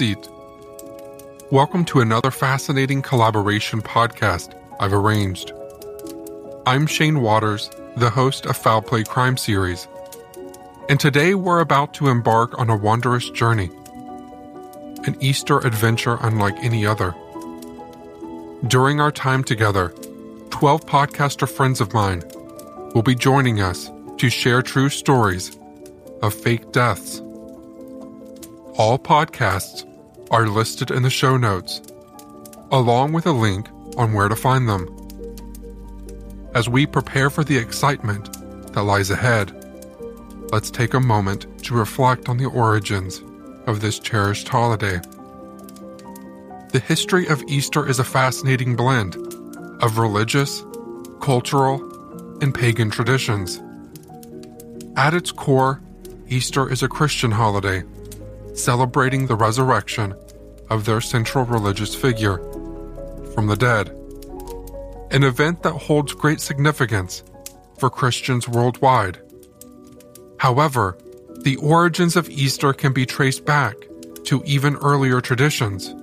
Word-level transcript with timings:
Seat. 0.00 0.30
Welcome 1.50 1.84
to 1.84 2.00
another 2.00 2.30
fascinating 2.30 3.02
collaboration 3.02 3.82
podcast 3.82 4.58
I've 4.80 4.94
arranged. 4.94 5.52
I'm 6.64 6.86
Shane 6.86 7.20
Waters, 7.20 7.68
the 7.98 8.08
host 8.08 8.46
of 8.46 8.56
Foul 8.56 8.80
Play 8.80 9.04
Crime 9.04 9.36
Series, 9.36 9.88
and 10.88 10.98
today 10.98 11.34
we're 11.34 11.60
about 11.60 11.92
to 11.94 12.08
embark 12.08 12.58
on 12.58 12.70
a 12.70 12.76
wondrous 12.78 13.28
journey 13.28 13.70
an 15.04 15.18
Easter 15.20 15.58
adventure 15.58 16.16
unlike 16.22 16.56
any 16.64 16.86
other. 16.86 17.14
During 18.68 19.02
our 19.02 19.12
time 19.12 19.44
together, 19.44 19.92
12 20.48 20.86
podcaster 20.86 21.46
friends 21.46 21.78
of 21.78 21.92
mine 21.92 22.22
will 22.94 23.02
be 23.02 23.14
joining 23.14 23.60
us 23.60 23.90
to 24.16 24.30
share 24.30 24.62
true 24.62 24.88
stories 24.88 25.58
of 26.22 26.32
fake 26.32 26.72
deaths. 26.72 27.20
All 28.78 28.98
podcasts 28.98 29.84
are 30.30 30.46
listed 30.46 30.90
in 30.90 31.02
the 31.02 31.10
show 31.10 31.36
notes, 31.36 31.82
along 32.70 33.12
with 33.12 33.26
a 33.26 33.32
link 33.32 33.68
on 33.96 34.12
where 34.12 34.28
to 34.28 34.36
find 34.36 34.68
them. 34.68 34.88
As 36.54 36.68
we 36.68 36.86
prepare 36.86 37.30
for 37.30 37.44
the 37.44 37.56
excitement 37.56 38.32
that 38.72 38.82
lies 38.82 39.10
ahead, 39.10 39.52
let's 40.52 40.70
take 40.70 40.94
a 40.94 41.00
moment 41.00 41.46
to 41.64 41.74
reflect 41.74 42.28
on 42.28 42.36
the 42.36 42.46
origins 42.46 43.22
of 43.66 43.80
this 43.80 43.98
cherished 43.98 44.48
holiday. 44.48 45.00
The 46.72 46.82
history 46.84 47.26
of 47.26 47.42
Easter 47.48 47.88
is 47.88 47.98
a 47.98 48.04
fascinating 48.04 48.76
blend 48.76 49.16
of 49.82 49.98
religious, 49.98 50.64
cultural, 51.20 51.80
and 52.40 52.54
pagan 52.54 52.90
traditions. 52.90 53.60
At 54.96 55.14
its 55.14 55.32
core, 55.32 55.80
Easter 56.28 56.70
is 56.70 56.82
a 56.82 56.88
Christian 56.88 57.32
holiday 57.32 57.82
celebrating 58.54 59.26
the 59.26 59.36
resurrection 59.36 60.14
of 60.68 60.84
their 60.84 61.00
central 61.00 61.44
religious 61.44 61.94
figure 61.94 62.38
from 63.34 63.46
the 63.46 63.56
dead. 63.56 63.88
An 65.10 65.24
event 65.24 65.62
that 65.62 65.72
holds 65.72 66.14
great 66.14 66.40
significance 66.40 67.22
for 67.78 67.90
Christians 67.90 68.48
worldwide. 68.48 69.18
However, 70.38 70.96
the 71.42 71.56
origins 71.56 72.16
of 72.16 72.28
Easter 72.28 72.72
can 72.72 72.92
be 72.92 73.06
traced 73.06 73.44
back 73.44 73.74
to 74.24 74.42
even 74.44 74.76
earlier 74.76 75.20
traditions, 75.20 75.94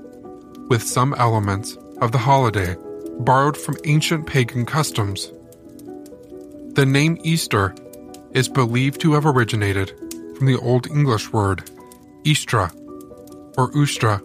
with 0.67 0.83
some 0.83 1.13
elements 1.13 1.77
of 2.01 2.11
the 2.11 2.17
holiday 2.17 2.75
borrowed 3.19 3.57
from 3.57 3.77
ancient 3.85 4.27
pagan 4.27 4.65
customs. 4.65 5.31
The 6.73 6.85
name 6.85 7.17
Easter 7.23 7.73
is 8.31 8.49
believed 8.49 9.01
to 9.01 9.13
have 9.13 9.25
originated 9.25 9.89
from 10.35 10.45
the 10.45 10.59
Old 10.59 10.87
English 10.87 11.31
word 11.31 11.69
Istra 12.27 12.69
or 13.57 13.71
Ustra, 13.71 14.19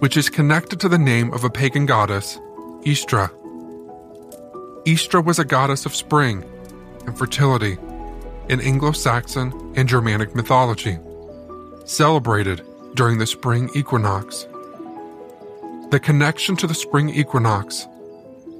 which 0.00 0.16
is 0.16 0.28
connected 0.28 0.80
to 0.80 0.88
the 0.88 0.98
name 0.98 1.32
of 1.32 1.44
a 1.44 1.50
pagan 1.50 1.86
goddess, 1.86 2.40
Istra. 2.84 3.30
Istra 4.84 5.20
was 5.20 5.38
a 5.38 5.44
goddess 5.44 5.86
of 5.86 5.94
spring 5.94 6.44
and 7.06 7.16
fertility 7.16 7.78
in 8.48 8.60
Anglo 8.60 8.90
Saxon 8.90 9.52
and 9.76 9.88
Germanic 9.88 10.34
mythology, 10.34 10.98
celebrated 11.84 12.64
during 12.94 13.18
the 13.18 13.26
spring 13.26 13.70
equinox. 13.76 14.48
The 15.90 16.00
connection 16.02 16.56
to 16.56 16.66
the 16.66 16.74
spring 16.74 17.10
equinox, 17.10 17.86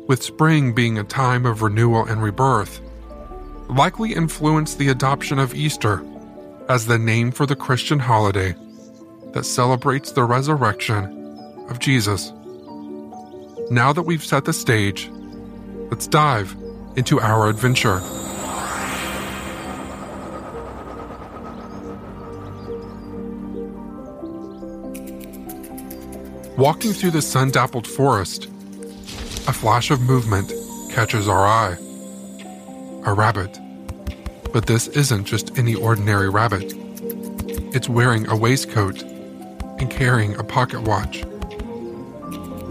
with 0.06 0.22
spring 0.22 0.74
being 0.74 0.96
a 0.96 1.02
time 1.02 1.44
of 1.44 1.62
renewal 1.62 2.04
and 2.04 2.22
rebirth, 2.22 2.80
likely 3.68 4.14
influenced 4.14 4.78
the 4.78 4.90
adoption 4.90 5.40
of 5.40 5.56
Easter 5.56 6.04
as 6.68 6.86
the 6.86 6.98
name 6.98 7.32
for 7.32 7.46
the 7.46 7.56
Christian 7.56 7.98
holiday 7.98 8.54
that 9.32 9.44
celebrates 9.44 10.12
the 10.12 10.24
resurrection 10.24 11.04
of 11.68 11.78
Jesus. 11.78 12.32
Now 13.70 13.92
that 13.92 14.02
we've 14.02 14.24
set 14.24 14.44
the 14.44 14.52
stage, 14.52 15.10
let's 15.90 16.06
dive 16.06 16.54
into 16.96 17.20
our 17.20 17.48
adventure. 17.48 18.00
Walking 26.58 26.92
through 26.92 27.12
the 27.12 27.22
sun 27.22 27.50
dappled 27.50 27.86
forest, 27.86 28.46
a 29.46 29.52
flash 29.52 29.90
of 29.90 30.00
movement 30.00 30.52
catches 30.90 31.28
our 31.28 31.46
eye. 31.46 31.76
A 33.04 33.14
rabbit. 33.14 33.67
But 34.52 34.66
this 34.66 34.88
isn't 34.88 35.24
just 35.24 35.58
any 35.58 35.74
ordinary 35.74 36.28
rabbit. 36.30 36.74
It's 37.74 37.88
wearing 37.88 38.26
a 38.28 38.36
waistcoat 38.36 39.02
and 39.02 39.90
carrying 39.90 40.34
a 40.36 40.44
pocket 40.44 40.82
watch. 40.82 41.24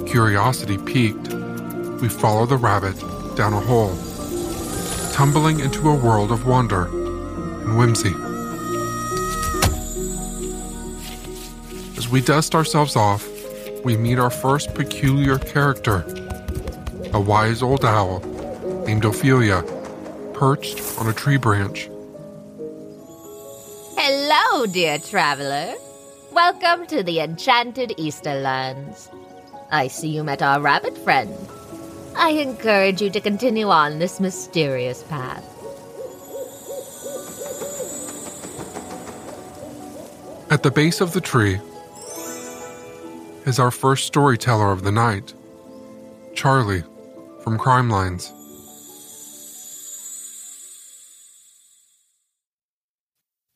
Curiosity 0.08 0.78
piqued, 0.78 1.34
we 2.02 2.10
follow 2.10 2.46
the 2.46 2.58
rabbit 2.58 2.98
down 3.36 3.54
a 3.54 3.60
hole, 3.60 3.96
tumbling 5.14 5.60
into 5.60 5.90
a 5.90 5.96
world 5.96 6.32
of 6.32 6.48
wonder 6.48 6.86
and 6.86 7.78
whimsy. 7.78 8.14
As 11.98 12.10
we 12.10 12.22
dust 12.22 12.56
ourselves 12.56 12.96
off, 12.96 13.28
we 13.84 13.96
meet 13.98 14.20
our 14.20 14.30
first 14.30 14.74
peculiar 14.74 15.38
character 15.38 16.06
a 17.14 17.20
wise 17.20 17.64
old 17.64 17.86
owl 17.86 18.20
named 18.86 19.06
Ophelia, 19.06 19.64
perched 20.38 20.80
on 21.00 21.08
a 21.08 21.14
tree 21.14 21.38
branch. 21.38 21.90
Hello, 23.98 24.68
dear 24.68 25.00
traveler. 25.00 25.74
Welcome 26.32 26.86
to 26.88 27.02
the 27.02 27.20
enchanted 27.22 27.90
Easterlands. 27.98 29.10
I 29.72 29.88
see 29.88 30.10
you 30.10 30.24
met 30.24 30.44
our 30.44 30.62
rabbit 30.62 30.96
friend. 31.00 31.36
I 32.16 32.30
encourage 32.30 33.02
you 33.02 33.10
to 33.10 33.20
continue 33.20 33.70
on 33.70 33.98
this 33.98 34.20
mysterious 34.20 35.02
path. 35.02 35.44
At 40.52 40.62
the 40.62 40.72
base 40.72 41.02
of 41.02 41.14
the 41.14 41.22
tree 41.22 41.60
is 43.48 43.58
our 43.58 43.72
first 43.72 44.06
storyteller 44.06 44.72
of 44.72 44.84
the 44.84 44.92
night, 44.92 45.34
Charlie 46.36 46.84
from 47.44 47.58
Crimelines. 47.58 48.37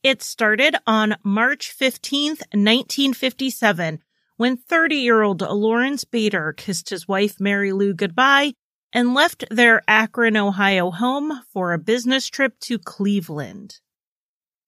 It 0.03 0.23
started 0.23 0.75
on 0.87 1.17
March 1.23 1.75
15th, 1.79 2.41
1957, 2.53 3.99
when 4.35 4.57
30 4.57 4.95
year 4.95 5.21
old 5.21 5.41
Lawrence 5.41 6.05
Bader 6.05 6.53
kissed 6.53 6.89
his 6.89 7.07
wife 7.07 7.39
Mary 7.39 7.71
Lou 7.71 7.93
goodbye 7.93 8.53
and 8.91 9.13
left 9.13 9.45
their 9.51 9.83
Akron, 9.87 10.35
Ohio 10.35 10.89
home 10.89 11.43
for 11.53 11.71
a 11.71 11.77
business 11.77 12.27
trip 12.27 12.59
to 12.61 12.79
Cleveland. 12.79 13.79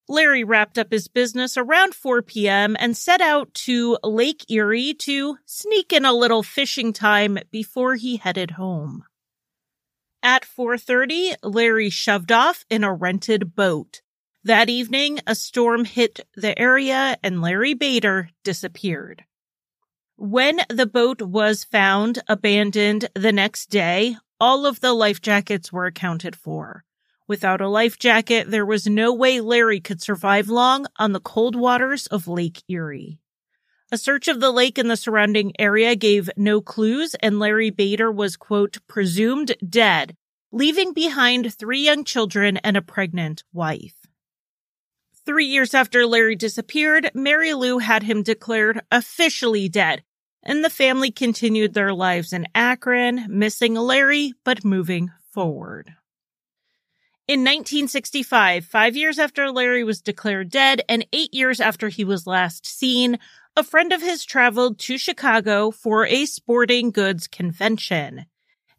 Larry 0.07 0.43
wrapped 0.43 0.77
up 0.77 0.91
his 0.91 1.07
business 1.07 1.57
around 1.57 1.95
4 1.95 2.21
p.m. 2.21 2.75
and 2.77 2.95
set 2.95 3.19
out 3.19 3.51
to 3.55 3.97
Lake 4.03 4.45
Erie 4.51 4.93
to 4.93 5.37
sneak 5.47 5.91
in 5.91 6.05
a 6.05 6.13
little 6.13 6.43
fishing 6.43 6.93
time 6.93 7.39
before 7.49 7.95
he 7.95 8.17
headed 8.17 8.51
home. 8.51 9.03
At 10.21 10.45
4:30, 10.45 11.37
Larry 11.41 11.89
shoved 11.89 12.31
off 12.31 12.65
in 12.69 12.83
a 12.83 12.93
rented 12.93 13.55
boat. 13.55 14.02
That 14.45 14.69
evening, 14.69 15.19
a 15.25 15.35
storm 15.35 15.85
hit 15.85 16.19
the 16.35 16.57
area 16.59 17.17
and 17.23 17.41
Larry 17.41 17.73
Bader 17.73 18.29
disappeared. 18.43 19.23
When 20.17 20.59
the 20.67 20.85
boat 20.85 21.21
was 21.21 21.63
found 21.63 22.21
abandoned 22.27 23.09
the 23.15 23.31
next 23.31 23.69
day, 23.69 24.17
all 24.41 24.65
of 24.65 24.81
the 24.81 24.91
life 24.91 25.21
jackets 25.21 25.71
were 25.71 25.85
accounted 25.85 26.35
for. 26.35 26.83
Without 27.25 27.61
a 27.61 27.69
life 27.69 27.97
jacket, 27.97 28.51
there 28.51 28.65
was 28.65 28.85
no 28.85 29.13
way 29.13 29.39
Larry 29.39 29.79
could 29.79 30.01
survive 30.01 30.49
long 30.49 30.87
on 30.97 31.13
the 31.13 31.21
cold 31.21 31.55
waters 31.55 32.07
of 32.07 32.27
Lake 32.27 32.63
Erie. 32.67 33.19
A 33.93 33.97
search 33.97 34.27
of 34.27 34.41
the 34.41 34.51
lake 34.51 34.77
and 34.77 34.91
the 34.91 34.97
surrounding 34.97 35.53
area 35.57 35.95
gave 35.95 36.29
no 36.35 36.59
clues, 36.59 37.15
and 37.21 37.39
Larry 37.39 37.69
Bader 37.69 38.11
was, 38.11 38.35
quote, 38.35 38.79
presumed 38.87 39.55
dead, 39.69 40.17
leaving 40.51 40.91
behind 40.91 41.53
three 41.53 41.85
young 41.85 42.03
children 42.03 42.57
and 42.57 42.75
a 42.75 42.81
pregnant 42.81 43.45
wife. 43.53 44.02
Three 45.25 45.45
years 45.45 45.73
after 45.73 46.05
Larry 46.05 46.35
disappeared, 46.35 47.09
Mary 47.13 47.53
Lou 47.53 47.77
had 47.77 48.03
him 48.03 48.23
declared 48.23 48.81
officially 48.91 49.69
dead, 49.69 50.03
and 50.43 50.65
the 50.65 50.69
family 50.69 51.11
continued 51.11 51.73
their 51.73 51.93
lives 51.93 52.33
in 52.33 52.45
Akron, 52.53 53.27
missing 53.29 53.73
Larry, 53.73 54.33
but 54.43 54.65
moving 54.65 55.11
forward. 55.31 55.93
In 57.25 57.39
1965, 57.39 58.65
five 58.65 58.97
years 58.97 59.17
after 59.17 59.49
Larry 59.49 59.85
was 59.85 60.01
declared 60.01 60.49
dead 60.49 60.81
and 60.89 61.07
eight 61.13 61.33
years 61.33 61.61
after 61.61 61.87
he 61.87 62.03
was 62.03 62.27
last 62.27 62.65
seen, 62.65 63.17
a 63.55 63.63
friend 63.63 63.93
of 63.93 64.01
his 64.01 64.25
traveled 64.25 64.77
to 64.79 64.97
Chicago 64.97 65.71
for 65.71 66.05
a 66.05 66.25
sporting 66.25 66.91
goods 66.91 67.29
convention. 67.29 68.25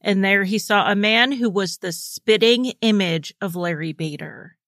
And 0.03 0.23
there 0.23 0.45
he 0.45 0.59
saw 0.59 0.91
a 0.91 0.95
man 0.95 1.33
who 1.33 1.49
was 1.49 1.79
the 1.79 1.93
spitting 1.93 2.75
image 2.83 3.33
of 3.41 3.57
Larry 3.57 3.95
Bader 3.95 4.59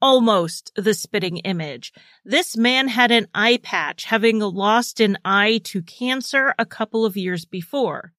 almost 0.00 0.72
the 0.76 0.94
spitting 0.94 1.38
image. 1.38 1.92
This 2.24 2.56
man 2.56 2.88
had 2.88 3.10
an 3.10 3.28
eye 3.34 3.58
patch, 3.62 4.04
having 4.04 4.38
lost 4.40 5.00
an 5.00 5.18
eye 5.24 5.60
to 5.64 5.82
cancer 5.82 6.54
a 6.58 6.66
couple 6.66 7.04
of 7.04 7.16
years 7.16 7.44
before. 7.44 8.12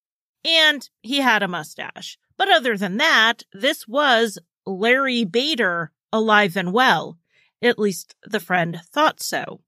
And 0.43 0.87
he 1.01 1.17
had 1.17 1.43
a 1.43 1.47
mustache. 1.47 2.17
But 2.37 2.49
other 2.49 2.77
than 2.77 2.97
that, 2.97 3.43
this 3.53 3.87
was 3.87 4.37
Larry 4.65 5.25
Bader 5.25 5.91
alive 6.11 6.55
and 6.55 6.73
well. 6.73 7.17
At 7.61 7.79
least 7.79 8.15
the 8.23 8.39
friend 8.39 8.79
thought 8.91 9.21
so. 9.21 9.61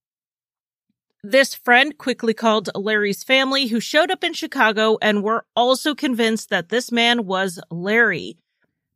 This 1.23 1.53
friend 1.53 1.97
quickly 1.97 2.33
called 2.33 2.69
Larry's 2.75 3.23
family, 3.23 3.67
who 3.67 3.81
showed 3.81 4.09
up 4.09 4.23
in 4.23 4.33
Chicago 4.33 4.97
and 5.01 5.21
were 5.21 5.45
also 5.55 5.93
convinced 5.93 6.49
that 6.49 6.69
this 6.69 6.91
man 6.91 7.25
was 7.25 7.59
Larry. 7.69 8.37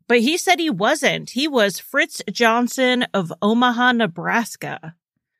But 0.08 0.20
he 0.20 0.38
said 0.38 0.60
he 0.60 0.70
wasn't. 0.70 1.32
He 1.32 1.48
was 1.48 1.80
Fritz 1.80 2.22
Johnson 2.32 3.06
of 3.14 3.32
Omaha, 3.42 3.94
Nebraska. 3.94 4.96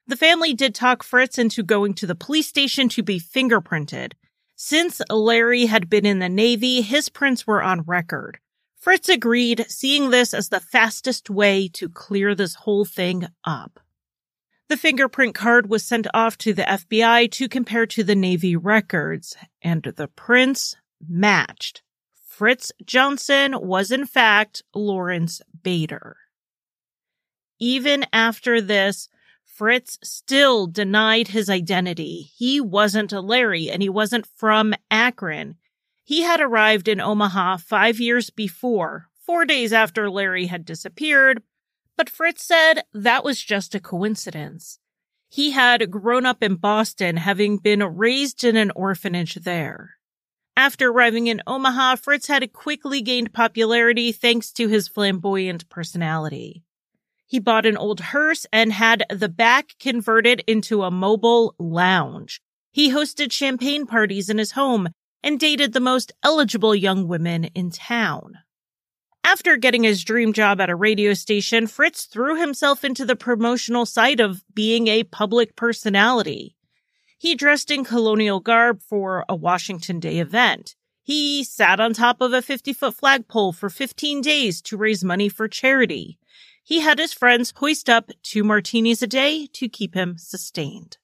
The 0.08 0.18
family 0.18 0.54
did 0.54 0.74
talk 0.74 1.04
Fritz 1.04 1.38
into 1.38 1.64
going 1.64 1.94
to 1.96 2.08
the 2.08 2.16
police 2.16 2.48
station 2.48 2.90
to 2.90 3.04
be 3.04 3.20
fingerprinted. 3.20 4.14
Since 4.56 5.02
Larry 5.10 5.66
had 5.66 5.90
been 5.90 6.06
in 6.06 6.20
the 6.20 6.30
Navy, 6.30 6.82
his 6.82 7.10
prints 7.10 7.46
were 7.46 7.62
on 7.62 7.82
record. 7.82 8.40
Fritz 8.78 9.08
agreed, 9.10 9.66
seeing 9.70 10.10
this 10.10 10.34
as 10.34 10.50
the 10.50 10.60
fastest 10.60 11.30
way 11.30 11.70
to 11.70 11.88
clear 11.88 12.36
this 12.36 12.56
whole 12.56 12.86
thing 12.86 13.28
up. 13.46 13.80
The 14.70 14.78
fingerprint 14.78 15.36
card 15.36 15.70
was 15.70 15.86
sent 15.86 16.08
off 16.14 16.38
to 16.40 16.54
the 16.54 16.64
FBI 16.64 17.32
to 17.32 17.48
compare 17.48 17.86
to 17.86 18.04
the 18.04 18.16
Navy 18.16 18.56
records, 18.56 19.36
and 19.62 19.84
the 19.84 20.08
prints 20.08 20.76
matched. 21.08 21.83
Fritz 22.44 22.74
Johnson 22.86 23.56
was 23.58 23.90
in 23.90 24.06
fact 24.06 24.64
Lawrence 24.76 25.42
Bader. 25.64 26.18
Even 27.58 28.06
after 28.12 28.60
this, 28.60 29.08
Fritz 29.46 29.98
still 30.04 30.68
denied 30.68 31.30
his 31.30 31.50
identity. 31.50 32.32
He 32.36 32.60
wasn't 32.60 33.14
a 33.14 33.22
Larry 33.22 33.70
and 33.70 33.82
he 33.82 33.88
wasn't 33.88 34.28
from 34.36 34.74
Akron. 34.92 35.56
He 36.04 36.24
had 36.24 36.42
arrived 36.42 36.90
in 36.90 37.00
Omaha 37.00 37.60
five 37.60 38.02
years 38.02 38.30
before, 38.30 39.08
four 39.26 39.46
days 39.46 39.72
after 39.72 40.10
Larry 40.10 40.48
had 40.48 40.66
disappeared, 40.66 41.44
but 41.96 42.10
Fritz 42.10 42.44
said 42.44 42.82
that 42.94 43.24
was 43.24 43.42
just 43.42 43.74
a 43.74 43.80
coincidence. 43.80 44.80
He 45.30 45.52
had 45.52 45.90
grown 45.90 46.26
up 46.26 46.44
in 46.44 46.56
Boston, 46.56 47.16
having 47.16 47.56
been 47.56 47.82
raised 47.82 48.44
in 48.44 48.58
an 48.58 48.72
orphanage 48.72 49.36
there. 49.36 49.96
After 50.56 50.90
arriving 50.90 51.28
in 51.28 51.42
Omaha, 51.48 51.96
Fritz 51.96 52.28
had 52.28 52.54
quickly 52.54 53.02
gained 53.02 53.34
popularity 53.34 54.12
thanks 54.12 54.52
to 54.54 54.68
his 54.68 54.88
flamboyant 54.88 55.68
personality. 55.70 56.64
He 57.26 57.40
bought 57.40 57.66
an 57.66 57.78
old 57.78 58.00
hearse 58.00 58.46
and 58.54 58.72
had 58.72 59.04
the 59.10 59.30
back 59.30 59.70
converted 59.80 60.44
into 60.46 60.84
a 60.84 60.92
mobile 60.92 61.56
lounge. 61.58 62.42
He 62.72 62.92
hosted 62.92 63.32
champagne 63.32 63.88
parties 63.88 64.30
in 64.30 64.38
his 64.38 64.52
home 64.52 64.90
and 65.24 65.40
dated 65.40 65.74
the 65.74 65.80
most 65.80 66.12
eligible 66.22 66.76
young 66.76 67.08
women 67.08 67.46
in 67.46 67.72
town. 67.72 68.40
After 69.24 69.58
getting 69.58 69.84
his 69.84 70.04
dream 70.04 70.34
job 70.34 70.62
at 70.62 70.70
a 70.70 70.76
radio 70.76 71.14
station, 71.14 71.66
Fritz 71.66 72.06
threw 72.06 72.40
himself 72.40 72.84
into 72.84 73.06
the 73.06 73.16
promotional 73.16 73.86
side 73.86 74.20
of 74.20 74.44
being 74.54 74.88
a 74.88 75.04
public 75.04 75.56
personality. 75.56 76.56
He 77.24 77.36
dressed 77.36 77.72
in 77.72 77.86
colonial 77.86 78.42
garb 78.42 78.82
for 78.82 79.24
a 79.30 79.34
Washington 79.34 80.02
Day 80.02 80.20
event. 80.20 80.76
He 81.02 81.46
sat 81.46 81.80
on 81.80 81.94
top 81.94 82.20
of 82.20 82.34
a 82.34 82.42
50 82.42 82.74
foot 82.74 82.96
flagpole 82.96 83.54
for 83.54 83.70
15 83.70 84.20
days 84.20 84.62
to 84.64 84.76
raise 84.76 85.06
money 85.06 85.30
for 85.30 85.48
charity. 85.48 86.20
He 86.66 86.82
had 86.82 87.00
his 87.00 87.14
friends 87.14 87.54
hoist 87.56 87.90
up 87.90 88.12
two 88.24 88.44
martinis 88.44 89.02
a 89.02 89.08
day 89.08 89.48
to 89.54 89.70
keep 89.70 89.94
him 89.96 90.18
sustained. 90.18 90.98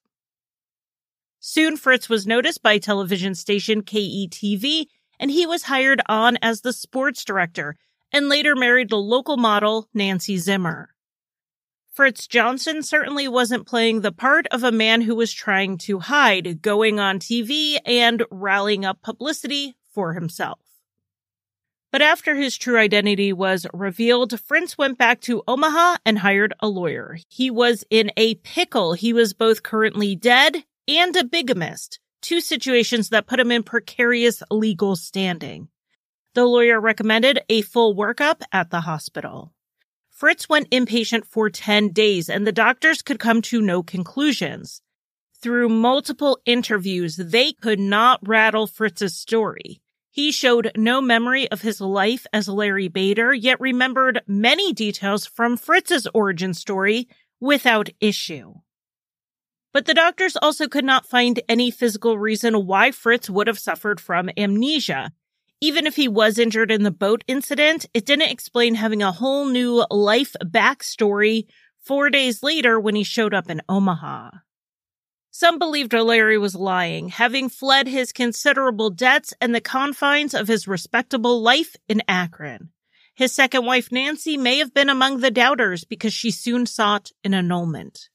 Soon 1.38 1.78
Fritz 1.78 2.10
was 2.10 2.26
noticed 2.26 2.62
by 2.62 2.76
television 2.76 3.34
station 3.34 3.80
KETV 3.80 4.88
and 5.18 5.30
he 5.30 5.46
was 5.46 5.62
hired 5.62 6.02
on 6.06 6.36
as 6.42 6.60
the 6.60 6.74
sports 6.74 7.24
director 7.24 7.76
and 8.12 8.28
later 8.28 8.54
married 8.54 8.90
the 8.90 8.98
local 8.98 9.38
model 9.38 9.88
Nancy 9.94 10.36
Zimmer. 10.36 10.90
Fritz 12.00 12.26
Johnson 12.26 12.82
certainly 12.82 13.28
wasn't 13.28 13.66
playing 13.66 14.00
the 14.00 14.10
part 14.10 14.46
of 14.50 14.64
a 14.64 14.72
man 14.72 15.02
who 15.02 15.14
was 15.14 15.34
trying 15.34 15.76
to 15.76 15.98
hide, 15.98 16.62
going 16.62 16.98
on 16.98 17.18
TV 17.18 17.76
and 17.84 18.24
rallying 18.30 18.86
up 18.86 19.02
publicity 19.02 19.76
for 19.92 20.14
himself. 20.14 20.60
But 21.92 22.00
after 22.00 22.34
his 22.34 22.56
true 22.56 22.78
identity 22.78 23.34
was 23.34 23.66
revealed, 23.74 24.40
Fritz 24.40 24.78
went 24.78 24.96
back 24.96 25.20
to 25.20 25.42
Omaha 25.46 25.98
and 26.06 26.18
hired 26.18 26.54
a 26.60 26.68
lawyer. 26.68 27.18
He 27.28 27.50
was 27.50 27.84
in 27.90 28.10
a 28.16 28.36
pickle. 28.36 28.94
He 28.94 29.12
was 29.12 29.34
both 29.34 29.62
currently 29.62 30.16
dead 30.16 30.64
and 30.88 31.14
a 31.16 31.22
bigamist, 31.22 32.00
two 32.22 32.40
situations 32.40 33.10
that 33.10 33.26
put 33.26 33.40
him 33.40 33.50
in 33.50 33.62
precarious 33.62 34.42
legal 34.50 34.96
standing. 34.96 35.68
The 36.32 36.46
lawyer 36.46 36.80
recommended 36.80 37.40
a 37.50 37.60
full 37.60 37.94
workup 37.94 38.40
at 38.52 38.70
the 38.70 38.80
hospital. 38.80 39.52
Fritz 40.20 40.50
went 40.50 40.68
inpatient 40.68 41.24
for 41.24 41.48
10 41.48 41.92
days 41.94 42.28
and 42.28 42.46
the 42.46 42.52
doctors 42.52 43.00
could 43.00 43.18
come 43.18 43.40
to 43.40 43.62
no 43.62 43.82
conclusions. 43.82 44.82
Through 45.40 45.70
multiple 45.70 46.38
interviews, 46.44 47.16
they 47.16 47.52
could 47.54 47.80
not 47.80 48.20
rattle 48.28 48.66
Fritz's 48.66 49.16
story. 49.16 49.80
He 50.10 50.30
showed 50.30 50.72
no 50.76 51.00
memory 51.00 51.50
of 51.50 51.62
his 51.62 51.80
life 51.80 52.26
as 52.34 52.48
Larry 52.48 52.88
Bader, 52.88 53.32
yet 53.32 53.58
remembered 53.60 54.20
many 54.26 54.74
details 54.74 55.24
from 55.24 55.56
Fritz's 55.56 56.06
origin 56.12 56.52
story 56.52 57.08
without 57.40 57.88
issue. 57.98 58.56
But 59.72 59.86
the 59.86 59.94
doctors 59.94 60.36
also 60.36 60.68
could 60.68 60.84
not 60.84 61.06
find 61.06 61.40
any 61.48 61.70
physical 61.70 62.18
reason 62.18 62.66
why 62.66 62.90
Fritz 62.90 63.30
would 63.30 63.46
have 63.46 63.58
suffered 63.58 63.98
from 63.98 64.28
amnesia. 64.36 65.12
Even 65.62 65.86
if 65.86 65.96
he 65.96 66.08
was 66.08 66.38
injured 66.38 66.70
in 66.70 66.84
the 66.84 66.90
boat 66.90 67.22
incident, 67.26 67.84
it 67.92 68.06
didn't 68.06 68.30
explain 68.30 68.76
having 68.76 69.02
a 69.02 69.12
whole 69.12 69.46
new 69.46 69.84
life 69.90 70.34
backstory 70.42 71.46
four 71.78 72.08
days 72.08 72.42
later 72.42 72.80
when 72.80 72.94
he 72.94 73.04
showed 73.04 73.34
up 73.34 73.50
in 73.50 73.60
Omaha. 73.68 74.30
Some 75.30 75.58
believed 75.58 75.94
O'Leary 75.94 76.38
was 76.38 76.54
lying, 76.54 77.10
having 77.10 77.50
fled 77.50 77.86
his 77.86 78.12
considerable 78.12 78.88
debts 78.88 79.34
and 79.40 79.54
the 79.54 79.60
confines 79.60 80.34
of 80.34 80.48
his 80.48 80.66
respectable 80.66 81.42
life 81.42 81.76
in 81.88 82.02
Akron. 82.08 82.70
His 83.14 83.32
second 83.32 83.66
wife, 83.66 83.92
Nancy, 83.92 84.38
may 84.38 84.58
have 84.58 84.72
been 84.72 84.88
among 84.88 85.20
the 85.20 85.30
doubters 85.30 85.84
because 85.84 86.14
she 86.14 86.30
soon 86.30 86.64
sought 86.64 87.10
an 87.22 87.34
annulment. 87.34 88.08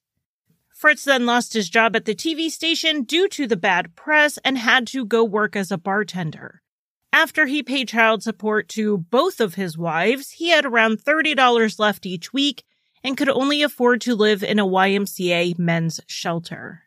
Fritz 0.73 1.05
then 1.05 1.27
lost 1.27 1.53
his 1.53 1.69
job 1.69 1.95
at 1.95 2.05
the 2.05 2.15
TV 2.15 2.49
station 2.49 3.03
due 3.03 3.29
to 3.29 3.45
the 3.45 3.55
bad 3.55 3.95
press 3.95 4.39
and 4.43 4.57
had 4.57 4.87
to 4.87 5.05
go 5.05 5.23
work 5.23 5.55
as 5.55 5.71
a 5.71 5.77
bartender. 5.77 6.63
After 7.15 7.45
he 7.45 7.63
paid 7.63 7.87
child 7.87 8.23
support 8.23 8.67
to 8.69 8.97
both 8.97 9.39
of 9.39 9.55
his 9.55 9.77
wives, 9.77 10.31
he 10.31 10.49
had 10.49 10.65
around 10.65 11.01
$30 11.01 11.79
left 11.79 12.05
each 12.05 12.33
week 12.33 12.65
and 13.05 13.15
could 13.15 13.29
only 13.29 13.63
afford 13.63 14.01
to 14.01 14.15
live 14.15 14.43
in 14.43 14.59
a 14.59 14.67
YMCA 14.67 15.57
men's 15.57 16.01
shelter. 16.07 16.81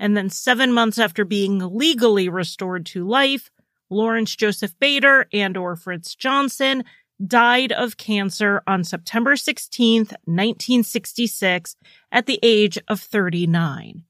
And 0.00 0.16
then 0.16 0.30
seven 0.30 0.72
months 0.72 0.98
after 0.98 1.24
being 1.24 1.60
legally 1.60 2.28
restored 2.28 2.86
to 2.86 3.06
life, 3.06 3.52
Lawrence 3.88 4.34
Joseph 4.34 4.76
Bader 4.80 5.28
and 5.32 5.56
or 5.56 5.76
Fritz 5.76 6.16
Johnson 6.16 6.82
died 7.24 7.70
of 7.70 7.96
cancer 7.96 8.64
on 8.66 8.82
September 8.82 9.36
16th, 9.36 10.10
1966 10.24 11.76
at 12.10 12.26
the 12.26 12.40
age 12.42 12.78
of 12.88 13.00
39. 13.00 14.02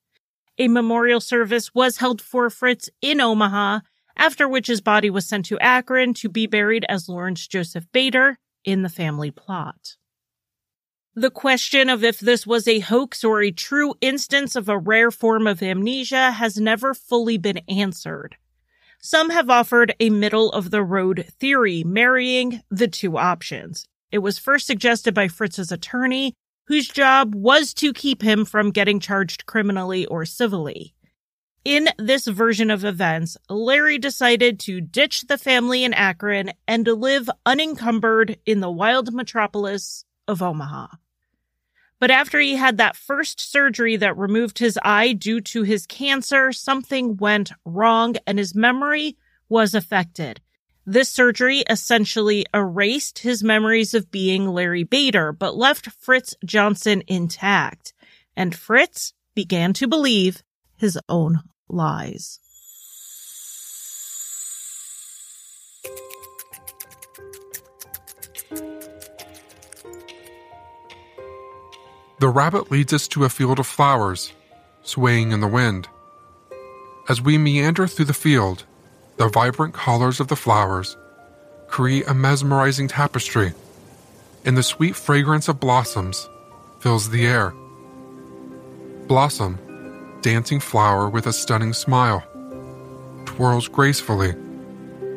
A 0.57 0.69
memorial 0.69 1.21
service 1.21 1.75
was 1.75 1.99
held 1.99 2.23
for 2.23 2.49
Fritz 2.49 2.89
in 3.03 3.21
Omaha, 3.21 3.81
after 4.17 4.49
which 4.49 4.67
his 4.67 4.81
body 4.81 5.11
was 5.11 5.27
sent 5.27 5.47
to 5.47 5.59
Akron 5.59 6.15
to 6.15 6.29
be 6.29 6.47
buried 6.47 6.85
as 6.89 7.09
Lawrence 7.09 7.47
Joseph 7.47 7.87
Bader 7.93 8.39
in 8.65 8.83
the 8.83 8.89
family 8.89 9.31
plot. 9.31 9.97
The 11.15 11.31
question 11.31 11.91
of 11.91 12.03
if 12.03 12.21
this 12.21 12.47
was 12.47 12.67
a 12.67 12.79
hoax 12.79 13.23
or 13.23 13.43
a 13.43 13.51
true 13.51 13.95
instance 14.01 14.57
of 14.57 14.69
a 14.69 14.79
rare 14.79 15.11
form 15.11 15.47
of 15.47 15.63
amnesia 15.63 16.31
has 16.31 16.57
never 16.57 16.95
fully 16.95 17.37
been 17.37 17.59
answered. 17.69 18.37
Some 18.99 19.31
have 19.31 19.51
offered 19.51 19.95
a 20.01 20.11
middle 20.11 20.51
of 20.53 20.71
the 20.71 20.83
road 20.83 21.27
theory, 21.39 21.85
marrying 21.85 22.63
the 22.71 22.89
two 22.89 23.19
options. 23.19 23.87
It 24.11 24.19
was 24.19 24.39
first 24.39 24.67
suggested 24.67 25.13
by 25.13 25.29
Fritz's 25.29 25.73
attorney, 25.73 26.35
whose 26.69 26.89
job 26.89 27.35
was 27.35 27.75
to 27.75 27.93
keep 27.93 28.23
him 28.23 28.45
from 28.45 28.71
getting 28.71 29.01
charged 29.01 29.45
criminally 29.45 30.07
or 30.07 30.25
civilly. 30.25 30.95
In 31.65 31.89
this 31.97 32.27
version 32.27 32.73
of 32.73 32.85
events, 32.85 33.37
Larry 33.49 33.97
decided 33.97 34.59
to 34.61 34.81
ditch 34.81 35.23
the 35.23 35.39
family 35.39 35.85
in 35.85 35.95
Akron 35.95 36.51
and 36.67 36.85
live 36.89 37.31
unencumbered 37.47 38.37
in 38.45 38.59
the 38.59 38.71
wild 38.71 39.15
metropolis 39.15 40.05
of 40.27 40.43
Omaha. 40.43 40.89
But 42.01 42.11
after 42.11 42.41
he 42.41 42.57
had 42.57 42.79
that 42.79 42.97
first 42.97 43.39
surgery 43.39 43.95
that 43.95 44.19
removed 44.19 44.59
his 44.59 44.77
eye 44.83 45.13
due 45.13 45.41
to 45.41 45.63
his 45.63 45.87
cancer, 45.87 46.51
something 46.51 47.17
went 47.17 47.53
wrong 47.65 48.17
and 48.27 48.41
his 48.41 48.57
memory 48.57 49.17
was 49.49 49.73
affected. 49.73 50.41
This 50.85 51.09
surgery 51.09 51.63
essentially 51.71 52.45
erased 52.53 53.21
his 53.21 53.45
memories 53.45 53.95
of 53.95 54.11
being 54.11 54.49
Larry 54.49 54.83
Bader, 54.83 55.31
but 55.31 55.57
left 55.57 55.93
Fritz 55.93 56.35
Johnson 56.45 57.05
intact. 57.07 57.95
And 58.37 58.53
Fritz 58.53 59.13
began 59.37 59.73
to 59.75 59.87
believe 59.87 60.43
his 60.77 60.99
own 61.09 61.41
lies. 61.73 62.39
The 72.23 72.29
rabbit 72.29 72.71
leads 72.71 72.93
us 72.93 73.09
to 73.09 73.25
a 73.25 73.29
field 73.29 73.59
of 73.59 73.67
flowers, 73.67 74.33
swaying 74.83 75.33
in 75.33 75.41
the 75.41 75.49
wind. 75.49 75.89
As 77.09 77.21
we 77.21 77.37
meander 77.37 77.89
through 77.89 78.05
the 78.05 78.15
field, 78.15 78.65
the 79.17 79.29
vibrant 79.29 79.75
colors 79.75 80.21
of 80.21 80.29
the 80.29 80.37
flowers 80.37 80.97
create 81.67 82.07
a 82.07 82.15
mesmerizing 82.15 82.87
tapestry, 82.87 83.55
and 84.45 84.57
the 84.57 84.63
sweet 84.63 84.95
fragrance 84.95 85.49
of 85.49 85.59
blossoms 85.59 86.29
fills 86.79 87.11
the 87.11 87.27
air. 87.27 87.53
Blossom, 89.09 89.59
dancing 90.23 90.61
flower 90.61 91.11
with 91.11 91.27
a 91.27 91.33
stunning 91.33 91.73
smile, 91.73 92.25
twirls 93.25 93.69
gracefully, 93.69 94.33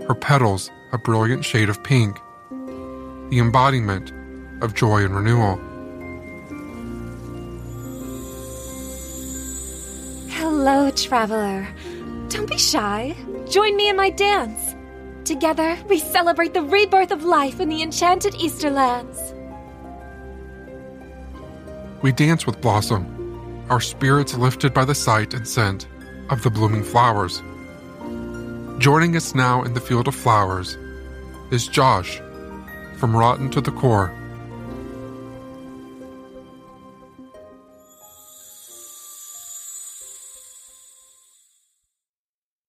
her 0.08 0.16
petals 0.16 0.70
a 0.92 0.98
brilliant 0.98 1.46
shade 1.46 1.70
of 1.70 1.84
pink, 1.84 2.20
the 3.30 3.40
embodiment 3.40 4.12
of 4.64 4.74
joy 4.74 5.04
and 5.04 5.16
renewal. 5.16 5.60
Hello, 10.30 10.90
traveler. 10.92 11.68
Don't 12.30 12.50
be 12.50 12.58
shy. 12.58 13.16
Join 13.50 13.76
me 13.76 13.90
in 13.90 13.96
my 13.96 14.10
dance. 14.10 14.76
Together, 15.24 15.78
we 15.88 16.00
celebrate 16.00 16.54
the 16.54 16.62
rebirth 16.62 17.12
of 17.12 17.24
life 17.24 17.60
in 17.60 17.70
the 17.70 17.82
enchanted 17.82 18.34
Easterlands. 18.34 19.34
We 22.02 22.12
dance 22.12 22.46
with 22.46 22.62
Blossom, 22.62 23.15
our 23.70 23.82
spirits 23.82 24.36
lifted 24.36 24.74
by 24.74 24.86
the 24.86 24.96
sight 24.96 25.34
and 25.34 25.48
scent 25.48 25.88
of 26.30 26.44
the 26.44 26.50
blooming 26.50 26.84
flowers. 26.84 27.42
Joining 28.80 29.16
us 29.16 29.34
now 29.34 29.64
in 29.64 29.74
the 29.74 29.80
field 29.80 30.08
of 30.08 30.16
flowers 30.16 30.78
is 31.52 31.68
Josh 31.68 32.22
from 32.98 33.16
Rotten 33.16 33.50
to 33.52 33.62
the 33.62 33.72
Core. 33.72 34.14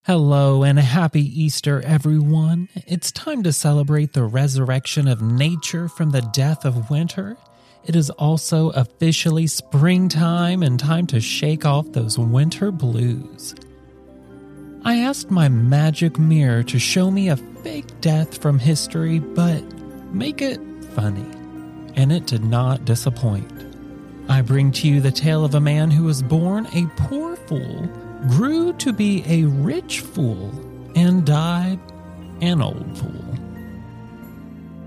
Hello 0.05 0.63
and 0.63 0.79
happy 0.79 1.21
Easter, 1.21 1.83
everyone. 1.83 2.69
It's 2.87 3.11
time 3.11 3.43
to 3.43 3.53
celebrate 3.53 4.13
the 4.13 4.23
resurrection 4.23 5.09
of 5.09 5.21
nature 5.21 5.89
from 5.89 6.11
the 6.11 6.23
death 6.33 6.65
of 6.65 6.91
winter. 6.91 7.37
It 7.87 7.95
is 7.95 8.11
also 8.11 8.71
officially 8.71 9.47
springtime 9.47 10.65
and 10.65 10.79
time 10.79 11.07
to 11.07 11.21
shake 11.21 11.65
off 11.65 11.93
those 11.93 12.19
winter 12.19 12.73
blues. 12.73 13.55
I 14.85 14.97
asked 14.97 15.31
my 15.31 15.49
magic 15.49 16.19
mirror 16.19 16.65
to 16.65 16.81
show 16.81 17.13
me 17.13 17.29
a 17.29 17.37
fake 17.37 18.01
death 18.01 18.43
from 18.43 18.59
history, 18.59 19.21
but 19.21 19.63
make 20.13 20.43
it 20.43 20.61
funny, 20.97 21.31
and 21.95 22.11
it 22.11 22.27
did 22.27 22.45
not 22.45 22.85
disappoint. 22.85 23.53
I 24.29 24.43
bring 24.43 24.73
to 24.73 24.89
you 24.89 25.01
the 25.01 25.13
tale 25.13 25.45
of 25.45 25.55
a 25.55 25.61
man 25.61 25.93
who 25.93 26.05
was 26.05 26.23
born 26.23 26.67
a 26.75 26.87
poor 26.97 27.37
fool 27.37 27.89
grew 28.29 28.73
to 28.79 28.93
be 28.93 29.23
a 29.29 29.45
rich 29.45 30.01
fool 30.01 30.51
and 30.97 31.25
died 31.25 31.79
an 32.41 32.61
old 32.61 32.99
fool. 32.99 33.46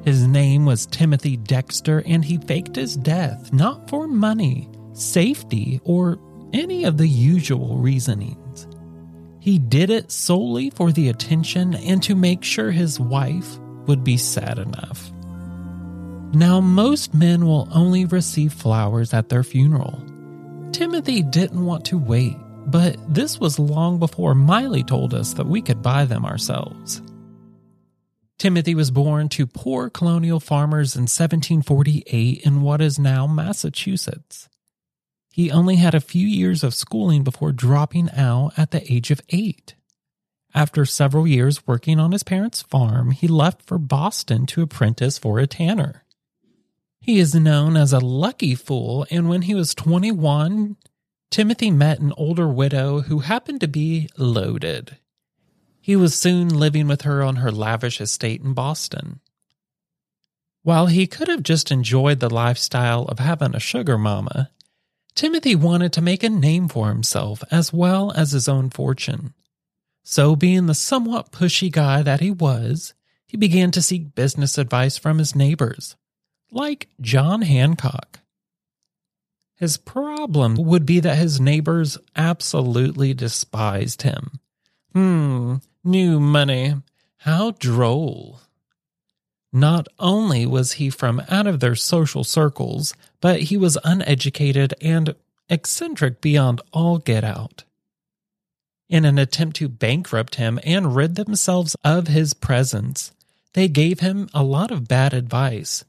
His 0.06 0.26
name 0.26 0.66
was 0.66 0.86
Timothy 0.86 1.38
Dexter, 1.38 2.04
and 2.06 2.24
he 2.24 2.38
faked 2.38 2.76
his 2.76 2.96
death 2.96 3.52
not 3.52 3.90
for 3.90 4.08
money, 4.08 4.70
safety, 4.94 5.82
or 5.84 6.18
any 6.54 6.86
of 6.86 6.98
the 6.98 7.08
usual 7.08 7.78
reasonings. 7.78 8.68
He 9.40 9.60
did 9.60 9.90
it 9.90 10.12
solely 10.12 10.70
for 10.70 10.92
the 10.92 11.10
attention 11.10 11.76
and 11.76 12.02
to 12.04 12.16
make 12.16 12.44
sure 12.44 12.72
his 12.72 13.00
wife 13.00 13.60
would 13.88 14.04
be 14.04 14.18
sad 14.18 14.60
enough. 14.60 15.12
Now, 16.34 16.60
most 16.60 17.14
men 17.14 17.46
will 17.46 17.68
only 17.72 18.06
receive 18.06 18.54
flowers 18.54 19.14
at 19.14 19.30
their 19.30 19.44
funeral. 19.44 20.04
Timothy 20.72 21.24
didn't 21.24 21.66
want 21.66 21.86
to 21.86 21.98
wait, 21.98 22.38
but 22.68 22.98
this 23.12 23.40
was 23.40 23.58
long 23.58 23.98
before 23.98 24.36
Miley 24.36 24.84
told 24.84 25.14
us 25.14 25.34
that 25.34 25.48
we 25.48 25.62
could 25.62 25.82
buy 25.82 26.06
them 26.06 26.26
ourselves. 26.26 27.02
Timothy 28.40 28.74
was 28.74 28.90
born 28.90 29.28
to 29.30 29.46
poor 29.46 29.90
colonial 29.90 30.40
farmers 30.40 30.96
in 30.96 31.04
1748 31.04 32.42
in 32.46 32.62
what 32.62 32.80
is 32.80 32.98
now 32.98 33.28
Massachusetts. 33.28 34.48
He 35.34 35.52
only 35.52 35.76
had 35.76 35.94
a 35.94 36.00
few 36.00 36.26
years 36.26 36.64
of 36.64 36.74
schooling 36.74 37.26
before 37.26 37.52
dropping 37.52 38.10
out 38.12 38.54
at 38.58 38.72
the 38.72 38.92
age 38.92 39.12
of 39.12 39.20
eight. 39.30 39.76
After 40.56 40.86
several 40.86 41.28
years 41.28 41.68
working 41.68 42.00
on 42.00 42.14
his 42.14 42.24
parents' 42.24 42.62
farm, 42.62 43.12
he 43.12 43.28
left 43.28 43.62
for 43.62 43.78
Boston 43.78 44.46
to 44.48 44.62
apprentice 44.62 45.18
for 45.18 45.40
a 45.40 45.46
tanner. 45.46 46.06
He 47.02 47.20
is 47.20 47.36
known 47.36 47.76
as 47.76 47.92
a 47.92 48.00
lucky 48.00 48.56
fool, 48.56 49.06
and 49.12 49.28
when 49.28 49.44
he 49.44 49.54
was 49.54 49.76
21, 49.76 50.78
Timothy 51.30 51.72
met 51.72 52.00
an 52.00 52.14
older 52.16 52.48
widow 52.48 53.02
who 53.02 53.20
happened 53.20 53.60
to 53.62 53.68
be 53.68 54.10
loaded. 54.18 54.98
He 55.82 55.96
was 55.96 56.20
soon 56.20 56.50
living 56.50 56.88
with 56.88 57.02
her 57.02 57.24
on 57.24 57.38
her 57.38 57.52
lavish 57.52 58.02
estate 58.02 58.42
in 58.42 58.54
Boston. 58.54 59.22
While 60.64 60.88
he 60.88 61.08
could 61.08 61.28
have 61.28 61.44
just 61.44 61.72
enjoyed 61.72 62.20
the 62.20 62.30
lifestyle 62.30 63.06
of 63.06 63.20
having 63.20 63.56
a 63.56 63.60
sugar 63.60 63.98
mama, 63.98 64.52
Timothy 65.16 65.56
wanted 65.56 65.94
to 65.94 66.02
make 66.02 66.24
a 66.24 66.30
name 66.30 66.68
for 66.68 66.90
himself 66.90 67.44
as 67.50 67.74
well 67.74 68.12
as 68.12 68.32
his 68.32 68.48
own 68.48 68.70
fortune. 68.70 69.34
So, 70.04 70.36
being 70.36 70.66
the 70.66 70.74
somewhat 70.74 71.32
pushy 71.32 71.72
guy 71.72 72.02
that 72.02 72.20
he 72.20 72.32
was, 72.32 72.94
he 73.28 73.38
began 73.38 73.72
to 73.72 73.82
seek 73.82 74.16
business 74.16 74.58
advice 74.58 74.98
from 74.98 75.20
his 75.20 75.36
neighbors, 75.36 75.96
like 76.52 76.90
John 77.00 77.42
Hancock. 77.44 78.20
His 79.56 79.78
problem 79.78 80.56
would 80.56 80.86
be 80.86 81.00
that 81.02 81.18
his 81.18 81.40
neighbors 81.40 81.98
absolutely 82.16 83.14
despised 83.14 84.04
him. 84.04 84.40
Hmm, 84.94 85.56
new 85.84 86.20
money. 86.20 86.76
How 87.24 87.52
droll. 87.52 88.40
Not 89.52 89.88
only 89.98 90.46
was 90.46 90.74
he 90.74 90.90
from 90.90 91.22
out 91.30 91.48
of 91.48 91.60
their 91.60 91.76
social 91.76 92.24
circles, 92.24 92.94
but 93.20 93.44
he 93.44 93.58
was 93.58 93.78
uneducated 93.84 94.74
and 94.82 95.16
eccentric 95.50 96.22
beyond 96.22 96.62
all 96.72 97.00
get 97.00 97.24
out. 97.24 97.64
In 98.90 99.06
an 99.06 99.18
attempt 99.18 99.58
to 99.58 99.68
bankrupt 99.68 100.36
him 100.36 100.60
and 100.64 100.96
rid 100.96 101.16
themselves 101.16 101.76
of 101.84 102.08
his 102.08 102.34
presence, 102.34 103.12
they 103.54 103.68
gave 103.68 104.00
him 104.00 104.30
a 104.34 104.44
lot 104.44 104.72
of 104.72 104.88
bad 104.88 105.14
advice, 105.14 105.84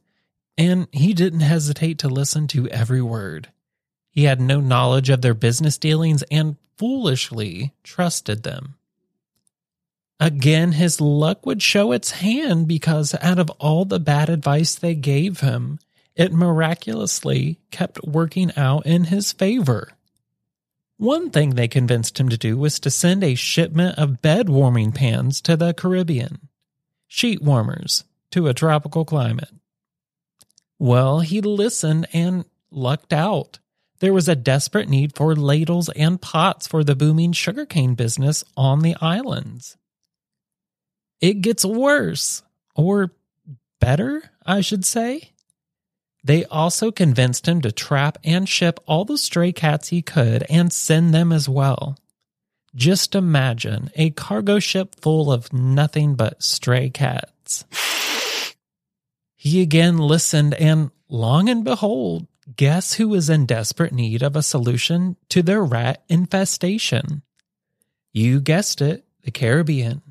and 0.57 0.89
he 0.93 1.13
didn't 1.13 1.41
hesitate 1.41 1.99
to 1.99 2.09
listen 2.09 2.47
to 2.49 2.69
every 2.69 3.03
word. 3.03 3.49
He 4.11 4.25
had 4.25 4.41
no 4.41 4.61
knowledge 4.61 5.11
of 5.11 5.23
their 5.23 5.35
business 5.35 5.79
dealings 5.79 6.23
and 6.31 6.57
foolishly 6.77 7.73
trusted 7.83 8.43
them. 8.43 8.75
Again, 10.21 10.73
his 10.73 11.01
luck 11.01 11.47
would 11.47 11.63
show 11.63 11.93
its 11.93 12.11
hand 12.11 12.69
because 12.69 13.15
out 13.23 13.39
of 13.39 13.49
all 13.59 13.87
the 13.87 13.99
bad 13.99 14.29
advice 14.29 14.75
they 14.75 14.95
gave 14.95 15.41
him, 15.41 15.79
it 16.15 16.31
miraculously 16.31 17.59
kept 17.71 18.05
working 18.05 18.53
out 18.55 18.85
in 18.85 19.05
his 19.05 19.33
favor. 19.33 19.95
One 20.99 21.31
thing 21.31 21.55
they 21.55 21.69
convinced 21.69 22.21
him 22.21 22.29
to 22.29 22.37
do 22.37 22.59
was 22.59 22.79
to 22.81 22.91
send 22.91 23.25
a 23.25 23.35
shipment 23.35 23.97
of 23.97 24.21
bed 24.21 24.51
warming 24.51 24.93
pans 24.93 25.41
to 25.41 25.57
the 25.57 25.73
Caribbean, 25.73 26.49
sheet 27.09 27.41
warmers 27.41 28.05
to 28.33 28.49
a 28.49 28.55
tropical 28.55 29.07
climate. 29.07 29.49
Well, 30.79 31.21
he 31.21 31.41
listened 31.41 32.07
and 32.13 32.45
lucked 32.71 33.15
out. 33.15 33.59
There 34.01 34.13
was 34.13 34.29
a 34.29 34.37
desperate 34.37 34.91
need 34.91 35.15
for 35.15 35.35
ladles 35.35 35.89
and 35.91 36.21
pots 36.21 36.67
for 36.67 36.85
the 36.85 36.95
booming 36.95 37.33
sugarcane 37.33 37.95
business 37.95 38.45
on 38.55 38.81
the 38.81 38.97
islands. 39.01 39.79
It 41.21 41.43
gets 41.43 41.65
worse, 41.65 42.43
or 42.75 43.13
better, 43.81 44.23
I 44.45 44.61
should 44.61 44.85
say. 44.85 45.33
They 46.23 46.45
also 46.45 46.91
convinced 46.91 47.49
him 47.49 47.61
to 47.63 47.73
trap 47.73 48.19
and 48.25 48.49
ship 48.49 48.81
all 48.87 49.05
the 49.05 49.19
stray 49.19 49.53
cats 49.53 49.89
he 49.89 50.03
could 50.03 50.45
and 50.51 50.73
send 50.73 51.15
them 51.15 51.33
as 51.33 51.49
well. 51.49 51.97
Just 52.75 53.15
imagine 53.15 53.91
a 53.97 54.11
cargo 54.11 54.59
ship 54.59 54.95
full 55.01 55.33
of 55.33 55.53
nothing 55.53 56.15
but 56.15 56.43
stray 56.43 56.91
cats. 56.91 57.65
He 59.37 59.63
again 59.63 59.97
listened, 59.97 60.55
and 60.55 60.91
long 61.09 61.49
and 61.49 61.65
behold, 61.65 62.27
guess 62.57 62.95
who 62.95 63.09
was 63.09 63.31
in 63.31 63.47
desperate 63.47 63.93
need 63.93 64.23
of 64.23 64.37
a 64.37 64.43
solution 64.43 65.17
to 65.31 65.43
their 65.43 65.65
rat 65.65 66.05
infestation? 66.09 67.23
You 68.13 68.41
guessed 68.41 68.83
it, 68.83 69.05
the 69.25 69.31
Caribbean. 69.31 70.03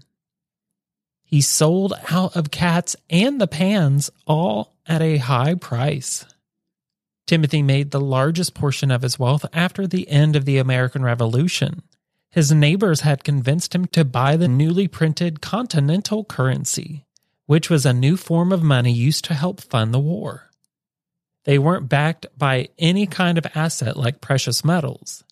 He 1.29 1.41
sold 1.41 1.93
out 2.09 2.35
of 2.35 2.49
cats 2.49 2.95
and 3.07 3.39
the 3.39 3.45
pans, 3.45 4.09
all 4.25 4.73
at 4.87 5.03
a 5.03 5.17
high 5.17 5.53
price. 5.53 6.25
Timothy 7.27 7.61
made 7.61 7.91
the 7.91 8.01
largest 8.01 8.55
portion 8.55 8.89
of 8.89 9.03
his 9.03 9.19
wealth 9.19 9.45
after 9.53 9.85
the 9.85 10.09
end 10.09 10.35
of 10.35 10.45
the 10.45 10.57
American 10.57 11.03
Revolution. 11.03 11.83
His 12.31 12.51
neighbors 12.51 13.01
had 13.01 13.23
convinced 13.23 13.75
him 13.75 13.85
to 13.89 14.03
buy 14.03 14.37
the 14.37 14.47
newly 14.47 14.87
printed 14.87 15.39
continental 15.39 16.23
currency, 16.25 17.05
which 17.45 17.69
was 17.69 17.85
a 17.85 17.93
new 17.93 18.17
form 18.17 18.51
of 18.51 18.63
money 18.63 18.91
used 18.91 19.23
to 19.25 19.35
help 19.35 19.61
fund 19.61 19.93
the 19.93 19.99
war. 19.99 20.49
They 21.45 21.59
weren't 21.59 21.89
backed 21.89 22.25
by 22.35 22.69
any 22.79 23.05
kind 23.05 23.37
of 23.37 23.45
asset 23.53 23.97
like 23.97 24.19
precious 24.19 24.65
metals. 24.65 25.23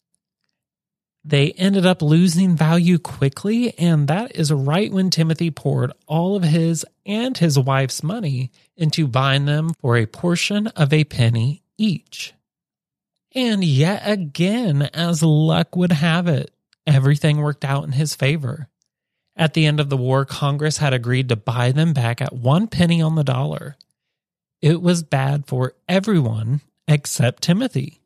They 1.28 1.52
ended 1.52 1.86
up 1.86 2.02
losing 2.02 2.56
value 2.56 2.98
quickly, 2.98 3.78
and 3.78 4.08
that 4.08 4.34
is 4.38 4.50
right 4.50 4.90
when 4.90 5.10
Timothy 5.10 5.52
poured 5.52 5.92
all 6.08 6.38
of 6.38 6.44
his 6.44 6.86
and 7.06 7.38
his 7.38 7.60
wife's 7.60 8.02
money 8.02 8.50
into 8.78 9.10
buying 9.10 9.44
them 9.44 9.72
for 9.82 9.98
a 9.98 10.06
portion 10.06 10.68
of 10.68 10.94
a 10.94 11.04
penny 11.04 11.63
each. 11.78 12.34
And 13.36 13.62
yet 13.62 14.04
again, 14.06 14.84
as 14.94 15.22
luck 15.22 15.76
would 15.76 15.92
have 15.92 16.30
it, 16.30 16.50
everything 16.86 17.40
worked 17.40 17.66
out 17.66 17.84
in 17.84 17.92
his 17.92 18.16
favor. 18.16 18.70
At 19.36 19.54
the 19.54 19.66
end 19.66 19.82
of 19.82 19.90
the 19.90 19.98
war, 19.98 20.24
Congress 20.24 20.78
had 20.78 20.94
agreed 20.94 21.28
to 21.28 21.36
buy 21.36 21.74
them 21.74 21.92
back 21.92 22.22
at 22.22 22.32
one 22.32 22.68
penny 22.68 23.02
on 23.02 23.16
the 23.16 23.26
dollar. 23.26 23.76
It 24.62 24.82
was 24.82 25.04
bad 25.04 25.46
for 25.46 25.74
everyone 25.90 26.62
except 26.88 27.44
Timothy. 27.44 28.00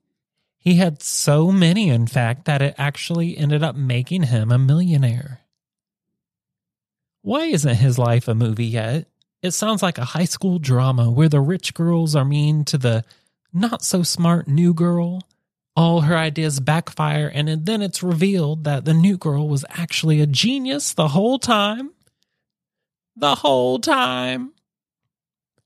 He 0.61 0.75
had 0.75 1.01
so 1.01 1.51
many, 1.51 1.89
in 1.89 2.05
fact, 2.05 2.45
that 2.45 2.61
it 2.61 2.75
actually 2.77 3.35
ended 3.35 3.63
up 3.63 3.75
making 3.75 4.23
him 4.23 4.51
a 4.51 4.59
millionaire. 4.59 5.41
Why 7.23 7.45
isn't 7.45 7.75
his 7.77 7.97
life 7.97 8.27
a 8.27 8.35
movie 8.35 8.67
yet? 8.67 9.07
It 9.41 9.51
sounds 9.51 9.81
like 9.81 9.97
a 9.97 10.05
high 10.05 10.25
school 10.25 10.59
drama 10.59 11.09
where 11.09 11.29
the 11.29 11.41
rich 11.41 11.73
girls 11.73 12.15
are 12.15 12.23
mean 12.23 12.63
to 12.65 12.77
the 12.77 13.03
not 13.51 13.83
so 13.83 14.03
smart 14.03 14.47
new 14.47 14.71
girl. 14.71 15.23
All 15.75 16.01
her 16.01 16.15
ideas 16.15 16.59
backfire, 16.59 17.31
and 17.33 17.65
then 17.65 17.81
it's 17.81 18.03
revealed 18.03 18.65
that 18.65 18.85
the 18.85 18.93
new 18.93 19.17
girl 19.17 19.49
was 19.49 19.65
actually 19.69 20.21
a 20.21 20.27
genius 20.27 20.93
the 20.93 21.07
whole 21.07 21.39
time. 21.39 21.91
The 23.15 23.33
whole 23.33 23.79
time. 23.79 24.51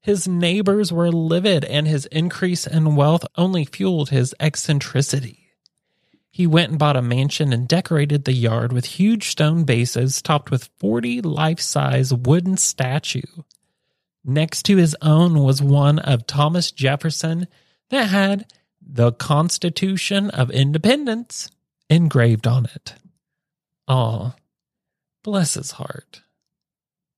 His 0.05 0.27
neighbors 0.27 0.93
were 0.93 1.11
livid, 1.11 1.65
and 1.65 1.87
his 1.87 2.05
increase 2.05 2.67
in 2.67 2.95
wealth 2.95 3.25
only 3.37 3.65
fueled 3.65 4.11
his 4.11 4.35
eccentricity. 4.39 5.49
He 6.29 6.45
went 6.45 6.69
and 6.69 6.77
bought 6.77 6.95
a 6.95 7.01
mansion 7.01 7.51
and 7.51 7.67
decorated 7.67 8.23
the 8.23 8.33
yard 8.33 8.71
with 8.71 8.85
huge 8.85 9.29
stone 9.29 9.63
bases 9.63 10.21
topped 10.21 10.51
with 10.51 10.69
40 10.77 11.23
life 11.23 11.59
size 11.59 12.13
wooden 12.13 12.55
statues. 12.57 13.31
Next 14.23 14.61
to 14.67 14.77
his 14.77 14.95
own 15.01 15.39
was 15.39 15.59
one 15.59 15.97
of 15.97 16.27
Thomas 16.27 16.71
Jefferson 16.71 17.47
that 17.89 18.09
had 18.09 18.45
the 18.79 19.11
Constitution 19.11 20.29
of 20.29 20.51
Independence 20.51 21.49
engraved 21.89 22.45
on 22.45 22.65
it. 22.65 22.93
Ah, 23.87 24.35
bless 25.23 25.55
his 25.55 25.71
heart. 25.71 26.21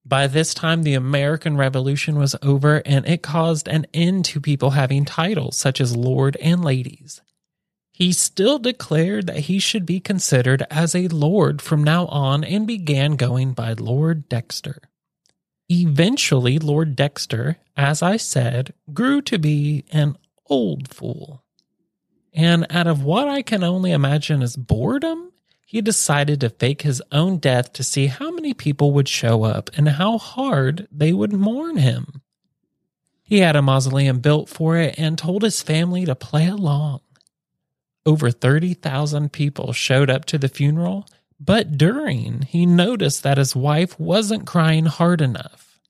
By 0.08 0.28
this 0.28 0.54
time, 0.54 0.84
the 0.84 0.94
American 0.94 1.58
Revolution 1.58 2.18
was 2.18 2.34
over 2.42 2.82
and 2.86 3.06
it 3.06 3.22
caused 3.22 3.68
an 3.68 3.86
end 3.94 4.24
to 4.26 4.40
people 4.40 4.70
having 4.70 5.04
titles 5.04 5.58
such 5.58 5.82
as 5.82 5.98
Lord 5.98 6.38
and 6.38 6.64
Ladies. 6.64 7.22
He 7.92 8.14
still 8.14 8.58
declared 8.58 9.28
that 9.28 9.40
he 9.40 9.60
should 9.60 9.86
be 9.86 10.00
considered 10.00 10.66
as 10.70 10.96
a 10.96 11.10
Lord 11.10 11.62
from 11.62 11.84
now 11.84 12.06
on 12.06 12.46
and 12.46 12.66
began 12.66 13.18
going 13.18 13.52
by 13.52 13.74
Lord 13.74 14.30
Dexter. 14.30 14.82
Eventually, 15.68 16.58
Lord 16.58 16.96
Dexter, 16.96 17.58
as 17.76 18.02
I 18.02 18.16
said, 18.16 18.74
grew 18.94 19.22
to 19.24 19.38
be 19.38 19.84
an 19.92 20.18
old 20.46 20.88
fool. 20.88 21.44
And 22.34 22.66
out 22.70 22.88
of 22.88 23.04
what 23.04 23.28
I 23.28 23.42
can 23.42 23.62
only 23.62 23.92
imagine 23.92 24.42
as 24.42 24.56
boredom, 24.56 25.34
he 25.70 25.82
decided 25.82 26.40
to 26.40 26.50
fake 26.50 26.84
his 26.84 27.04
own 27.12 27.40
death 27.40 27.74
to 27.74 27.84
see 27.84 28.08
how 28.08 28.32
many 28.32 28.54
people 28.54 28.94
would 28.94 29.10
show 29.10 29.44
up 29.44 29.70
and 29.76 29.90
how 29.90 30.18
hard 30.18 30.88
they 30.90 31.12
would 31.12 31.34
mourn 31.34 31.76
him. 31.76 32.22
He 33.22 33.40
had 33.40 33.58
a 33.58 33.62
mausoleum 33.62 34.20
built 34.20 34.48
for 34.48 34.78
it 34.78 34.96
and 34.98 35.18
told 35.18 35.44
his 35.44 35.62
family 35.62 36.06
to 36.06 36.16
play 36.16 36.48
along. 36.48 37.02
Over 38.06 38.32
30,000 38.32 39.34
people 39.34 39.74
showed 39.74 40.10
up 40.10 40.24
to 40.26 40.38
the 40.38 40.48
funeral, 40.48 41.06
but 41.38 41.78
during, 41.78 42.44
he 42.44 42.66
noticed 42.66 43.24
that 43.24 43.38
his 43.38 43.54
wife 43.54 44.00
wasn't 44.00 44.48
crying 44.48 44.86
hard 44.86 45.20
enough. 45.20 45.82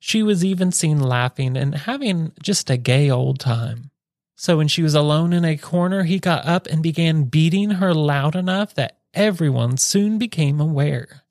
She 0.00 0.24
was 0.24 0.44
even 0.44 0.72
seen 0.72 0.98
laughing 0.98 1.56
and 1.56 1.76
having 1.76 2.32
just 2.42 2.68
a 2.68 2.76
gay 2.76 3.08
old 3.08 3.38
time. 3.38 3.92
So 4.34 4.56
when 4.56 4.66
she 4.66 4.82
was 4.82 4.96
alone 4.96 5.32
in 5.32 5.44
a 5.44 5.56
corner, 5.56 6.02
he 6.02 6.18
got 6.18 6.44
up 6.44 6.66
and 6.66 6.82
began 6.82 7.24
beating 7.26 7.70
her 7.70 7.94
loud 7.94 8.34
enough 8.34 8.74
that 8.74 8.98
everyone 9.14 9.76
soon 9.76 10.18
became 10.18 10.60
aware. 10.60 11.22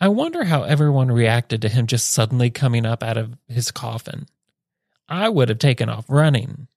I 0.00 0.08
wonder 0.08 0.44
how 0.44 0.62
everyone 0.62 1.10
reacted 1.10 1.62
to 1.62 1.68
him 1.68 1.86
just 1.86 2.10
suddenly 2.10 2.50
coming 2.50 2.84
up 2.84 3.02
out 3.02 3.16
of 3.16 3.36
his 3.48 3.70
coffin. 3.70 4.26
I 5.08 5.28
would 5.28 5.48
have 5.48 5.58
taken 5.58 5.88
off 5.88 6.04
running. 6.08 6.68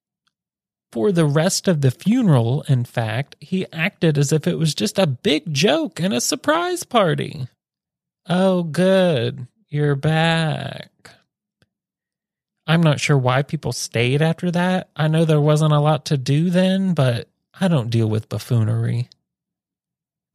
For 0.92 1.12
the 1.12 1.26
rest 1.26 1.68
of 1.68 1.82
the 1.82 1.92
funeral, 1.92 2.64
in 2.68 2.84
fact, 2.86 3.36
he 3.40 3.72
acted 3.72 4.18
as 4.18 4.32
if 4.32 4.48
it 4.48 4.58
was 4.58 4.74
just 4.74 4.98
a 4.98 5.06
big 5.06 5.54
joke 5.54 6.00
and 6.00 6.14
a 6.14 6.22
surprise 6.22 6.84
party. 6.84 7.48
Oh, 8.28 8.64
good. 8.64 9.48
You're 9.68 9.96
back. 9.96 10.90
I'm 12.66 12.82
not 12.82 13.00
sure 13.00 13.18
why 13.18 13.42
people 13.42 13.72
stayed 13.72 14.22
after 14.22 14.50
that. 14.52 14.90
I 14.96 15.08
know 15.08 15.26
there 15.26 15.42
wasn't 15.42 15.74
a 15.74 15.80
lot 15.80 16.06
to 16.06 16.18
do 16.18 16.50
then, 16.50 16.94
but 16.94 17.28
I 17.60 17.68
don't 17.68 17.90
deal 17.90 18.08
with 18.08 18.30
buffoonery. 18.30 19.10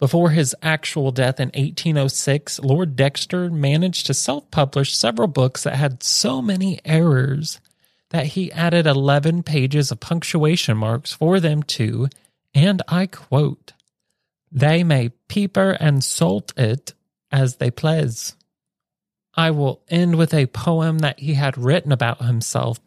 Before 0.01 0.31
his 0.31 0.55
actual 0.63 1.13
death 1.13 1.39
in 1.39 1.49
1806, 1.49 2.61
Lord 2.61 2.97
Dexter 2.97 3.51
managed 3.51 4.07
to 4.07 4.15
self 4.15 4.51
publish 4.51 4.97
several 4.97 5.29
books 5.29 5.63
that 5.63 5.77
had 5.77 6.03
so 6.03 6.43
many 6.43 6.81
errors 6.85 7.61
that 8.11 8.27
he 8.27 8.53
added 8.53 8.87
11 8.87 9.43
pages 9.43 9.91
of 9.91 10.01
punctuation 10.01 10.77
marks 10.77 11.13
for 11.13 11.41
them 11.41 11.63
to, 11.63 12.09
and 12.55 12.83
I 12.89 13.07
quote, 13.07 13.73
they 14.51 14.85
may 14.85 15.09
peeper 15.29 15.73
and 15.73 16.05
salt 16.05 16.53
it 16.57 16.95
as 17.33 17.57
they 17.57 17.71
please. 17.73 18.37
I 19.37 19.51
will 19.51 19.83
end 19.89 20.15
with 20.15 20.33
a 20.33 20.47
poem 20.47 20.99
that 21.01 21.19
he 21.19 21.35
had 21.35 21.59
written 21.59 21.91
about 21.91 22.23
himself. 22.23 22.79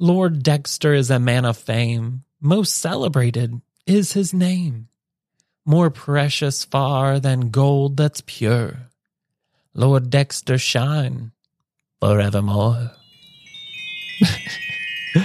Lord 0.00 0.42
Dexter 0.42 0.94
is 0.94 1.10
a 1.10 1.20
man 1.20 1.44
of 1.44 1.56
fame, 1.56 2.24
most 2.40 2.76
celebrated 2.76 3.60
is 3.86 4.12
his 4.12 4.34
name, 4.34 4.88
more 5.64 5.90
precious 5.90 6.64
far 6.64 7.20
than 7.20 7.50
gold 7.50 7.96
that's 7.96 8.22
pure. 8.26 8.88
Lord 9.74 10.10
Dexter 10.10 10.58
shine 10.58 11.32
forevermore. 12.00 12.90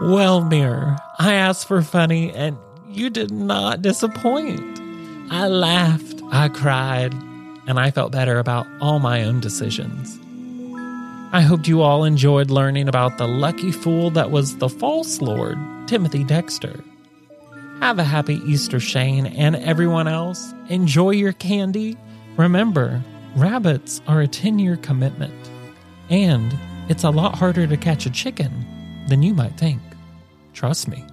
well, 0.00 0.42
Mirror, 0.44 0.96
I 1.18 1.34
asked 1.34 1.68
for 1.68 1.82
funny 1.82 2.32
and 2.32 2.56
you 2.88 3.10
did 3.10 3.30
not 3.30 3.82
disappoint. 3.82 4.80
I 5.30 5.46
laughed, 5.46 6.22
I 6.32 6.48
cried, 6.48 7.12
and 7.66 7.78
I 7.78 7.90
felt 7.90 8.12
better 8.12 8.38
about 8.38 8.66
all 8.80 8.98
my 8.98 9.24
own 9.24 9.40
decisions. 9.40 10.18
I 11.30 11.42
hoped 11.42 11.68
you 11.68 11.82
all 11.82 12.04
enjoyed 12.04 12.50
learning 12.50 12.88
about 12.88 13.18
the 13.18 13.28
lucky 13.28 13.70
fool 13.70 14.08
that 14.12 14.30
was 14.30 14.56
the 14.56 14.70
false 14.70 15.20
Lord, 15.20 15.58
Timothy 15.86 16.24
Dexter. 16.24 16.82
Have 17.80 18.00
a 18.00 18.04
happy 18.04 18.42
Easter, 18.44 18.80
Shane, 18.80 19.26
and 19.26 19.54
everyone 19.54 20.08
else. 20.08 20.52
Enjoy 20.68 21.10
your 21.10 21.32
candy. 21.32 21.96
Remember, 22.36 23.00
rabbits 23.36 24.02
are 24.08 24.20
a 24.20 24.26
10 24.26 24.58
year 24.58 24.76
commitment. 24.76 25.32
And 26.10 26.58
it's 26.88 27.04
a 27.04 27.10
lot 27.10 27.36
harder 27.36 27.68
to 27.68 27.76
catch 27.76 28.04
a 28.04 28.10
chicken 28.10 28.66
than 29.06 29.22
you 29.22 29.32
might 29.32 29.56
think. 29.56 29.80
Trust 30.54 30.88
me. 30.88 31.04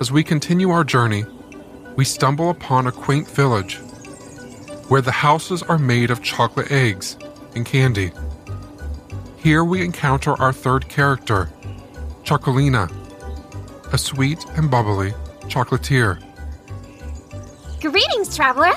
As 0.00 0.10
we 0.10 0.24
continue 0.24 0.70
our 0.70 0.82
journey, 0.82 1.24
we 1.94 2.04
stumble 2.04 2.50
upon 2.50 2.88
a 2.88 2.92
quaint 2.92 3.28
village 3.28 3.80
where 4.88 5.02
the 5.02 5.12
houses 5.12 5.62
are 5.62 5.78
made 5.78 6.10
of 6.10 6.22
chocolate 6.22 6.72
eggs 6.72 7.16
and 7.54 7.64
candy. 7.64 8.10
Here 9.36 9.62
we 9.64 9.82
encounter 9.82 10.32
our 10.40 10.52
third 10.52 10.88
character, 10.88 11.50
Chocolina, 12.24 12.90
a 13.92 13.98
sweet 13.98 14.44
and 14.56 14.70
bubbly 14.70 15.12
chocolatier. 15.42 16.22
Greetings, 17.80 18.34
traveler! 18.34 18.72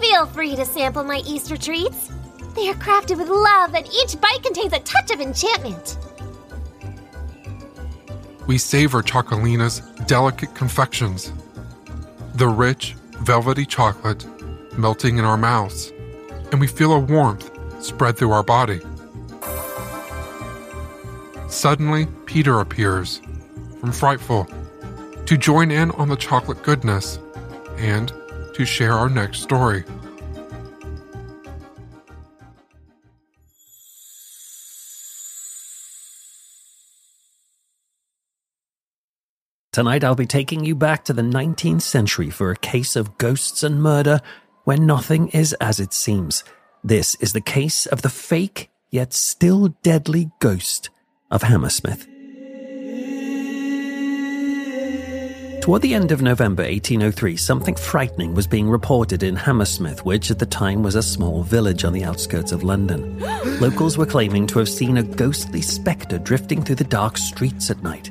Feel 0.00 0.26
free 0.26 0.54
to 0.56 0.64
sample 0.64 1.04
my 1.04 1.22
Easter 1.26 1.56
treats. 1.56 2.12
They 2.54 2.68
are 2.68 2.74
crafted 2.74 3.18
with 3.18 3.28
love, 3.28 3.74
and 3.74 3.86
each 3.86 4.20
bite 4.20 4.42
contains 4.42 4.72
a 4.72 4.80
touch 4.80 5.10
of 5.10 5.20
enchantment. 5.20 5.98
We 8.46 8.58
savor 8.58 9.02
Chocolina's 9.02 9.80
delicate 10.06 10.54
confections. 10.54 11.32
The 12.34 12.46
rich, 12.46 12.94
velvety 13.20 13.64
chocolate 13.64 14.26
melting 14.78 15.18
in 15.18 15.24
our 15.24 15.36
mouths, 15.36 15.92
and 16.50 16.60
we 16.60 16.66
feel 16.66 16.92
a 16.92 16.98
warmth 16.98 17.50
spread 17.84 18.16
through 18.16 18.32
our 18.32 18.42
body. 18.42 18.80
Suddenly, 21.48 22.06
Peter 22.26 22.60
appears 22.60 23.20
from 23.80 23.92
Frightful 23.92 24.48
to 25.26 25.36
join 25.36 25.70
in 25.70 25.90
on 25.92 26.08
the 26.08 26.16
chocolate 26.16 26.62
goodness 26.62 27.18
and 27.76 28.12
to 28.54 28.64
share 28.64 28.92
our 28.92 29.08
next 29.08 29.40
story. 29.40 29.84
Tonight 39.74 40.04
I'll 40.04 40.14
be 40.14 40.24
taking 40.24 40.64
you 40.64 40.76
back 40.76 41.04
to 41.06 41.12
the 41.12 41.22
19th 41.22 41.82
century 41.82 42.30
for 42.30 42.52
a 42.52 42.56
case 42.56 42.94
of 42.94 43.18
ghosts 43.18 43.64
and 43.64 43.82
murder 43.82 44.20
where 44.64 44.76
nothing 44.76 45.28
is 45.28 45.52
as 45.54 45.80
it 45.80 45.92
seems. 45.92 46.44
This 46.82 47.14
is 47.16 47.32
the 47.32 47.40
case 47.40 47.86
of 47.86 48.02
the 48.02 48.10
fake 48.10 48.70
yet 48.90 49.12
still 49.12 49.68
deadly 49.82 50.30
ghost 50.40 50.90
of 51.30 51.42
Hammersmith. 51.42 52.06
Toward 55.64 55.80
the 55.80 55.94
end 55.94 56.12
of 56.12 56.20
November 56.20 56.62
1803, 56.62 57.38
something 57.38 57.74
frightening 57.74 58.34
was 58.34 58.46
being 58.46 58.68
reported 58.68 59.22
in 59.22 59.34
Hammersmith, 59.34 60.04
which 60.04 60.30
at 60.30 60.38
the 60.38 60.44
time 60.44 60.82
was 60.82 60.94
a 60.94 61.02
small 61.02 61.42
village 61.42 61.84
on 61.84 61.94
the 61.94 62.04
outskirts 62.04 62.52
of 62.52 62.62
London. 62.62 63.18
Locals 63.60 63.96
were 63.96 64.04
claiming 64.04 64.46
to 64.48 64.58
have 64.58 64.68
seen 64.68 64.98
a 64.98 65.02
ghostly 65.02 65.62
spectre 65.62 66.18
drifting 66.18 66.62
through 66.62 66.74
the 66.74 66.84
dark 66.84 67.16
streets 67.16 67.70
at 67.70 67.82
night. 67.82 68.10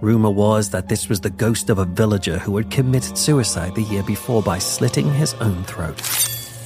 Rumor 0.00 0.30
was 0.30 0.70
that 0.70 0.88
this 0.88 1.08
was 1.08 1.20
the 1.20 1.30
ghost 1.30 1.70
of 1.70 1.78
a 1.78 1.84
villager 1.84 2.38
who 2.38 2.56
had 2.56 2.70
committed 2.70 3.18
suicide 3.18 3.74
the 3.74 3.82
year 3.82 4.04
before 4.04 4.42
by 4.42 4.58
slitting 4.58 5.12
his 5.12 5.34
own 5.34 5.64
throat. 5.64 6.00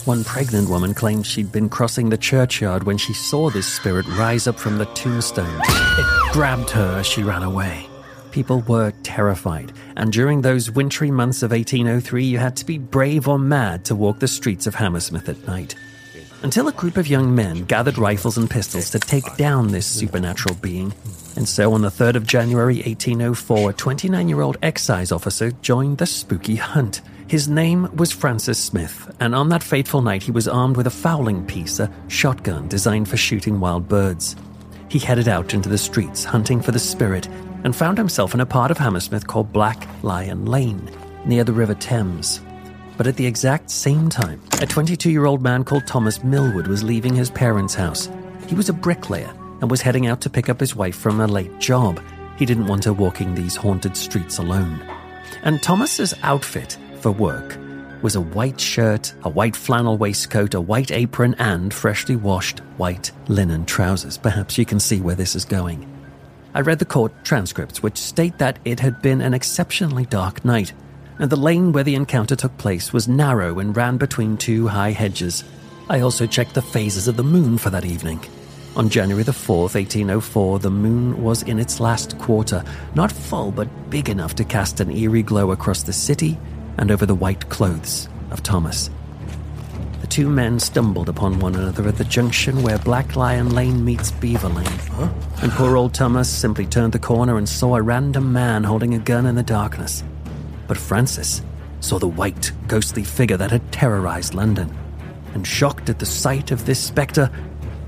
One 0.04 0.22
pregnant 0.22 0.68
woman 0.68 0.92
claimed 0.92 1.26
she'd 1.26 1.50
been 1.50 1.70
crossing 1.70 2.10
the 2.10 2.18
churchyard 2.18 2.82
when 2.84 2.98
she 2.98 3.14
saw 3.14 3.48
this 3.48 3.66
spirit 3.66 4.06
rise 4.18 4.46
up 4.46 4.58
from 4.58 4.76
the 4.76 4.84
tombstone. 4.86 5.62
It 5.64 6.32
grabbed 6.32 6.70
her 6.70 6.98
as 6.98 7.06
she 7.06 7.22
ran 7.22 7.42
away. 7.42 7.86
People 8.32 8.60
were 8.62 8.92
terrified, 9.02 9.72
and 9.96 10.12
during 10.12 10.42
those 10.42 10.70
wintry 10.70 11.10
months 11.10 11.42
of 11.42 11.52
1803, 11.52 12.24
you 12.24 12.38
had 12.38 12.56
to 12.56 12.66
be 12.66 12.78
brave 12.78 13.28
or 13.28 13.38
mad 13.38 13.84
to 13.86 13.94
walk 13.94 14.18
the 14.18 14.28
streets 14.28 14.66
of 14.66 14.74
Hammersmith 14.74 15.28
at 15.28 15.46
night. 15.46 15.74
Until 16.42 16.68
a 16.68 16.72
group 16.72 16.96
of 16.96 17.06
young 17.06 17.34
men 17.34 17.64
gathered 17.64 17.96
rifles 17.96 18.36
and 18.36 18.50
pistols 18.50 18.90
to 18.90 18.98
take 18.98 19.36
down 19.36 19.68
this 19.68 19.86
supernatural 19.86 20.56
being. 20.56 20.92
And 21.34 21.48
so 21.48 21.72
on 21.72 21.80
the 21.80 21.88
3rd 21.88 22.16
of 22.16 22.26
January 22.26 22.76
1804, 22.76 23.70
a 23.70 23.72
29 23.72 24.28
year 24.28 24.40
old 24.40 24.58
excise 24.62 25.12
officer 25.12 25.50
joined 25.62 25.98
the 25.98 26.06
spooky 26.06 26.56
hunt. 26.56 27.00
His 27.26 27.48
name 27.48 27.88
was 27.96 28.12
Francis 28.12 28.58
Smith, 28.58 29.10
and 29.18 29.34
on 29.34 29.48
that 29.48 29.62
fateful 29.62 30.02
night, 30.02 30.22
he 30.22 30.30
was 30.30 30.46
armed 30.46 30.76
with 30.76 30.86
a 30.86 30.90
fowling 30.90 31.46
piece, 31.46 31.80
a 31.80 31.90
shotgun 32.08 32.68
designed 32.68 33.08
for 33.08 33.16
shooting 33.16 33.58
wild 33.58 33.88
birds. 33.88 34.36
He 34.88 34.98
headed 34.98 35.28
out 35.28 35.54
into 35.54 35.70
the 35.70 35.78
streets 35.78 36.24
hunting 36.24 36.60
for 36.60 36.72
the 36.72 36.78
spirit 36.78 37.28
and 37.64 37.74
found 37.74 37.96
himself 37.96 38.34
in 38.34 38.40
a 38.40 38.46
part 38.46 38.70
of 38.70 38.76
Hammersmith 38.76 39.26
called 39.26 39.52
Black 39.52 39.88
Lion 40.02 40.44
Lane, 40.44 40.90
near 41.24 41.44
the 41.44 41.54
River 41.54 41.74
Thames. 41.74 42.42
But 42.98 43.06
at 43.06 43.16
the 43.16 43.26
exact 43.26 43.70
same 43.70 44.10
time, 44.10 44.42
a 44.60 44.66
22 44.66 45.10
year 45.10 45.24
old 45.24 45.40
man 45.40 45.64
called 45.64 45.86
Thomas 45.86 46.22
Millwood 46.22 46.66
was 46.66 46.84
leaving 46.84 47.14
his 47.14 47.30
parents' 47.30 47.74
house. 47.74 48.10
He 48.48 48.54
was 48.54 48.68
a 48.68 48.74
bricklayer 48.74 49.32
and 49.62 49.70
was 49.70 49.80
heading 49.80 50.08
out 50.08 50.20
to 50.20 50.28
pick 50.28 50.50
up 50.50 50.60
his 50.60 50.76
wife 50.76 50.96
from 50.96 51.20
a 51.20 51.26
late 51.26 51.58
job. 51.60 52.02
He 52.36 52.44
didn't 52.44 52.66
want 52.66 52.84
her 52.84 52.92
walking 52.92 53.34
these 53.34 53.56
haunted 53.56 53.96
streets 53.96 54.38
alone. 54.38 54.82
And 55.44 55.62
Thomas's 55.62 56.12
outfit 56.22 56.76
for 57.00 57.12
work 57.12 57.56
was 58.02 58.16
a 58.16 58.20
white 58.20 58.60
shirt, 58.60 59.14
a 59.22 59.28
white 59.28 59.54
flannel 59.54 59.96
waistcoat, 59.96 60.54
a 60.54 60.60
white 60.60 60.90
apron, 60.90 61.36
and 61.38 61.72
freshly 61.72 62.16
washed 62.16 62.58
white 62.76 63.12
linen 63.28 63.64
trousers. 63.64 64.18
Perhaps 64.18 64.58
you 64.58 64.66
can 64.66 64.80
see 64.80 65.00
where 65.00 65.14
this 65.14 65.36
is 65.36 65.44
going. 65.44 65.88
I 66.54 66.60
read 66.60 66.80
the 66.80 66.84
court 66.84 67.12
transcripts, 67.22 67.82
which 67.82 67.96
state 67.96 68.38
that 68.38 68.58
it 68.64 68.80
had 68.80 69.00
been 69.00 69.20
an 69.20 69.32
exceptionally 69.32 70.06
dark 70.06 70.44
night, 70.44 70.72
and 71.20 71.30
the 71.30 71.36
lane 71.36 71.70
where 71.70 71.84
the 71.84 71.94
encounter 71.94 72.34
took 72.34 72.56
place 72.58 72.92
was 72.92 73.06
narrow 73.06 73.60
and 73.60 73.76
ran 73.76 73.96
between 73.96 74.36
two 74.36 74.66
high 74.66 74.90
hedges. 74.90 75.44
I 75.88 76.00
also 76.00 76.26
checked 76.26 76.54
the 76.54 76.62
phases 76.62 77.06
of 77.06 77.16
the 77.16 77.22
moon 77.22 77.58
for 77.58 77.70
that 77.70 77.84
evening. 77.84 78.20
On 78.74 78.88
January 78.88 79.22
the 79.22 79.32
4th, 79.32 79.74
1804, 79.74 80.60
the 80.60 80.70
moon 80.70 81.22
was 81.22 81.42
in 81.42 81.58
its 81.58 81.78
last 81.78 82.18
quarter, 82.18 82.64
not 82.94 83.12
full 83.12 83.52
but 83.52 83.68
big 83.90 84.08
enough 84.08 84.34
to 84.36 84.44
cast 84.44 84.80
an 84.80 84.90
eerie 84.90 85.22
glow 85.22 85.50
across 85.50 85.82
the 85.82 85.92
city 85.92 86.38
and 86.78 86.90
over 86.90 87.04
the 87.04 87.14
white 87.14 87.50
clothes 87.50 88.08
of 88.30 88.42
Thomas. 88.42 88.88
The 90.00 90.06
two 90.06 90.30
men 90.30 90.58
stumbled 90.58 91.10
upon 91.10 91.38
one 91.38 91.54
another 91.54 91.86
at 91.86 91.98
the 91.98 92.04
junction 92.04 92.62
where 92.62 92.78
Black 92.78 93.14
Lion 93.14 93.54
Lane 93.54 93.84
meets 93.84 94.10
Beaver 94.10 94.48
Lane. 94.48 94.80
And 95.42 95.52
poor 95.52 95.76
old 95.76 95.92
Thomas 95.92 96.30
simply 96.30 96.64
turned 96.64 96.94
the 96.94 96.98
corner 96.98 97.36
and 97.36 97.46
saw 97.46 97.76
a 97.76 97.82
random 97.82 98.32
man 98.32 98.64
holding 98.64 98.94
a 98.94 98.98
gun 98.98 99.26
in 99.26 99.34
the 99.34 99.42
darkness. 99.42 100.02
But 100.66 100.78
Francis 100.78 101.42
saw 101.80 101.98
the 101.98 102.08
white, 102.08 102.52
ghostly 102.68 103.04
figure 103.04 103.36
that 103.36 103.50
had 103.50 103.70
terrorized 103.70 104.32
London. 104.32 104.74
And 105.34 105.46
shocked 105.46 105.90
at 105.90 105.98
the 105.98 106.06
sight 106.06 106.50
of 106.50 106.64
this 106.64 106.80
spectre, 106.80 107.30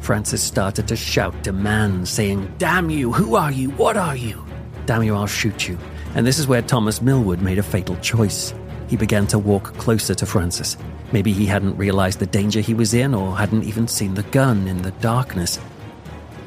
Francis 0.04 0.42
started 0.42 0.86
to 0.88 0.96
shout 0.96 1.42
demands, 1.42 2.10
saying, 2.10 2.52
Damn 2.58 2.90
you, 2.90 3.10
who 3.10 3.36
are 3.36 3.50
you, 3.50 3.70
what 3.70 3.96
are 3.96 4.14
you? 4.14 4.44
Damn 4.84 5.02
you, 5.02 5.14
I'll 5.14 5.26
shoot 5.26 5.66
you. 5.66 5.78
And 6.14 6.26
this 6.26 6.38
is 6.38 6.46
where 6.46 6.60
Thomas 6.60 7.00
Millwood 7.00 7.40
made 7.40 7.58
a 7.58 7.62
fatal 7.62 7.96
choice. 7.96 8.52
He 8.86 8.98
began 8.98 9.26
to 9.28 9.38
walk 9.38 9.74
closer 9.78 10.14
to 10.14 10.26
Francis. 10.26 10.76
Maybe 11.12 11.32
he 11.32 11.46
hadn't 11.46 11.78
realized 11.78 12.18
the 12.18 12.26
danger 12.26 12.60
he 12.60 12.74
was 12.74 12.92
in 12.92 13.14
or 13.14 13.34
hadn't 13.34 13.64
even 13.64 13.88
seen 13.88 14.12
the 14.12 14.24
gun 14.24 14.68
in 14.68 14.82
the 14.82 14.90
darkness. 14.90 15.58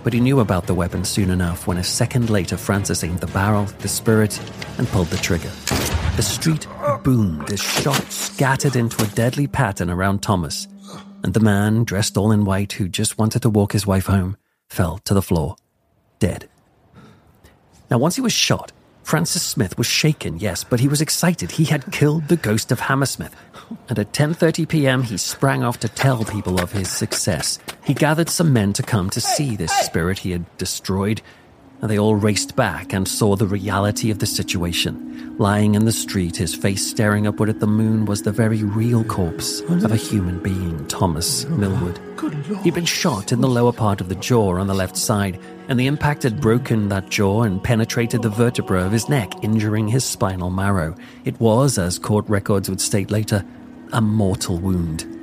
But 0.04 0.14
he 0.14 0.20
knew 0.20 0.40
about 0.40 0.68
the 0.68 0.76
weapon 0.76 1.04
soon 1.04 1.32
enough 1.32 1.66
when 1.66 1.78
a 1.78 1.84
second 1.84 2.30
later 2.30 2.58
Francis 2.58 3.04
aimed 3.04 3.22
the 3.22 3.28
barrel, 3.28 3.66
the 3.80 3.88
spirit, 3.88 4.40
and 4.78 4.88
pulled 4.90 5.08
the 5.08 5.18
trigger. 5.18 5.52
The 6.16 6.22
street 6.22 6.68
boomed 7.04 7.52
as 7.52 7.60
shots 7.60 8.14
scattered 8.14 8.76
into 8.76 9.04
a 9.04 9.08
deadly 9.08 9.48
pattern 9.48 9.90
around 9.90 10.22
Thomas, 10.22 10.68
and 11.24 11.34
the 11.34 11.40
man, 11.40 11.84
dressed 11.84 12.18
all 12.18 12.32
in 12.32 12.46
white, 12.46 12.74
who 12.74 12.88
just 12.88 13.18
wanted 13.18 13.42
to 13.42 13.50
walk 13.50 13.74
his 13.74 13.88
wife 13.88 14.06
home, 14.08 14.38
fell 14.70 15.00
to 15.00 15.14
the 15.14 15.22
floor, 15.22 15.56
dead. 16.20 16.50
Now, 17.90 17.98
once 17.98 18.16
he 18.16 18.22
was 18.22 18.34
shot, 18.34 18.72
Francis 19.04 19.42
Smith 19.42 19.78
was 19.78 19.88
shaken, 19.88 20.38
yes, 20.38 20.66
but 20.66 20.82
he 20.82 20.90
was 20.90 21.00
excited. 21.00 21.52
He 21.52 21.64
had 21.64 21.94
killed 21.94 22.28
the 22.28 22.36
ghost 22.36 22.74
of 22.74 22.82
Hammersmith. 22.82 23.34
And 23.88 23.98
at 23.98 24.12
10:30 24.12 24.68
p.m., 24.68 25.04
he 25.04 25.16
sprang 25.16 25.64
off 25.64 25.80
to 25.80 25.88
tell 25.88 26.26
people 26.26 26.60
of 26.60 26.74
his 26.74 26.90
success. 26.90 27.58
He 27.86 27.94
gathered 27.94 28.30
some 28.30 28.52
men 28.52 28.74
to 28.74 28.84
come 28.84 29.10
to 29.12 29.22
see 29.22 29.56
this 29.56 29.72
spirit 29.72 30.20
he 30.20 30.32
had 30.32 30.46
destroyed, 30.58 31.22
they 31.84 32.00
all 32.00 32.16
raced 32.16 32.56
back 32.56 32.94
and 32.94 33.08
saw 33.08 33.36
the 33.36 33.46
reality 33.46 34.10
of 34.10 34.20
the 34.20 34.26
situation. 34.26 35.36
Lying 35.38 35.76
in 35.76 35.86
the 35.86 35.92
street, 35.92 36.36
his 36.36 36.56
face 36.56 36.86
staring 36.86 37.28
upward 37.28 37.50
at 37.50 37.60
the 37.60 37.68
moon, 37.68 38.06
was 38.06 38.24
the 38.24 38.32
very 38.32 38.64
real 38.64 39.04
corpse 39.04 39.60
of 39.62 39.92
a 39.92 39.96
human 39.96 40.40
being, 40.40 40.88
Thomas 40.88 41.46
Millwood. 41.46 42.00
He'd 42.64 42.74
been 42.74 42.86
shot 42.86 43.32
in 43.32 43.42
the 43.42 43.48
lower 43.48 43.72
part 43.72 44.02
of 44.02 44.10
the 44.10 44.16
jaw 44.16 44.58
on 44.58 44.66
the 44.66 44.74
left 44.74 44.98
side, 44.98 45.40
and 45.68 45.80
the 45.80 45.86
impact 45.86 46.24
had 46.24 46.42
broken 46.42 46.90
that 46.90 47.10
jaw 47.10 47.44
and 47.44 47.64
penetrated 47.64 48.24
the 48.24 48.30
vertebra 48.30 48.84
of 48.84 48.92
his 48.92 49.08
neck, 49.10 49.32
injuring 49.44 49.88
his 49.88 50.04
spinal 50.04 50.50
marrow. 50.50 50.96
It 51.26 51.40
was, 51.40 51.78
as 51.78 52.00
court 52.00 52.28
records 52.28 52.70
would 52.70 52.82
state 52.82 53.12
later, 53.12 53.46
a 53.94 54.02
mortal 54.02 54.58
wound. 54.58 55.17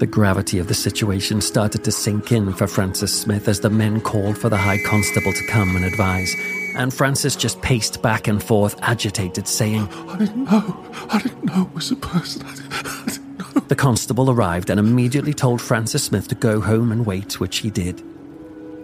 The 0.00 0.06
gravity 0.06 0.58
of 0.58 0.66
the 0.66 0.72
situation 0.72 1.42
started 1.42 1.84
to 1.84 1.92
sink 1.92 2.32
in 2.32 2.54
for 2.54 2.66
Francis 2.66 3.12
Smith 3.12 3.46
as 3.48 3.60
the 3.60 3.68
men 3.68 4.00
called 4.00 4.38
for 4.38 4.48
the 4.48 4.56
High 4.56 4.82
Constable 4.82 5.34
to 5.34 5.46
come 5.46 5.76
and 5.76 5.84
advise. 5.84 6.34
And 6.74 6.92
Francis 6.92 7.36
just 7.36 7.60
paced 7.60 8.00
back 8.00 8.26
and 8.26 8.42
forth, 8.42 8.78
agitated, 8.80 9.46
saying, 9.46 9.86
I 10.08 10.16
didn't 10.16 10.50
know. 10.50 10.90
I 11.10 11.20
didn't 11.20 11.44
know 11.44 11.64
it 11.64 11.74
was 11.74 11.90
a 11.90 11.96
person. 11.96 12.46
I 12.46 12.54
didn't, 12.54 12.72
I 12.72 13.04
didn't 13.08 13.38
know. 13.40 13.60
The 13.68 13.76
constable 13.76 14.30
arrived 14.30 14.70
and 14.70 14.80
immediately 14.80 15.34
told 15.34 15.60
Francis 15.60 16.04
Smith 16.04 16.28
to 16.28 16.34
go 16.34 16.62
home 16.62 16.92
and 16.92 17.04
wait, 17.04 17.38
which 17.38 17.58
he 17.58 17.68
did. 17.68 18.02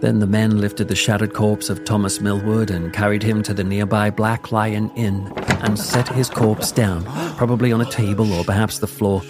Then 0.01 0.19
the 0.19 0.27
men 0.27 0.61
lifted 0.61 0.87
the 0.87 0.95
shattered 0.95 1.33
corpse 1.33 1.71
of 1.71 1.83
Thomas 1.83 2.21
Millwood 2.21 2.69
and 2.69 2.93
carried 2.93 3.23
him 3.23 3.41
to 3.41 3.55
the 3.55 3.63
nearby 3.63 4.11
Black 4.11 4.51
Lion 4.51 4.91
Inn 4.91 5.33
and 5.63 5.79
set 5.79 6.09
his 6.09 6.29
corpse 6.29 6.71
down, 6.71 7.05
probably 7.37 7.71
on 7.71 7.81
a 7.81 7.89
table 7.89 8.31
or 8.33 8.43
perhaps 8.43 8.77
the 8.77 8.85
floor. 8.85 9.23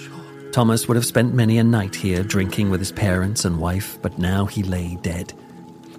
Thomas 0.51 0.87
would 0.87 0.95
have 0.95 1.05
spent 1.05 1.33
many 1.33 1.57
a 1.57 1.63
night 1.63 1.95
here 1.95 2.23
drinking 2.23 2.69
with 2.69 2.79
his 2.79 2.91
parents 2.91 3.45
and 3.45 3.59
wife, 3.59 3.97
but 4.01 4.17
now 4.17 4.45
he 4.45 4.63
lay 4.63 4.97
dead. 5.01 5.33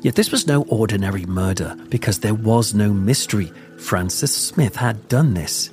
Yet 0.00 0.14
this 0.14 0.30
was 0.30 0.46
no 0.46 0.62
ordinary 0.62 1.26
murder, 1.26 1.76
because 1.88 2.20
there 2.20 2.34
was 2.34 2.74
no 2.74 2.92
mystery. 2.92 3.52
Francis 3.78 4.34
Smith 4.34 4.76
had 4.76 5.08
done 5.08 5.34
this. 5.34 5.70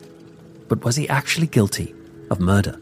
But 0.67 0.83
was 0.83 0.95
he 0.95 1.07
actually 1.09 1.47
guilty 1.47 1.93
of 2.29 2.39
murder? 2.39 2.79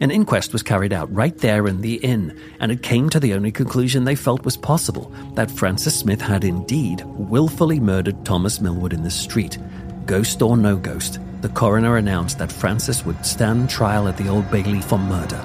An 0.00 0.10
inquest 0.10 0.52
was 0.52 0.62
carried 0.62 0.92
out 0.92 1.12
right 1.14 1.36
there 1.38 1.66
in 1.66 1.80
the 1.80 1.94
inn, 1.96 2.38
and 2.60 2.70
it 2.70 2.82
came 2.82 3.08
to 3.10 3.20
the 3.20 3.32
only 3.32 3.50
conclusion 3.50 4.04
they 4.04 4.14
felt 4.14 4.44
was 4.44 4.56
possible 4.56 5.10
that 5.34 5.50
Francis 5.50 5.98
Smith 5.98 6.20
had 6.20 6.44
indeed 6.44 7.02
willfully 7.06 7.80
murdered 7.80 8.24
Thomas 8.24 8.60
Millwood 8.60 8.92
in 8.92 9.02
the 9.02 9.10
street. 9.10 9.58
Ghost 10.04 10.42
or 10.42 10.56
no 10.56 10.76
ghost, 10.76 11.18
the 11.42 11.48
coroner 11.50 11.96
announced 11.96 12.38
that 12.38 12.52
Francis 12.52 13.04
would 13.04 13.24
stand 13.24 13.68
trial 13.68 14.08
at 14.08 14.16
the 14.16 14.28
Old 14.28 14.50
Bailey 14.50 14.80
for 14.80 14.98
murder. 14.98 15.44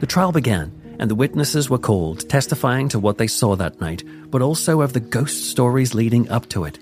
The 0.00 0.06
trial 0.06 0.32
began, 0.32 0.72
and 0.98 1.10
the 1.10 1.14
witnesses 1.14 1.68
were 1.68 1.78
called, 1.78 2.28
testifying 2.28 2.88
to 2.90 2.98
what 2.98 3.18
they 3.18 3.26
saw 3.26 3.56
that 3.56 3.80
night, 3.80 4.04
but 4.30 4.42
also 4.42 4.80
of 4.80 4.92
the 4.92 5.00
ghost 5.00 5.50
stories 5.50 5.94
leading 5.94 6.28
up 6.28 6.48
to 6.50 6.64
it. 6.64 6.78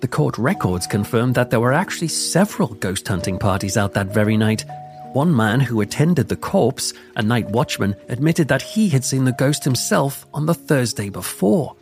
The 0.00 0.08
court 0.08 0.38
records 0.38 0.86
confirmed 0.86 1.34
that 1.34 1.50
there 1.50 1.60
were 1.60 1.74
actually 1.74 2.08
several 2.08 2.68
ghost 2.68 3.06
hunting 3.06 3.38
parties 3.38 3.76
out 3.76 3.92
that 3.94 4.14
very 4.14 4.36
night. 4.36 4.64
One 5.12 5.34
man 5.34 5.60
who 5.60 5.80
attended 5.80 6.28
the 6.28 6.36
corpse, 6.36 6.94
a 7.16 7.22
night 7.22 7.50
watchman, 7.50 7.96
admitted 8.08 8.48
that 8.48 8.62
he 8.62 8.88
had 8.88 9.04
seen 9.04 9.24
the 9.24 9.32
ghost 9.32 9.64
himself 9.64 10.26
on 10.32 10.46
the 10.46 10.54
Thursday 10.54 11.10
before. 11.10 11.76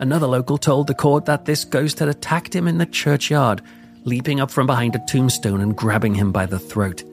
Another 0.00 0.26
local 0.26 0.58
told 0.58 0.86
the 0.86 0.94
court 0.94 1.26
that 1.26 1.44
this 1.44 1.64
ghost 1.64 1.98
had 1.98 2.08
attacked 2.08 2.54
him 2.54 2.66
in 2.66 2.78
the 2.78 2.86
churchyard, 2.86 3.62
leaping 4.04 4.40
up 4.40 4.50
from 4.50 4.66
behind 4.66 4.94
a 4.94 5.04
tombstone 5.06 5.60
and 5.60 5.76
grabbing 5.76 6.14
him 6.14 6.32
by 6.32 6.46
the 6.46 6.58
throat. 6.58 7.04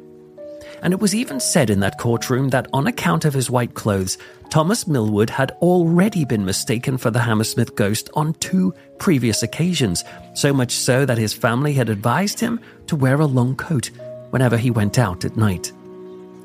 And 0.81 0.93
it 0.93 0.99
was 0.99 1.15
even 1.15 1.39
said 1.39 1.69
in 1.69 1.79
that 1.79 1.97
courtroom 1.97 2.49
that 2.49 2.67
on 2.71 2.87
account 2.87 3.25
of 3.25 3.33
his 3.33 3.49
white 3.49 3.73
clothes, 3.73 4.17
Thomas 4.49 4.87
Millwood 4.87 5.29
had 5.29 5.51
already 5.61 6.23
been 6.23 6.45
mistaken 6.45 6.97
for 6.97 7.09
the 7.09 7.19
Hammersmith 7.19 7.75
ghost 7.75 8.09
on 8.13 8.33
two 8.35 8.73
previous 8.99 9.43
occasions, 9.43 10.03
so 10.35 10.53
much 10.53 10.71
so 10.71 11.05
that 11.05 11.17
his 11.17 11.33
family 11.33 11.73
had 11.73 11.89
advised 11.89 12.39
him 12.39 12.59
to 12.87 12.95
wear 12.95 13.19
a 13.19 13.25
long 13.25 13.55
coat 13.55 13.89
whenever 14.29 14.57
he 14.57 14.71
went 14.71 14.99
out 14.99 15.25
at 15.25 15.35
night. 15.35 15.71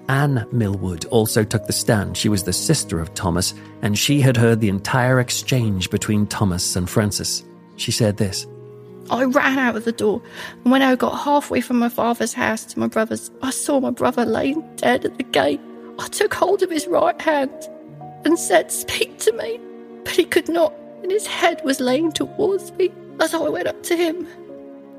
Anne 0.09 0.47
Millwood 0.51 1.05
also 1.07 1.45
took 1.45 1.67
the 1.67 1.73
stand. 1.73 2.17
She 2.17 2.29
was 2.29 2.43
the 2.43 2.53
sister 2.53 3.01
of 3.01 3.15
Thomas, 3.15 3.55
and 3.83 3.99
she 3.99 4.21
had 4.21 4.37
heard 4.37 4.61
the 4.61 4.69
entire 4.69 5.21
exchange 5.21 5.91
between 5.91 6.27
Thomas 6.27 6.75
and 6.75 6.89
Francis. 6.89 7.45
She 7.77 7.93
said 7.93 8.17
this 8.17 8.47
I 9.11 9.25
ran 9.25 9.59
out 9.59 9.77
of 9.77 9.85
the 9.85 9.93
door, 9.93 10.23
and 10.63 10.71
when 10.71 10.83
I 10.83 10.95
got 10.97 11.25
halfway 11.25 11.61
from 11.61 11.79
my 11.79 11.89
father's 11.89 12.33
house 12.33 12.65
to 12.67 12.79
my 12.79 12.87
brother's, 12.87 13.31
I 13.43 13.51
saw 13.51 13.81
my 13.81 13.91
brother 13.91 14.25
laying 14.25 14.65
dead 14.77 15.05
at 15.05 15.19
the 15.19 15.25
gate. 15.25 15.61
I 15.99 16.09
took 16.09 16.33
hold 16.35 16.63
of 16.63 16.71
his 16.71 16.87
right 16.87 17.21
hand 17.21 17.51
and 18.25 18.39
said, 18.39 18.71
Speak 18.71 19.19
to 19.21 19.33
me. 19.33 19.61
But 20.05 20.15
he 20.15 20.25
could 20.25 20.49
not, 20.49 20.73
and 21.03 21.11
his 21.11 21.27
head 21.27 21.61
was 21.65 21.81
laying 21.81 22.13
towards 22.13 22.73
me 22.73 22.91
as 23.21 23.35
I 23.35 23.49
went 23.49 23.69
up 23.69 23.83
to 23.85 23.97
him. 23.97 24.27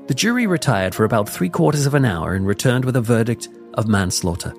The 0.06 0.14
jury 0.14 0.46
retired 0.46 0.94
for 0.94 1.04
about 1.04 1.28
three 1.28 1.48
quarters 1.48 1.86
of 1.86 1.94
an 1.94 2.04
hour 2.04 2.34
and 2.34 2.46
returned 2.46 2.84
with 2.84 2.96
a 2.96 3.00
verdict 3.00 3.48
of 3.74 3.88
manslaughter. 3.88 4.52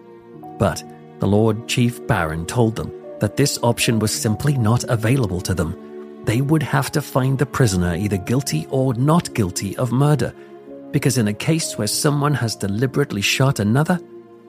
But 0.58 0.84
the 1.19 1.27
Lord 1.27 1.67
Chief 1.67 2.05
Baron 2.08 2.45
told 2.45 2.75
them 2.75 2.91
that 3.19 3.38
this 3.38 3.60
option 3.63 3.99
was 3.99 4.13
simply 4.13 4.58
not 4.58 4.84
available 4.86 5.41
to 5.41 5.53
them. 5.53 5.85
They 6.25 6.41
would 6.41 6.63
have 6.63 6.91
to 6.91 7.01
find 7.01 7.38
the 7.38 7.45
prisoner 7.45 7.95
either 7.95 8.17
guilty 8.17 8.67
or 8.69 8.93
not 8.95 9.33
guilty 9.33 9.77
of 9.77 9.91
murder, 9.91 10.33
because 10.91 11.17
in 11.17 11.27
a 11.27 11.33
case 11.33 11.77
where 11.77 11.88
someone 11.88 12.33
has 12.33 12.55
deliberately 12.55 13.21
shot 13.21 13.59
another, 13.59 13.99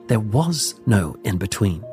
there 0.07 0.19
was 0.19 0.79
no 0.85 1.15
in 1.23 1.37
between. 1.37 1.83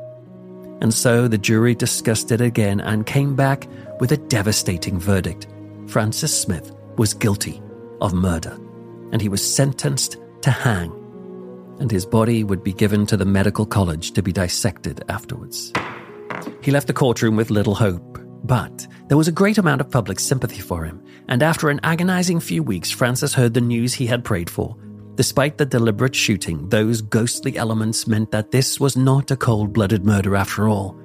And 0.81 0.93
so 0.93 1.27
the 1.27 1.37
jury 1.37 1.75
discussed 1.75 2.31
it 2.31 2.41
again 2.41 2.79
and 2.79 3.05
came 3.05 3.35
back 3.35 3.67
with 3.99 4.11
a 4.11 4.17
devastating 4.17 4.99
verdict. 4.99 5.47
Francis 5.87 6.39
Smith 6.39 6.73
was 6.97 7.13
guilty 7.13 7.61
of 8.01 8.13
murder, 8.13 8.57
and 9.11 9.21
he 9.21 9.29
was 9.29 9.55
sentenced 9.55 10.17
to 10.41 10.51
hang 10.51 10.91
and 11.79 11.91
his 11.91 12.05
body 12.05 12.43
would 12.43 12.63
be 12.63 12.73
given 12.73 13.05
to 13.07 13.17
the 13.17 13.25
medical 13.25 13.65
college 13.65 14.11
to 14.11 14.23
be 14.23 14.31
dissected 14.31 15.03
afterwards. 15.09 15.73
He 16.61 16.71
left 16.71 16.87
the 16.87 16.93
courtroom 16.93 17.35
with 17.35 17.49
little 17.49 17.75
hope, 17.75 18.19
but 18.45 18.87
there 19.07 19.17
was 19.17 19.27
a 19.27 19.31
great 19.31 19.57
amount 19.57 19.81
of 19.81 19.89
public 19.89 20.19
sympathy 20.19 20.61
for 20.61 20.83
him, 20.83 21.03
and 21.27 21.41
after 21.43 21.69
an 21.69 21.79
agonizing 21.83 22.39
few 22.39 22.63
weeks, 22.63 22.91
Francis 22.91 23.33
heard 23.33 23.53
the 23.53 23.61
news 23.61 23.93
he 23.93 24.05
had 24.05 24.23
prayed 24.23 24.49
for. 24.49 24.75
Despite 25.15 25.57
the 25.57 25.65
deliberate 25.65 26.15
shooting, 26.15 26.67
those 26.69 27.01
ghostly 27.01 27.57
elements 27.57 28.07
meant 28.07 28.31
that 28.31 28.51
this 28.51 28.79
was 28.79 28.97
not 28.97 29.31
a 29.31 29.37
cold 29.37 29.73
blooded 29.73 30.05
murder 30.05 30.35
after 30.35 30.67
all. 30.67 30.97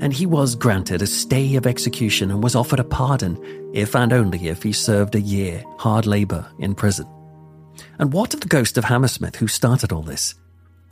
and 0.00 0.12
he 0.14 0.26
was 0.26 0.54
granted 0.54 1.02
a 1.02 1.06
stay 1.06 1.56
of 1.56 1.66
execution 1.66 2.30
and 2.30 2.42
was 2.42 2.56
offered 2.56 2.80
a 2.80 2.84
pardon 2.84 3.38
if 3.74 3.94
and 3.94 4.12
only 4.12 4.48
if 4.48 4.62
he 4.62 4.72
served 4.72 5.14
a 5.14 5.20
year 5.20 5.62
hard 5.78 6.06
labor 6.06 6.50
in 6.58 6.74
prison. 6.74 7.06
And 7.98 8.12
what 8.12 8.34
of 8.34 8.40
the 8.40 8.48
ghost 8.48 8.78
of 8.78 8.84
Hammersmith 8.84 9.36
who 9.36 9.46
started 9.46 9.92
all 9.92 10.02
this? 10.02 10.34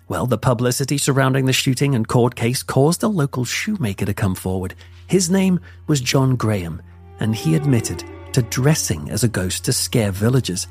Well, 0.08 0.26
the 0.26 0.38
publicity 0.38 0.98
surrounding 0.98 1.46
the 1.46 1.52
shooting 1.52 1.94
and 1.94 2.06
court 2.06 2.34
case 2.34 2.62
caused 2.62 3.02
a 3.02 3.08
local 3.08 3.44
shoemaker 3.44 4.04
to 4.04 4.14
come 4.14 4.34
forward. 4.34 4.74
His 5.08 5.30
name 5.30 5.58
was 5.86 6.02
John 6.02 6.36
Graham, 6.36 6.82
and 7.18 7.34
he 7.34 7.56
admitted 7.56 8.04
to 8.34 8.42
dressing 8.42 9.10
as 9.10 9.24
a 9.24 9.28
ghost 9.28 9.64
to 9.64 9.72
scare 9.72 10.12
villagers. 10.12 10.68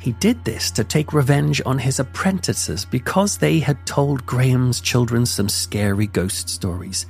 He 0.00 0.12
did 0.12 0.42
this 0.44 0.70
to 0.72 0.82
take 0.82 1.12
revenge 1.12 1.60
on 1.66 1.78
his 1.78 2.00
apprentices 2.00 2.86
because 2.86 3.36
they 3.36 3.58
had 3.58 3.86
told 3.86 4.24
Graham's 4.24 4.80
children 4.80 5.26
some 5.26 5.50
scary 5.50 6.06
ghost 6.06 6.48
stories. 6.48 7.04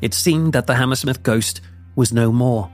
It 0.00 0.12
seemed 0.12 0.52
that 0.52 0.66
the 0.66 0.74
Hammersmith 0.74 1.22
ghost 1.22 1.60
was 1.94 2.12
no 2.12 2.32
more 2.32 2.68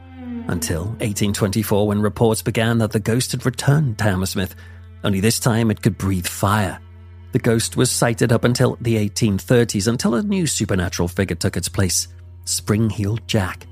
until 0.48 0.84
1824 0.84 1.88
when 1.88 2.00
reports 2.00 2.40
began 2.40 2.78
that 2.78 2.92
the 2.92 3.00
ghost 3.00 3.32
had 3.32 3.44
returned 3.44 3.98
to 3.98 4.04
Hammersmith, 4.04 4.54
only 5.04 5.20
this 5.20 5.38
time 5.38 5.70
it 5.70 5.82
could 5.82 5.98
breathe 5.98 6.26
fire. 6.26 6.80
The 7.32 7.38
ghost 7.38 7.76
was 7.76 7.90
sighted 7.90 8.32
up 8.32 8.44
until 8.44 8.78
the 8.80 8.94
1830s 8.94 9.88
until 9.88 10.14
a 10.14 10.22
new 10.22 10.46
supernatural 10.46 11.08
figure 11.08 11.36
took 11.36 11.58
its 11.58 11.68
place 11.68 12.08
Spring 12.46 12.88
Heeled 12.88 13.26
Jack. 13.26 13.66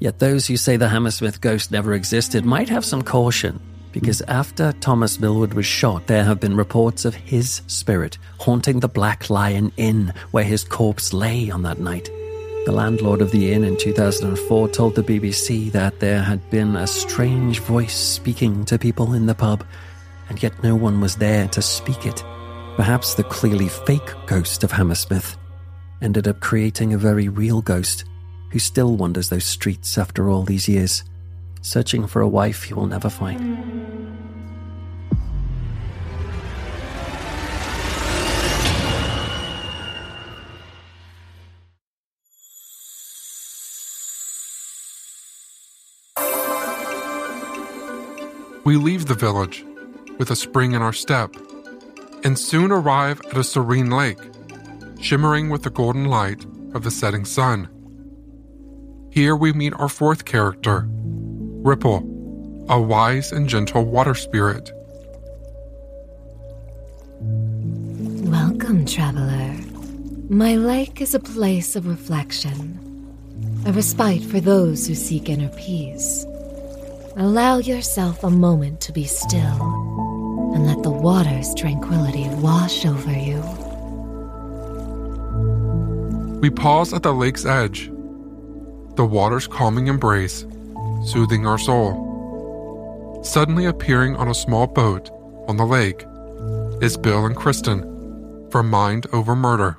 Yet 0.00 0.18
those 0.18 0.46
who 0.46 0.56
say 0.56 0.76
the 0.76 0.88
Hammersmith 0.88 1.40
ghost 1.40 1.70
never 1.70 1.94
existed 1.94 2.44
might 2.44 2.68
have 2.68 2.84
some 2.84 3.02
caution, 3.02 3.60
because 3.92 4.22
after 4.22 4.72
Thomas 4.72 5.20
Millward 5.20 5.54
was 5.54 5.66
shot, 5.66 6.06
there 6.06 6.24
have 6.24 6.40
been 6.40 6.56
reports 6.56 7.04
of 7.04 7.14
his 7.14 7.62
spirit 7.66 8.18
haunting 8.38 8.80
the 8.80 8.88
Black 8.88 9.28
Lion 9.28 9.72
Inn 9.76 10.12
where 10.30 10.44
his 10.44 10.64
corpse 10.64 11.12
lay 11.12 11.50
on 11.50 11.62
that 11.62 11.80
night. 11.80 12.10
The 12.64 12.72
landlord 12.72 13.22
of 13.22 13.30
the 13.30 13.52
inn 13.52 13.64
in 13.64 13.76
2004 13.76 14.68
told 14.68 14.94
the 14.94 15.02
BBC 15.02 15.72
that 15.72 16.00
there 16.00 16.22
had 16.22 16.48
been 16.50 16.76
a 16.76 16.86
strange 16.86 17.60
voice 17.60 17.96
speaking 17.96 18.64
to 18.66 18.78
people 18.78 19.14
in 19.14 19.26
the 19.26 19.34
pub, 19.34 19.64
and 20.28 20.42
yet 20.42 20.62
no 20.62 20.76
one 20.76 21.00
was 21.00 21.16
there 21.16 21.48
to 21.48 21.62
speak 21.62 22.04
it. 22.04 22.22
Perhaps 22.76 23.14
the 23.14 23.24
clearly 23.24 23.68
fake 23.68 24.12
ghost 24.26 24.64
of 24.64 24.70
Hammersmith 24.70 25.36
ended 26.00 26.28
up 26.28 26.40
creating 26.40 26.92
a 26.92 26.98
very 26.98 27.28
real 27.28 27.60
ghost 27.60 28.04
who 28.50 28.58
still 28.58 28.96
wanders 28.96 29.28
those 29.28 29.44
streets 29.44 29.98
after 29.98 30.28
all 30.28 30.42
these 30.42 30.68
years, 30.68 31.04
searching 31.60 32.06
for 32.06 32.22
a 32.22 32.28
wife 32.28 32.64
he 32.64 32.74
will 32.74 32.86
never 32.86 33.10
find. 33.10 33.98
We 48.64 48.76
leave 48.76 49.06
the 49.06 49.14
village 49.14 49.64
with 50.18 50.30
a 50.30 50.36
spring 50.36 50.72
in 50.72 50.82
our 50.82 50.92
step 50.92 51.34
and 52.22 52.38
soon 52.38 52.70
arrive 52.70 53.18
at 53.30 53.38
a 53.38 53.42
serene 53.42 53.90
lake, 53.90 54.18
shimmering 55.00 55.48
with 55.48 55.62
the 55.62 55.70
golden 55.70 56.06
light 56.06 56.44
of 56.74 56.82
the 56.82 56.90
setting 56.90 57.24
sun. 57.24 57.68
Here 59.10 59.34
we 59.34 59.52
meet 59.52 59.72
our 59.74 59.88
fourth 59.88 60.24
character, 60.24 60.86
Ripple, 60.88 62.66
a 62.68 62.80
wise 62.80 63.32
and 63.32 63.48
gentle 63.48 63.84
water 63.84 64.14
spirit. 64.14 64.70
Welcome, 68.30 68.84
traveler. 68.84 69.56
My 70.28 70.56
lake 70.56 71.00
is 71.00 71.14
a 71.14 71.20
place 71.20 71.74
of 71.74 71.86
reflection, 71.86 72.78
a 73.66 73.72
respite 73.72 74.22
for 74.22 74.40
those 74.40 74.86
who 74.86 74.94
seek 74.94 75.28
inner 75.28 75.48
peace. 75.50 76.26
Allow 77.16 77.58
yourself 77.58 78.22
a 78.22 78.30
moment 78.30 78.80
to 78.82 78.92
be 78.92 79.04
still 79.04 79.88
and 80.54 80.66
let 80.66 80.82
the 80.82 80.90
water's 80.90 81.54
tranquility 81.54 82.28
wash 82.40 82.84
over 82.84 83.12
you. 83.12 83.42
We 86.40 86.50
pause 86.50 86.92
at 86.92 87.02
the 87.02 87.12
lake's 87.12 87.44
edge, 87.44 87.90
the 88.94 89.04
water's 89.04 89.48
calming 89.48 89.88
embrace, 89.88 90.46
soothing 91.04 91.48
our 91.48 91.58
soul. 91.58 93.20
Suddenly 93.24 93.66
appearing 93.66 94.14
on 94.14 94.28
a 94.28 94.34
small 94.34 94.68
boat 94.68 95.10
on 95.48 95.56
the 95.56 95.66
lake 95.66 96.04
is 96.80 96.96
Bill 96.96 97.26
and 97.26 97.34
Kristen 97.34 97.82
from 98.52 98.70
Mind 98.70 99.08
Over 99.12 99.34
Murder. 99.34 99.78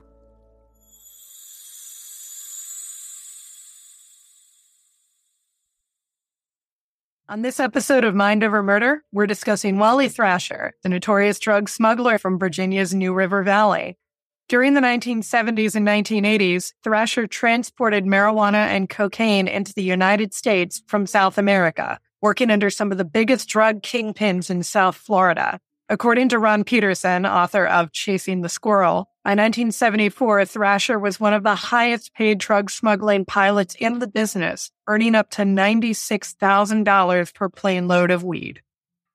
On 7.30 7.42
this 7.42 7.62
episode 7.62 8.04
of 8.04 8.16
Mind 8.16 8.44
Over 8.44 8.62
Murder, 8.62 9.04
we're 9.14 9.28
discussing 9.28 9.78
Wally 9.78 10.10
Thrasher, 10.10 10.74
the 10.84 10.90
notorious 10.90 11.40
drug 11.40 11.70
smuggler 11.70 12.18
from 12.18 12.38
Virginia's 12.38 12.94
New 12.94 13.14
River 13.14 13.44
Valley. 13.44 13.98
During 14.50 14.74
the 14.74 14.82
1970s 14.82 15.76
and 15.76 15.88
1980s, 15.88 16.74
Thrasher 16.84 17.28
transported 17.28 18.06
marijuana 18.06 18.66
and 18.66 18.90
cocaine 18.90 19.48
into 19.48 19.76
the 19.76 19.84
United 19.84 20.34
States 20.34 20.82
from 20.88 21.06
South 21.06 21.38
America, 21.38 22.00
working 22.20 22.50
under 22.50 22.72
some 22.72 22.92
of 22.92 22.98
the 22.98 23.06
biggest 23.06 23.48
drug 23.48 23.84
kingpins 23.84 24.50
in 24.50 24.64
South 24.64 24.96
Florida. 24.96 25.60
According 25.88 26.30
to 26.30 26.40
Ron 26.40 26.64
Peterson, 26.64 27.28
author 27.28 27.68
of 27.68 27.92
Chasing 27.92 28.42
the 28.42 28.50
Squirrel, 28.50 29.12
by 29.24 29.34
1974, 29.34 30.46
Thrasher 30.46 30.98
was 30.98 31.20
one 31.20 31.36
of 31.36 31.44
the 31.44 31.54
highest 31.54 32.16
paid 32.16 32.40
drug 32.40 32.72
smuggling 32.72 33.26
pilots 33.26 33.76
in 33.76 34.00
the 34.00 34.08
business, 34.08 34.72
earning 34.88 35.14
up 35.14 35.30
to 35.32 35.44
$96,000 35.44 37.34
per 37.36 37.50
plane 37.50 37.88
load 37.88 38.10
of 38.10 38.24
weed. 38.24 38.64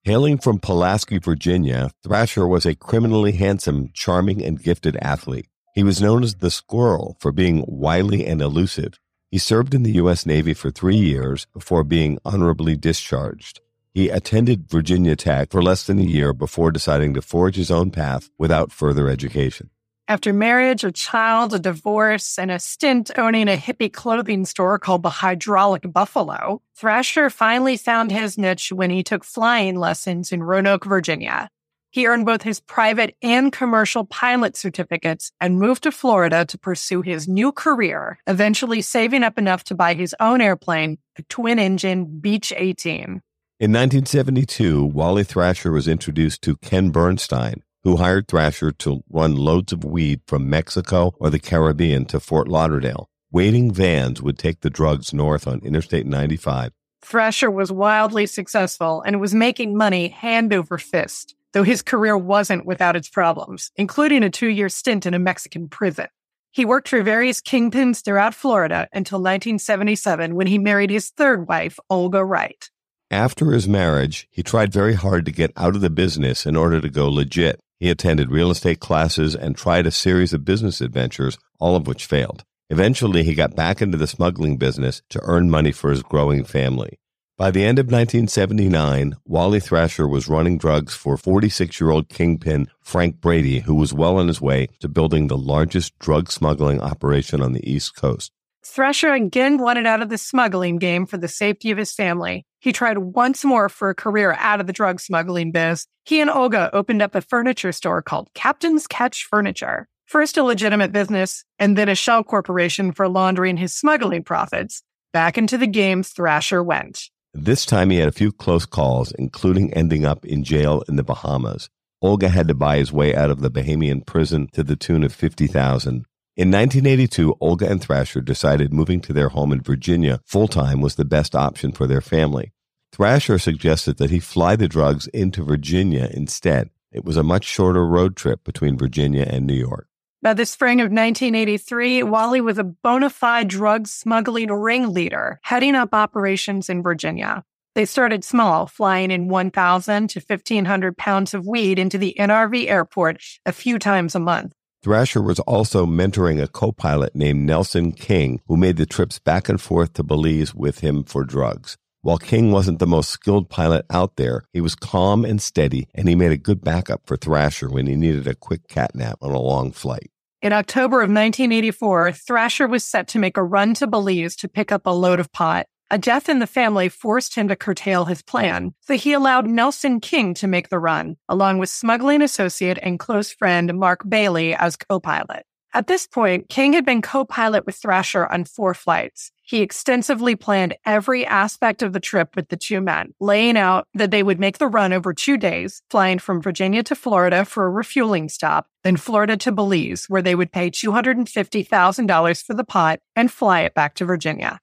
Hailing 0.07 0.37
from 0.37 0.59
Pulaski, 0.59 1.17
Virginia, 1.17 1.91
Thrasher 2.03 2.47
was 2.47 2.67
a 2.67 2.75
criminally 2.75 3.33
handsome, 3.33 3.89
charming, 3.95 4.45
and 4.45 4.63
gifted 4.63 4.99
athlete. 5.01 5.49
He 5.75 5.83
was 5.83 6.03
known 6.03 6.23
as 6.23 6.35
the 6.35 6.51
Squirrel 6.51 7.17
for 7.21 7.33
being 7.33 7.65
wily 7.67 8.27
and 8.27 8.43
elusive. 8.43 9.01
He 9.31 9.39
served 9.39 9.73
in 9.73 9.83
the 9.83 9.93
U.S. 9.93 10.27
Navy 10.27 10.53
for 10.53 10.71
three 10.71 10.99
years 10.99 11.47
before 11.55 11.85
being 11.85 12.19
honorably 12.23 12.77
discharged. 12.77 13.63
He 13.95 14.11
attended 14.11 14.69
Virginia 14.69 15.17
Tech 15.17 15.51
for 15.51 15.63
less 15.63 15.87
than 15.87 15.99
a 15.99 16.03
year 16.03 16.35
before 16.35 16.71
deciding 16.71 17.15
to 17.15 17.23
forge 17.23 17.57
his 17.57 17.71
own 17.71 17.91
path 17.91 18.29
without 18.37 18.73
further 18.73 19.09
education. 19.09 19.71
After 20.07 20.35
marriage, 20.35 20.85
a 20.85 20.93
child, 20.93 21.55
a 21.55 21.59
divorce, 21.59 22.39
and 22.39 22.51
a 22.51 22.59
stint 22.59 23.11
owning 23.17 23.49
a 23.49 23.57
hippie 23.57 23.91
clothing 23.91 24.45
store 24.45 24.79
called 24.79 25.03
the 25.03 25.09
Hydraulic 25.09 25.91
Buffalo, 25.91 26.61
Thrasher 26.77 27.31
finally 27.31 27.79
found 27.79 28.13
his 28.13 28.37
niche 28.37 28.71
when 28.71 28.91
he 28.91 29.03
took 29.03 29.25
flying 29.25 29.77
lessons 29.79 30.31
in 30.31 30.43
Roanoke, 30.43 30.85
Virginia. 30.85 31.49
He 31.91 32.07
earned 32.07 32.27
both 32.27 32.43
his 32.43 32.61
private 32.61 33.17
and 33.23 33.51
commercial 33.51 34.05
pilot 34.05 34.59
certificates 34.59 35.33
and 35.41 35.59
moved 35.59 35.85
to 35.85 35.93
Florida 35.93 36.45
to 36.45 36.59
pursue 36.59 37.01
his 37.01 37.27
new 37.27 37.51
career, 37.51 38.19
eventually 38.27 38.83
saving 38.83 39.23
up 39.23 39.39
enough 39.39 39.65
to 39.65 39.75
buy 39.75 39.95
his 39.95 40.15
own 40.21 40.43
airplane, 40.43 40.99
a 41.17 41.23
twin 41.23 41.59
engine 41.59 42.21
Beech 42.21 42.53
18. 42.55 43.23
In 43.61 43.73
1972, 43.73 44.85
Wally 44.85 45.25
Thrasher 45.25 45.73
was 45.73 45.89
introduced 45.89 46.43
to 46.43 46.57
Ken 46.57 46.91
Bernstein, 46.91 47.63
who 47.85 47.97
hired 47.97 48.27
Thrasher 48.27 48.73
to 48.73 49.05
run 49.11 49.37
loads 49.37 49.73
of 49.73 49.85
weed 49.85 50.23
from 50.27 50.51
Mexico 50.51 51.15
or 51.21 51.31
the 51.31 51.39
Caribbean 51.39 52.07
to 52.07 52.19
Fort 52.19 52.49
Lauderdale. 52.49 53.09
Waiting 53.31 53.73
vans 53.73 54.23
would 54.23 54.39
take 54.39 54.61
the 54.61 54.71
drugs 54.71 55.13
north 55.13 55.47
on 55.47 55.61
Interstate 55.61 56.07
95. 56.07 56.73
Thrasher 57.03 57.51
was 57.51 57.71
wildly 57.71 58.27
successful 58.27 59.03
and 59.03 59.21
was 59.21 59.35
making 59.35 59.77
money 59.77 60.09
hand 60.09 60.55
over 60.55 60.79
fist, 60.79 61.35
though 61.53 61.63
his 61.63 61.83
career 61.83 62.17
wasn't 62.17 62.65
without 62.65 62.97
its 62.97 63.11
problems, 63.11 63.71
including 63.77 64.23
a 64.23 64.31
two 64.31 64.49
year 64.49 64.71
stint 64.71 65.05
in 65.05 65.13
a 65.13 65.19
Mexican 65.19 65.69
prison. 65.69 66.07
He 66.53 66.65
worked 66.65 66.89
for 66.89 67.03
various 67.03 67.43
kingpins 67.43 68.03
throughout 68.03 68.35
Florida 68.35 68.89
until 68.93 69.19
1977 69.19 70.35
when 70.35 70.47
he 70.47 70.57
married 70.57 70.91
his 70.91 71.11
third 71.11 71.49
wife, 71.49 71.79
Olga 71.91 72.25
Wright. 72.25 72.71
After 73.11 73.51
his 73.53 73.69
marriage, 73.69 74.27
he 74.31 74.43
tried 74.43 74.73
very 74.73 74.95
hard 74.95 75.27
to 75.27 75.33
get 75.33 75.53
out 75.57 75.75
of 75.75 75.83
the 75.83 75.91
business 75.91 76.47
in 76.47 76.57
order 76.57 76.81
to 76.81 76.89
go 76.89 77.09
legit. 77.09 77.61
He 77.79 77.91
attended 77.91 78.31
real 78.31 78.51
estate 78.51 78.81
classes 78.81 79.35
and 79.35 79.57
tried 79.57 79.87
a 79.87 79.91
series 79.91 80.33
of 80.33 80.45
business 80.45 80.81
adventures, 80.81 81.39
all 81.59 81.77
of 81.77 81.87
which 81.87 82.07
failed. 82.07 82.45
Eventually, 82.71 83.25
he 83.25 83.35
got 83.35 83.57
back 83.57 83.83
into 83.83 83.99
the 83.99 84.07
smuggling 84.07 84.57
business 84.57 85.03
to 85.11 85.21
earn 85.23 85.51
money 85.51 85.73
for 85.73 85.91
his 85.91 86.03
growing 86.03 86.45
family. 86.45 86.99
By 87.37 87.51
the 87.51 87.65
end 87.65 87.81
of 87.81 87.87
1979, 87.87 89.17
Wally 89.25 89.59
Thrasher 89.59 90.07
was 90.07 90.29
running 90.29 90.57
drugs 90.57 90.95
for 90.95 91.17
46 91.17 91.81
year 91.81 91.91
old 91.91 92.09
kingpin 92.09 92.69
Frank 92.81 93.21
Brady, 93.21 93.61
who 93.61 93.75
was 93.75 93.93
well 93.93 94.19
on 94.19 94.29
his 94.29 94.41
way 94.41 94.69
to 94.79 94.89
building 94.89 95.27
the 95.27 95.37
largest 95.37 95.99
drug 95.99 96.31
smuggling 96.31 96.81
operation 96.81 97.43
on 97.43 97.53
the 97.53 97.69
East 97.69 97.97
Coast. 97.97 98.31
Thrasher 98.65 99.13
again 99.13 99.59
wanted 99.59 99.85
out 99.85 100.01
of 100.01 100.11
the 100.11 100.17
smuggling 100.17 100.79
game 100.79 101.07
for 101.07 101.17
the 101.17 101.29
safety 101.29 101.73
of 101.73 101.77
his 101.77 101.93
family. 101.93 102.47
He 102.65 102.73
tried 102.73 102.97
once 102.97 103.45
more 103.45 103.69
for 103.69 103.91
a 103.91 103.95
career 103.95 104.33
out 104.39 104.59
of 104.59 104.67
the 104.67 104.73
drug 104.73 104.99
smuggling 104.99 105.53
biz. 105.53 105.87
He 106.07 106.23
and 106.23 106.31
Olga 106.31 106.71
opened 106.73 107.03
up 107.03 107.15
a 107.15 107.21
furniture 107.21 107.73
store 107.73 108.01
called 108.01 108.31
Captain's 108.33 108.87
Catch 108.87 109.27
Furniture. 109.27 109.87
First 110.07 110.39
a 110.39 110.43
legitimate 110.43 110.91
business, 110.91 111.45
and 111.59 111.77
then 111.77 111.91
a 111.91 111.95
shell 111.95 112.25
corporation 112.25 112.93
for 112.93 113.07
laundering 113.07 113.59
his 113.59 113.75
smuggling 113.75 114.25
profits. 114.25 114.83
Back 115.13 115.37
into 115.37 115.59
the 115.59 115.67
game 115.67 116.03
Thrasher 116.03 116.63
went. 116.63 117.11
This 117.35 117.67
time 117.67 117.91
he 117.91 117.99
had 117.99 118.09
a 118.09 118.13
few 118.13 118.33
close 118.33 118.65
calls, 118.65 119.13
including 119.13 119.71
ending 119.75 120.07
up 120.07 120.25
in 120.25 120.43
jail 120.43 120.83
in 120.89 120.97
the 120.97 121.05
Bahamas. 121.05 121.69
Olga 122.01 122.31
had 122.31 122.49
to 122.49 122.55
buy 122.55 122.79
his 122.79 122.91
way 122.91 123.15
out 123.15 123.31
of 123.31 123.43
the 123.43 123.51
Bahamian 123.51 124.07
prison 124.07 124.49
to 124.55 124.63
the 124.63 124.75
tune 124.75 125.05
of 125.05 125.13
50000 125.13 126.07
In 126.37 126.51
1982, 126.51 127.37
Olga 127.43 127.71
and 127.71 127.83
Thrasher 127.83 128.23
decided 128.23 128.73
moving 128.73 129.03
to 129.03 129.13
their 129.13 129.29
home 129.29 129.53
in 129.53 129.61
Virginia 129.61 130.21
full 130.25 130.49
time 130.49 130.81
was 130.81 130.95
the 130.95 131.05
best 131.05 131.35
option 131.35 131.71
for 131.71 131.87
their 131.87 132.01
family. 132.01 132.54
Thrasher 132.95 133.41
suggested 133.41 133.97
that 133.97 134.11
he 134.11 134.21
fly 134.21 134.55
the 134.55 134.69
drugs 134.69 135.09
into 135.09 135.43
Virginia 135.43 136.09
instead. 136.15 136.71
It 136.93 137.05
was 137.05 137.17
a 137.17 137.25
much 137.25 137.43
shorter 137.45 137.85
road 137.85 138.15
trip 138.15 138.45
between 138.45 138.79
Virginia 138.79 139.27
and 139.29 139.49
New 139.49 139.55
York. 139.55 139.89
By 140.23 140.35
the 140.35 140.47
spring 140.47 140.81
of 140.81 140.93
1983, 140.93 142.05
Wally 142.05 142.41
was 142.41 142.57
a 142.57 142.63
bona 142.63 143.11
fide 143.11 143.49
drug 143.49 143.89
smuggling 143.89 144.53
ringleader, 144.53 145.41
heading 145.43 145.75
up 145.75 145.93
operations 145.93 146.71
in 146.71 146.85
Virginia. 146.85 147.43
They 147.75 147.85
started 147.85 148.23
small, 148.23 148.69
flying 148.69 149.11
in 149.11 149.27
1,000 149.27 150.11
to 150.11 150.21
1,500 150.21 150.97
pounds 150.97 151.35
of 151.35 151.49
weed 151.49 151.81
into 151.81 151.99
the 151.99 152.15
NRV 152.17 152.69
airport 152.69 153.21
a 153.45 153.51
few 153.51 153.81
times 153.81 154.15
a 154.15 154.21
month. 154.21 154.53
Thrasher 154.85 155.21
was 155.21 155.41
also 155.41 155.85
mentoring 155.85 156.41
a 156.41 156.47
co 156.47 156.71
pilot 156.71 157.17
named 157.17 157.45
Nelson 157.45 157.91
King, 157.91 158.41
who 158.47 158.57
made 158.57 158.77
the 158.77 158.87
trips 158.87 159.19
back 159.19 159.49
and 159.49 159.61
forth 159.61 159.95
to 159.95 160.05
Belize 160.05 160.55
with 160.55 160.79
him 160.79 161.03
for 161.03 161.25
drugs. 161.25 161.77
While 162.05 162.19
King 162.19 162.53
wasn't 162.53 162.81
the 162.81 162.87
most 162.87 163.09
skilled 163.09 163.49
pilot 163.49 163.87
out 163.89 164.17
there, 164.17 164.45
he 164.53 164.61
was 164.61 164.75
calm 164.75 165.25
and 165.25 165.41
steady, 165.41 165.89
and 165.95 166.07
he 166.07 166.15
made 166.15 166.33
a 166.33 166.37
good 166.37 166.63
backup 166.63 167.01
for 167.07 167.17
Thrasher 167.17 167.71
when 167.71 167.87
he 167.87 167.97
needed 167.97 168.27
a 168.27 168.35
quick 168.35 168.69
catnap 168.69 169.15
on 169.23 169.31
a 169.31 169.41
long 169.41 169.73
flight. 169.73 170.11
In 170.43 170.53
October 170.53 170.99
of 170.99 171.09
1984, 171.09 172.13
Thrasher 172.13 172.67
was 172.69 172.85
set 172.85 173.09
to 173.09 173.19
make 173.19 173.39
a 173.39 173.43
run 173.43 173.73
to 173.73 173.87
Belize 173.87 174.37
to 174.37 174.49
pick 174.49 174.71
up 174.71 174.83
a 174.85 174.91
load 174.91 175.19
of 175.19 175.33
pot. 175.33 175.65
A 175.91 175.97
death 175.97 176.29
in 176.29 176.41
the 176.41 176.47
family 176.47 176.91
forced 176.91 177.37
him 177.37 177.49
to 177.49 177.57
curtail 177.57 178.05
his 178.05 178.21
plan, 178.21 178.75
so 178.81 178.99
he 178.99 179.15
allowed 179.15 179.47
Nelson 179.47 179.99
King 179.99 180.35
to 180.35 180.47
make 180.47 180.69
the 180.69 180.79
run, 180.79 181.17
along 181.27 181.57
with 181.57 181.71
smuggling 181.71 182.21
associate 182.21 182.79
and 182.83 182.99
close 182.99 183.33
friend 183.33 183.73
Mark 183.73 184.07
Bailey 184.07 184.55
as 184.55 184.77
co 184.77 185.01
pilot. 185.01 185.47
At 185.77 185.89
this 185.89 186.07
point, 186.07 186.49
King 186.49 186.73
had 186.75 186.85
been 186.85 187.03
co 187.03 187.25
pilot 187.25 187.67
with 187.67 187.75
Thrasher 187.75 188.27
on 188.33 188.45
four 188.45 188.75
flights. 188.75 189.33
He 189.43 189.61
extensively 189.61 190.37
planned 190.37 190.77
every 190.87 191.27
aspect 191.27 191.83
of 191.83 191.93
the 191.93 191.99
trip 191.99 192.37
with 192.37 192.49
the 192.49 192.57
two 192.57 192.81
men, 192.81 193.13
laying 193.19 193.57
out 193.57 193.89
that 193.93 194.13
they 194.13 194.23
would 194.23 194.39
make 194.39 194.59
the 194.59 194.69
run 194.69 194.93
over 194.93 195.13
two 195.13 195.37
days, 195.37 195.83
flying 195.91 196.21
from 196.21 196.41
Virginia 196.41 196.85
to 196.85 196.95
Florida 196.95 197.45
for 197.45 197.67
a 197.67 197.71
refueling 197.71 198.29
stop, 198.29 198.69
then 198.85 198.97
Florida 198.97 199.37
to 199.37 199.51
Belize, 199.51 200.07
where 200.09 200.23
they 200.23 200.37
would 200.37 200.53
pay 200.53 200.71
$250,000 200.71 202.45
for 202.45 202.55
the 202.55 202.65
pot 202.65 203.01
and 203.17 203.33
fly 203.33 203.63
it 203.63 203.75
back 203.75 203.95
to 203.97 204.05
Virginia. 204.05 204.61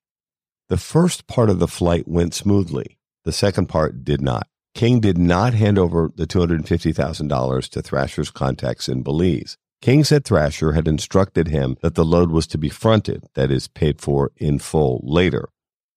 The 0.69 0.77
first 0.77 1.27
part 1.27 1.49
of 1.49 1.59
the 1.59 1.67
flight 1.67 2.07
went 2.07 2.33
smoothly. 2.33 2.97
The 3.25 3.33
second 3.33 3.67
part 3.67 4.05
did 4.05 4.21
not. 4.21 4.47
King 4.73 5.01
did 5.01 5.17
not 5.17 5.53
hand 5.53 5.77
over 5.77 6.13
the 6.15 6.25
$250,000 6.25 7.69
to 7.69 7.81
Thrasher's 7.81 8.31
contacts 8.31 8.87
in 8.87 9.03
Belize. 9.03 9.57
King 9.81 10.03
said 10.03 10.23
Thrasher 10.23 10.73
had 10.73 10.87
instructed 10.87 11.47
him 11.47 11.75
that 11.81 11.95
the 11.95 12.05
load 12.05 12.29
was 12.29 12.45
to 12.47 12.59
be 12.59 12.69
fronted, 12.69 13.23
that 13.33 13.49
is, 13.49 13.67
paid 13.67 13.99
for 13.99 14.31
in 14.37 14.59
full 14.59 15.01
later. 15.03 15.49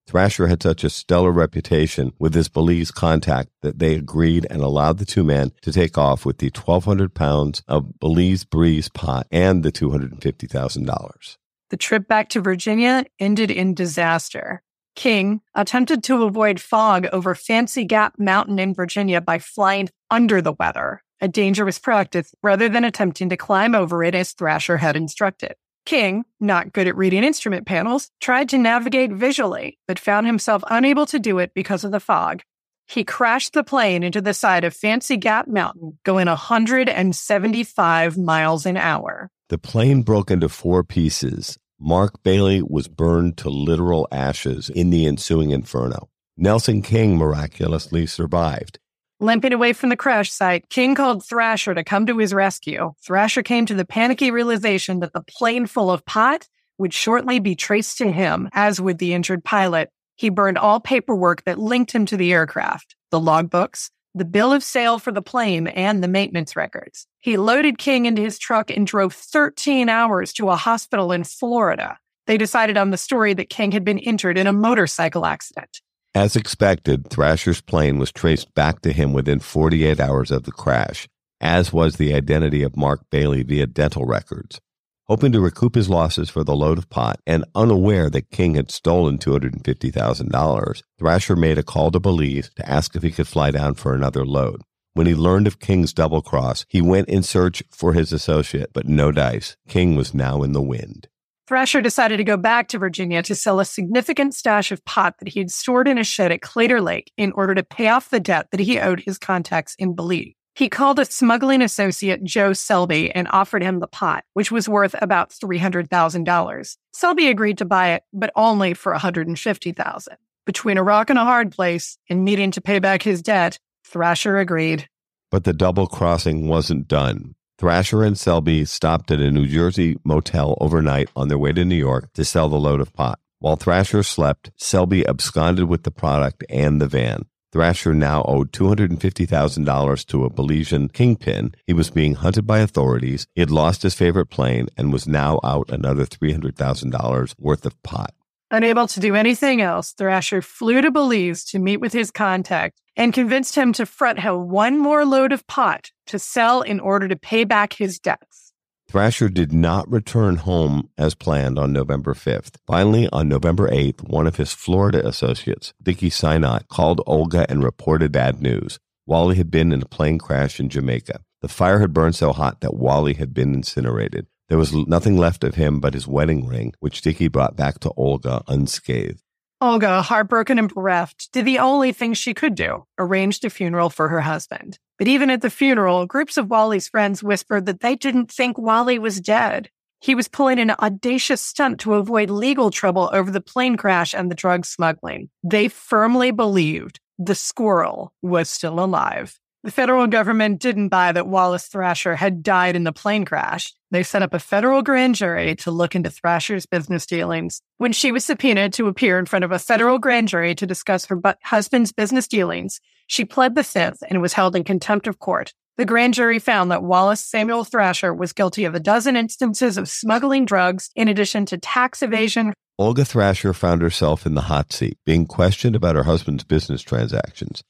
Thrasher 0.06 0.46
had 0.46 0.62
such 0.62 0.84
a 0.84 0.90
stellar 0.90 1.30
reputation 1.30 2.12
with 2.18 2.34
his 2.34 2.48
Belize 2.48 2.90
contact 2.90 3.50
that 3.60 3.78
they 3.78 3.94
agreed 3.94 4.46
and 4.48 4.62
allowed 4.62 4.98
the 4.98 5.04
two 5.04 5.22
men 5.22 5.52
to 5.62 5.72
take 5.72 5.98
off 5.98 6.24
with 6.24 6.38
the 6.38 6.50
1,200 6.50 7.14
pounds 7.14 7.62
of 7.68 7.98
Belize 8.00 8.44
Breeze 8.44 8.88
pot 8.88 9.26
and 9.30 9.62
the 9.62 9.72
$250,000. 9.72 11.36
The 11.70 11.76
trip 11.76 12.08
back 12.08 12.30
to 12.30 12.40
Virginia 12.40 13.04
ended 13.18 13.50
in 13.50 13.74
disaster. 13.74 14.62
King 14.96 15.40
attempted 15.54 16.04
to 16.04 16.22
avoid 16.22 16.60
fog 16.60 17.06
over 17.12 17.34
Fancy 17.34 17.84
Gap 17.84 18.14
Mountain 18.18 18.58
in 18.58 18.72
Virginia 18.72 19.20
by 19.20 19.38
flying 19.38 19.90
under 20.10 20.40
the 20.40 20.52
weather 20.52 21.02
a 21.20 21.28
dangerous 21.28 21.78
practice 21.78 22.34
rather 22.42 22.68
than 22.68 22.84
attempting 22.84 23.28
to 23.28 23.36
climb 23.36 23.74
over 23.74 24.02
it 24.04 24.14
as 24.14 24.32
Thrasher 24.32 24.76
had 24.76 24.96
instructed. 24.96 25.54
King, 25.86 26.24
not 26.40 26.72
good 26.72 26.88
at 26.88 26.96
reading 26.96 27.24
instrument 27.24 27.66
panels, 27.66 28.10
tried 28.20 28.48
to 28.50 28.58
navigate 28.58 29.12
visually, 29.12 29.78
but 29.86 29.98
found 29.98 30.26
himself 30.26 30.64
unable 30.70 31.06
to 31.06 31.18
do 31.18 31.38
it 31.38 31.52
because 31.54 31.84
of 31.84 31.92
the 31.92 32.00
fog. 32.00 32.42
He 32.86 33.04
crashed 33.04 33.52
the 33.52 33.64
plane 33.64 34.02
into 34.02 34.20
the 34.20 34.34
side 34.34 34.64
of 34.64 34.74
Fancy 34.74 35.16
Gap 35.16 35.48
Mountain, 35.48 35.98
going 36.04 36.26
175 36.26 38.18
miles 38.18 38.66
an 38.66 38.76
hour. 38.76 39.30
The 39.48 39.58
plane 39.58 40.02
broke 40.02 40.30
into 40.30 40.48
four 40.48 40.84
pieces. 40.84 41.58
Mark 41.78 42.22
Bailey 42.22 42.62
was 42.62 42.88
burned 42.88 43.36
to 43.38 43.50
literal 43.50 44.08
ashes 44.10 44.70
in 44.70 44.90
the 44.90 45.06
ensuing 45.06 45.50
inferno. 45.50 46.08
Nelson 46.36 46.82
King 46.82 47.16
miraculously 47.16 48.06
survived. 48.06 48.78
Limping 49.20 49.52
away 49.52 49.72
from 49.72 49.90
the 49.90 49.96
crash 49.96 50.32
site, 50.32 50.68
King 50.70 50.96
called 50.96 51.24
Thrasher 51.24 51.72
to 51.74 51.84
come 51.84 52.04
to 52.06 52.18
his 52.18 52.34
rescue. 52.34 52.94
Thrasher 53.00 53.44
came 53.44 53.64
to 53.66 53.74
the 53.74 53.84
panicky 53.84 54.32
realization 54.32 55.00
that 55.00 55.12
the 55.12 55.22
plane 55.22 55.66
full 55.66 55.90
of 55.90 56.04
pot 56.04 56.48
would 56.78 56.92
shortly 56.92 57.38
be 57.38 57.54
traced 57.54 57.96
to 57.98 58.10
him, 58.10 58.48
as 58.52 58.80
would 58.80 58.98
the 58.98 59.14
injured 59.14 59.44
pilot. 59.44 59.90
He 60.16 60.30
burned 60.30 60.58
all 60.58 60.80
paperwork 60.80 61.44
that 61.44 61.58
linked 61.58 61.92
him 61.92 62.06
to 62.06 62.16
the 62.16 62.32
aircraft, 62.32 62.96
the 63.10 63.20
logbooks, 63.20 63.90
the 64.16 64.24
bill 64.24 64.52
of 64.52 64.64
sale 64.64 64.98
for 64.98 65.12
the 65.12 65.22
plane, 65.22 65.68
and 65.68 66.02
the 66.02 66.08
maintenance 66.08 66.56
records. 66.56 67.06
He 67.20 67.36
loaded 67.36 67.78
King 67.78 68.06
into 68.06 68.22
his 68.22 68.38
truck 68.38 68.70
and 68.70 68.86
drove 68.86 69.14
13 69.14 69.88
hours 69.88 70.32
to 70.34 70.50
a 70.50 70.56
hospital 70.56 71.12
in 71.12 71.22
Florida. 71.22 71.98
They 72.26 72.38
decided 72.38 72.76
on 72.76 72.90
the 72.90 72.96
story 72.96 73.34
that 73.34 73.50
King 73.50 73.72
had 73.72 73.84
been 73.84 73.98
injured 73.98 74.38
in 74.38 74.46
a 74.46 74.52
motorcycle 74.52 75.26
accident. 75.26 75.80
As 76.16 76.36
expected, 76.36 77.10
Thrasher's 77.10 77.60
plane 77.60 77.98
was 77.98 78.12
traced 78.12 78.54
back 78.54 78.82
to 78.82 78.92
him 78.92 79.12
within 79.12 79.40
48 79.40 79.98
hours 79.98 80.30
of 80.30 80.44
the 80.44 80.52
crash, 80.52 81.08
as 81.40 81.72
was 81.72 81.96
the 81.96 82.14
identity 82.14 82.62
of 82.62 82.76
Mark 82.76 83.00
Bailey 83.10 83.42
via 83.42 83.66
dental 83.66 84.04
records. 84.04 84.60
Hoping 85.08 85.32
to 85.32 85.40
recoup 85.40 85.74
his 85.74 85.90
losses 85.90 86.30
for 86.30 86.44
the 86.44 86.54
load 86.54 86.78
of 86.78 86.88
pot 86.88 87.20
and 87.26 87.44
unaware 87.56 88.08
that 88.10 88.30
King 88.30 88.54
had 88.54 88.70
stolen 88.70 89.18
$250,000, 89.18 90.82
Thrasher 91.00 91.34
made 91.34 91.58
a 91.58 91.64
call 91.64 91.90
to 91.90 91.98
Belize 91.98 92.48
to 92.54 92.70
ask 92.70 92.94
if 92.94 93.02
he 93.02 93.10
could 93.10 93.26
fly 93.26 93.50
down 93.50 93.74
for 93.74 93.92
another 93.92 94.24
load. 94.24 94.62
When 94.92 95.08
he 95.08 95.16
learned 95.16 95.48
of 95.48 95.58
King's 95.58 95.92
double 95.92 96.22
cross, 96.22 96.64
he 96.68 96.80
went 96.80 97.08
in 97.08 97.24
search 97.24 97.60
for 97.72 97.92
his 97.92 98.12
associate, 98.12 98.70
but 98.72 98.86
no 98.86 99.10
dice. 99.10 99.56
King 99.66 99.96
was 99.96 100.14
now 100.14 100.44
in 100.44 100.52
the 100.52 100.62
wind. 100.62 101.08
Thrasher 101.46 101.82
decided 101.82 102.16
to 102.16 102.24
go 102.24 102.38
back 102.38 102.68
to 102.68 102.78
Virginia 102.78 103.22
to 103.22 103.34
sell 103.34 103.60
a 103.60 103.66
significant 103.66 104.34
stash 104.34 104.72
of 104.72 104.84
pot 104.86 105.16
that 105.18 105.28
he 105.28 105.40
had 105.40 105.50
stored 105.50 105.86
in 105.86 105.98
a 105.98 106.04
shed 106.04 106.32
at 106.32 106.40
Claytor 106.40 106.82
Lake 106.82 107.12
in 107.18 107.32
order 107.32 107.54
to 107.54 107.62
pay 107.62 107.88
off 107.88 108.08
the 108.08 108.20
debt 108.20 108.48
that 108.50 108.60
he 108.60 108.80
owed 108.80 109.00
his 109.00 109.18
contacts 109.18 109.74
in 109.78 109.94
Belize. 109.94 110.32
He 110.54 110.68
called 110.68 111.00
a 111.00 111.04
smuggling 111.04 111.60
associate, 111.60 112.22
Joe 112.22 112.52
Selby, 112.52 113.10
and 113.10 113.26
offered 113.28 113.62
him 113.62 113.80
the 113.80 113.88
pot, 113.88 114.24
which 114.34 114.52
was 114.52 114.68
worth 114.68 114.94
about 115.02 115.30
$300,000. 115.30 116.76
Selby 116.92 117.28
agreed 117.28 117.58
to 117.58 117.64
buy 117.64 117.90
it, 117.90 118.04
but 118.12 118.30
only 118.36 118.72
for 118.72 118.92
150,000. 118.92 120.16
Between 120.46 120.78
a 120.78 120.82
rock 120.82 121.10
and 121.10 121.18
a 121.18 121.24
hard 121.24 121.50
place 121.50 121.98
and 122.08 122.24
needing 122.24 122.52
to 122.52 122.60
pay 122.60 122.78
back 122.78 123.02
his 123.02 123.20
debt, 123.20 123.58
Thrasher 123.84 124.38
agreed. 124.38 124.88
But 125.30 125.44
the 125.44 125.52
double 125.52 125.88
crossing 125.88 126.46
wasn't 126.46 126.86
done. 126.86 127.34
Thrasher 127.56 128.02
and 128.02 128.18
Selby 128.18 128.64
stopped 128.64 129.12
at 129.12 129.20
a 129.20 129.30
New 129.30 129.46
Jersey 129.46 129.96
motel 130.04 130.58
overnight 130.60 131.08
on 131.14 131.28
their 131.28 131.38
way 131.38 131.52
to 131.52 131.64
New 131.64 131.76
York 131.76 132.12
to 132.14 132.24
sell 132.24 132.48
the 132.48 132.56
load 132.56 132.80
of 132.80 132.92
pot. 132.92 133.20
While 133.38 133.56
Thrasher 133.56 134.02
slept, 134.02 134.50
Selby 134.56 135.06
absconded 135.06 135.68
with 135.68 135.84
the 135.84 135.92
product 135.92 136.42
and 136.48 136.80
the 136.80 136.88
van. 136.88 137.26
Thrasher 137.52 137.94
now 137.94 138.24
owed 138.24 138.50
$250,000 138.50 140.06
to 140.06 140.24
a 140.24 140.30
Belizean 140.30 140.92
kingpin. 140.92 141.54
He 141.64 141.72
was 141.72 141.90
being 141.90 142.16
hunted 142.16 142.44
by 142.48 142.58
authorities. 142.58 143.28
He 143.36 143.40
had 143.40 143.52
lost 143.52 143.84
his 143.84 143.94
favorite 143.94 144.26
plane 144.26 144.66
and 144.76 144.92
was 144.92 145.06
now 145.06 145.38
out 145.44 145.70
another 145.70 146.04
$300,000 146.04 147.34
worth 147.38 147.64
of 147.64 147.80
pot. 147.84 148.12
Unable 148.50 148.88
to 148.88 148.98
do 148.98 149.14
anything 149.14 149.60
else, 149.60 149.92
Thrasher 149.92 150.42
flew 150.42 150.80
to 150.80 150.90
Belize 150.90 151.44
to 151.44 151.60
meet 151.60 151.76
with 151.76 151.92
his 151.92 152.10
contact 152.10 152.80
and 152.96 153.12
convinced 153.12 153.54
him 153.54 153.72
to 153.74 153.86
front 153.86 154.20
him 154.20 154.48
one 154.48 154.78
more 154.78 155.04
load 155.04 155.32
of 155.32 155.46
pot 155.46 155.90
to 156.06 156.18
sell 156.18 156.62
in 156.62 156.80
order 156.80 157.08
to 157.08 157.16
pay 157.16 157.44
back 157.44 157.74
his 157.74 157.98
debts. 157.98 158.52
Thrasher 158.88 159.28
did 159.28 159.52
not 159.52 159.90
return 159.90 160.36
home 160.36 160.88
as 160.96 161.16
planned 161.16 161.58
on 161.58 161.72
November 161.72 162.14
5th. 162.14 162.56
Finally, 162.66 163.08
on 163.12 163.28
November 163.28 163.68
8th, 163.68 164.08
one 164.08 164.26
of 164.26 164.36
his 164.36 164.52
Florida 164.52 165.04
associates, 165.04 165.74
Dickie 165.82 166.10
Synott, 166.10 166.68
called 166.68 167.00
Olga 167.06 167.44
and 167.48 167.64
reported 167.64 168.12
bad 168.12 168.40
news. 168.40 168.78
Wally 169.06 169.34
had 169.36 169.50
been 169.50 169.72
in 169.72 169.82
a 169.82 169.86
plane 169.86 170.18
crash 170.18 170.60
in 170.60 170.68
Jamaica. 170.68 171.20
The 171.42 171.48
fire 171.48 171.80
had 171.80 171.92
burned 171.92 172.14
so 172.14 172.32
hot 172.32 172.60
that 172.60 172.74
Wally 172.74 173.14
had 173.14 173.34
been 173.34 173.52
incinerated. 173.52 174.28
There 174.48 174.58
was 174.58 174.72
nothing 174.72 175.16
left 175.16 175.42
of 175.42 175.56
him 175.56 175.80
but 175.80 175.94
his 175.94 176.06
wedding 176.06 176.46
ring, 176.46 176.74
which 176.78 177.02
Dickie 177.02 177.28
brought 177.28 177.56
back 177.56 177.80
to 177.80 177.92
Olga 177.96 178.42
unscathed. 178.46 179.23
Olga, 179.64 180.02
heartbroken 180.02 180.58
and 180.58 180.68
bereft, 180.68 181.32
did 181.32 181.46
the 181.46 181.58
only 181.58 181.90
thing 181.90 182.12
she 182.12 182.34
could 182.34 182.54
do 182.54 182.84
arranged 182.98 183.46
a 183.46 183.50
funeral 183.50 183.88
for 183.88 184.10
her 184.10 184.20
husband. 184.20 184.78
But 184.98 185.08
even 185.08 185.30
at 185.30 185.40
the 185.40 185.48
funeral, 185.48 186.04
groups 186.04 186.36
of 186.36 186.50
Wally's 186.50 186.86
friends 186.86 187.22
whispered 187.22 187.64
that 187.64 187.80
they 187.80 187.96
didn't 187.96 188.30
think 188.30 188.58
Wally 188.58 188.98
was 188.98 189.22
dead. 189.22 189.70
He 190.02 190.14
was 190.14 190.28
pulling 190.28 190.58
an 190.58 190.72
audacious 190.72 191.40
stunt 191.40 191.80
to 191.80 191.94
avoid 191.94 192.28
legal 192.28 192.70
trouble 192.70 193.08
over 193.10 193.30
the 193.30 193.40
plane 193.40 193.78
crash 193.78 194.14
and 194.14 194.30
the 194.30 194.34
drug 194.34 194.66
smuggling. 194.66 195.30
They 195.42 195.68
firmly 195.68 196.30
believed 196.30 197.00
the 197.18 197.34
squirrel 197.34 198.12
was 198.20 198.50
still 198.50 198.78
alive. 198.78 199.40
The 199.64 199.70
federal 199.70 200.06
government 200.06 200.60
didn't 200.60 200.90
buy 200.90 201.10
that 201.12 201.26
Wallace 201.26 201.68
Thrasher 201.68 202.16
had 202.16 202.42
died 202.42 202.76
in 202.76 202.84
the 202.84 202.92
plane 202.92 203.24
crash. 203.24 203.72
They 203.90 204.02
set 204.02 204.20
up 204.20 204.34
a 204.34 204.38
federal 204.38 204.82
grand 204.82 205.14
jury 205.14 205.56
to 205.56 205.70
look 205.70 205.94
into 205.94 206.10
Thrasher's 206.10 206.66
business 206.66 207.06
dealings. 207.06 207.62
When 207.78 207.94
she 207.94 208.12
was 208.12 208.26
subpoenaed 208.26 208.74
to 208.74 208.88
appear 208.88 209.18
in 209.18 209.24
front 209.24 209.42
of 209.42 209.52
a 209.52 209.58
federal 209.58 209.98
grand 209.98 210.28
jury 210.28 210.54
to 210.56 210.66
discuss 210.66 211.06
her 211.06 211.18
husband's 211.42 211.92
business 211.92 212.28
dealings, 212.28 212.78
she 213.06 213.24
pled 213.24 213.54
the 213.54 213.64
fifth 213.64 214.02
and 214.06 214.20
was 214.20 214.34
held 214.34 214.54
in 214.54 214.64
contempt 214.64 215.06
of 215.06 215.18
court. 215.18 215.54
The 215.78 215.86
grand 215.86 216.12
jury 216.12 216.40
found 216.40 216.70
that 216.70 216.82
Wallace 216.82 217.24
Samuel 217.24 217.64
Thrasher 217.64 218.12
was 218.12 218.34
guilty 218.34 218.66
of 218.66 218.74
a 218.74 218.80
dozen 218.80 219.16
instances 219.16 219.78
of 219.78 219.88
smuggling 219.88 220.44
drugs 220.44 220.90
in 220.94 221.08
addition 221.08 221.46
to 221.46 221.56
tax 221.56 222.02
evasion. 222.02 222.52
Olga 222.78 223.06
Thrasher 223.06 223.54
found 223.54 223.80
herself 223.80 224.26
in 224.26 224.34
the 224.34 224.42
hot 224.42 224.74
seat, 224.74 224.98
being 225.06 225.24
questioned 225.24 225.74
about 225.74 225.96
her 225.96 226.02
husband's 226.02 226.44
business 226.44 226.82
transactions. 226.82 227.62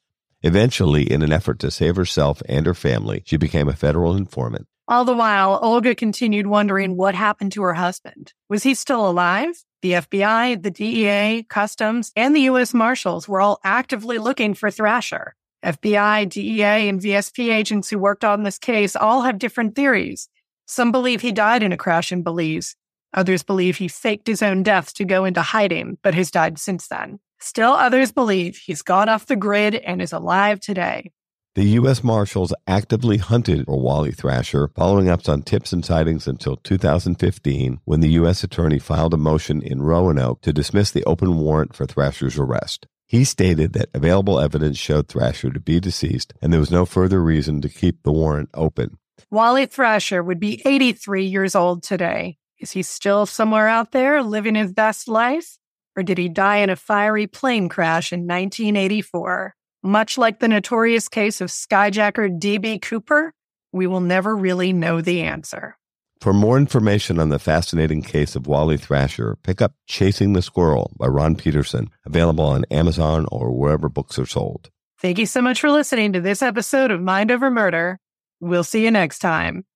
Eventually, 0.46 1.10
in 1.10 1.22
an 1.22 1.32
effort 1.32 1.58
to 1.60 1.70
save 1.70 1.96
herself 1.96 2.42
and 2.46 2.66
her 2.66 2.74
family, 2.74 3.22
she 3.24 3.38
became 3.38 3.66
a 3.66 3.72
federal 3.72 4.14
informant. 4.14 4.66
All 4.86 5.06
the 5.06 5.16
while, 5.16 5.58
Olga 5.62 5.94
continued 5.94 6.46
wondering 6.46 6.98
what 6.98 7.14
happened 7.14 7.52
to 7.52 7.62
her 7.62 7.72
husband. 7.72 8.34
Was 8.50 8.62
he 8.62 8.74
still 8.74 9.08
alive? 9.08 9.64
The 9.80 9.92
FBI, 9.92 10.62
the 10.62 10.70
DEA, 10.70 11.44
Customs, 11.48 12.12
and 12.14 12.36
the 12.36 12.42
U.S. 12.42 12.74
Marshals 12.74 13.26
were 13.26 13.40
all 13.40 13.58
actively 13.64 14.18
looking 14.18 14.52
for 14.52 14.70
Thrasher. 14.70 15.34
FBI, 15.64 16.28
DEA, 16.28 16.90
and 16.90 17.00
VSP 17.00 17.50
agents 17.50 17.88
who 17.88 17.98
worked 17.98 18.22
on 18.22 18.42
this 18.42 18.58
case 18.58 18.94
all 18.94 19.22
have 19.22 19.38
different 19.38 19.74
theories. 19.74 20.28
Some 20.66 20.92
believe 20.92 21.22
he 21.22 21.32
died 21.32 21.62
in 21.62 21.72
a 21.72 21.78
crash 21.78 22.12
in 22.12 22.22
Belize. 22.22 22.76
Others 23.14 23.44
believe 23.44 23.78
he 23.78 23.88
faked 23.88 24.26
his 24.26 24.42
own 24.42 24.62
death 24.62 24.92
to 24.94 25.06
go 25.06 25.24
into 25.24 25.40
hiding, 25.40 25.96
but 26.02 26.14
has 26.14 26.30
died 26.30 26.58
since 26.58 26.88
then. 26.88 27.20
Still 27.44 27.72
others 27.72 28.10
believe 28.10 28.56
he's 28.56 28.80
gone 28.80 29.10
off 29.10 29.26
the 29.26 29.36
grid 29.36 29.74
and 29.74 30.00
is 30.00 30.14
alive 30.14 30.60
today. 30.60 31.12
The 31.56 31.64
U.S. 31.78 32.02
Marshals 32.02 32.54
actively 32.66 33.18
hunted 33.18 33.66
for 33.66 33.78
Wally 33.78 34.12
Thrasher, 34.12 34.68
following 34.74 35.10
up 35.10 35.28
on 35.28 35.42
tips 35.42 35.70
and 35.70 35.84
sightings 35.84 36.26
until 36.26 36.56
2015, 36.56 37.80
when 37.84 38.00
the 38.00 38.12
U.S. 38.12 38.44
Attorney 38.44 38.78
filed 38.78 39.12
a 39.12 39.18
motion 39.18 39.60
in 39.60 39.82
Roanoke 39.82 40.40
to 40.40 40.54
dismiss 40.54 40.90
the 40.90 41.04
open 41.04 41.36
warrant 41.36 41.76
for 41.76 41.84
Thrasher's 41.84 42.38
arrest. 42.38 42.86
He 43.06 43.24
stated 43.24 43.74
that 43.74 43.90
available 43.92 44.40
evidence 44.40 44.78
showed 44.78 45.08
Thrasher 45.08 45.50
to 45.50 45.60
be 45.60 45.78
deceased, 45.80 46.32
and 46.40 46.50
there 46.50 46.60
was 46.60 46.70
no 46.70 46.86
further 46.86 47.22
reason 47.22 47.60
to 47.60 47.68
keep 47.68 48.04
the 48.04 48.12
warrant 48.12 48.48
open. 48.54 48.96
Wally 49.30 49.66
Thrasher 49.66 50.22
would 50.22 50.40
be 50.40 50.62
83 50.64 51.26
years 51.26 51.54
old 51.54 51.82
today. 51.82 52.38
Is 52.58 52.70
he 52.70 52.82
still 52.82 53.26
somewhere 53.26 53.68
out 53.68 53.92
there 53.92 54.22
living 54.22 54.54
his 54.54 54.72
best 54.72 55.08
life? 55.08 55.58
Or 55.96 56.02
did 56.02 56.18
he 56.18 56.28
die 56.28 56.58
in 56.58 56.70
a 56.70 56.76
fiery 56.76 57.26
plane 57.26 57.68
crash 57.68 58.12
in 58.12 58.20
1984? 58.20 59.54
Much 59.82 60.18
like 60.18 60.40
the 60.40 60.48
notorious 60.48 61.08
case 61.08 61.40
of 61.40 61.50
skyjacker 61.50 62.38
D.B. 62.38 62.78
Cooper, 62.80 63.32
we 63.72 63.86
will 63.86 64.00
never 64.00 64.34
really 64.34 64.72
know 64.72 65.00
the 65.00 65.22
answer. 65.22 65.76
For 66.20 66.32
more 66.32 66.56
information 66.56 67.18
on 67.18 67.28
the 67.28 67.38
fascinating 67.38 68.00
case 68.00 68.34
of 68.34 68.46
Wally 68.46 68.78
Thrasher, 68.78 69.36
pick 69.42 69.60
up 69.60 69.74
Chasing 69.86 70.32
the 70.32 70.40
Squirrel 70.40 70.90
by 70.98 71.06
Ron 71.06 71.36
Peterson, 71.36 71.90
available 72.06 72.46
on 72.46 72.64
Amazon 72.70 73.26
or 73.30 73.52
wherever 73.52 73.90
books 73.90 74.18
are 74.18 74.24
sold. 74.24 74.70
Thank 75.00 75.18
you 75.18 75.26
so 75.26 75.42
much 75.42 75.60
for 75.60 75.70
listening 75.70 76.14
to 76.14 76.20
this 76.22 76.40
episode 76.40 76.90
of 76.90 77.02
Mind 77.02 77.30
Over 77.30 77.50
Murder. 77.50 77.98
We'll 78.40 78.64
see 78.64 78.84
you 78.84 78.90
next 78.90 79.18
time. 79.18 79.66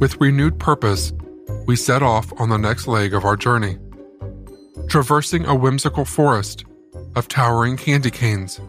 With 0.00 0.18
renewed 0.18 0.58
purpose, 0.58 1.12
we 1.66 1.76
set 1.76 2.02
off 2.02 2.32
on 2.40 2.48
the 2.48 2.56
next 2.56 2.86
leg 2.88 3.12
of 3.12 3.26
our 3.26 3.36
journey, 3.36 3.76
traversing 4.88 5.44
a 5.44 5.54
whimsical 5.54 6.06
forest 6.06 6.64
of 7.14 7.28
towering 7.28 7.76
candy 7.76 8.10
canes 8.10 8.60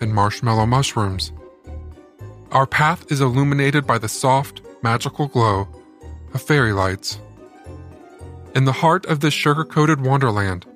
and 0.00 0.12
marshmallow 0.12 0.66
mushrooms. 0.66 1.30
Our 2.50 2.66
path 2.66 3.12
is 3.12 3.20
illuminated 3.20 3.86
by 3.86 3.98
the 3.98 4.08
soft, 4.08 4.62
magical 4.82 5.28
glow 5.28 5.68
of 6.34 6.42
fairy 6.42 6.72
lights. 6.72 7.20
In 8.56 8.64
the 8.64 8.72
heart 8.72 9.06
of 9.06 9.20
this 9.20 9.32
sugar 9.32 9.64
coated 9.64 10.00
wonderland, 10.00 10.66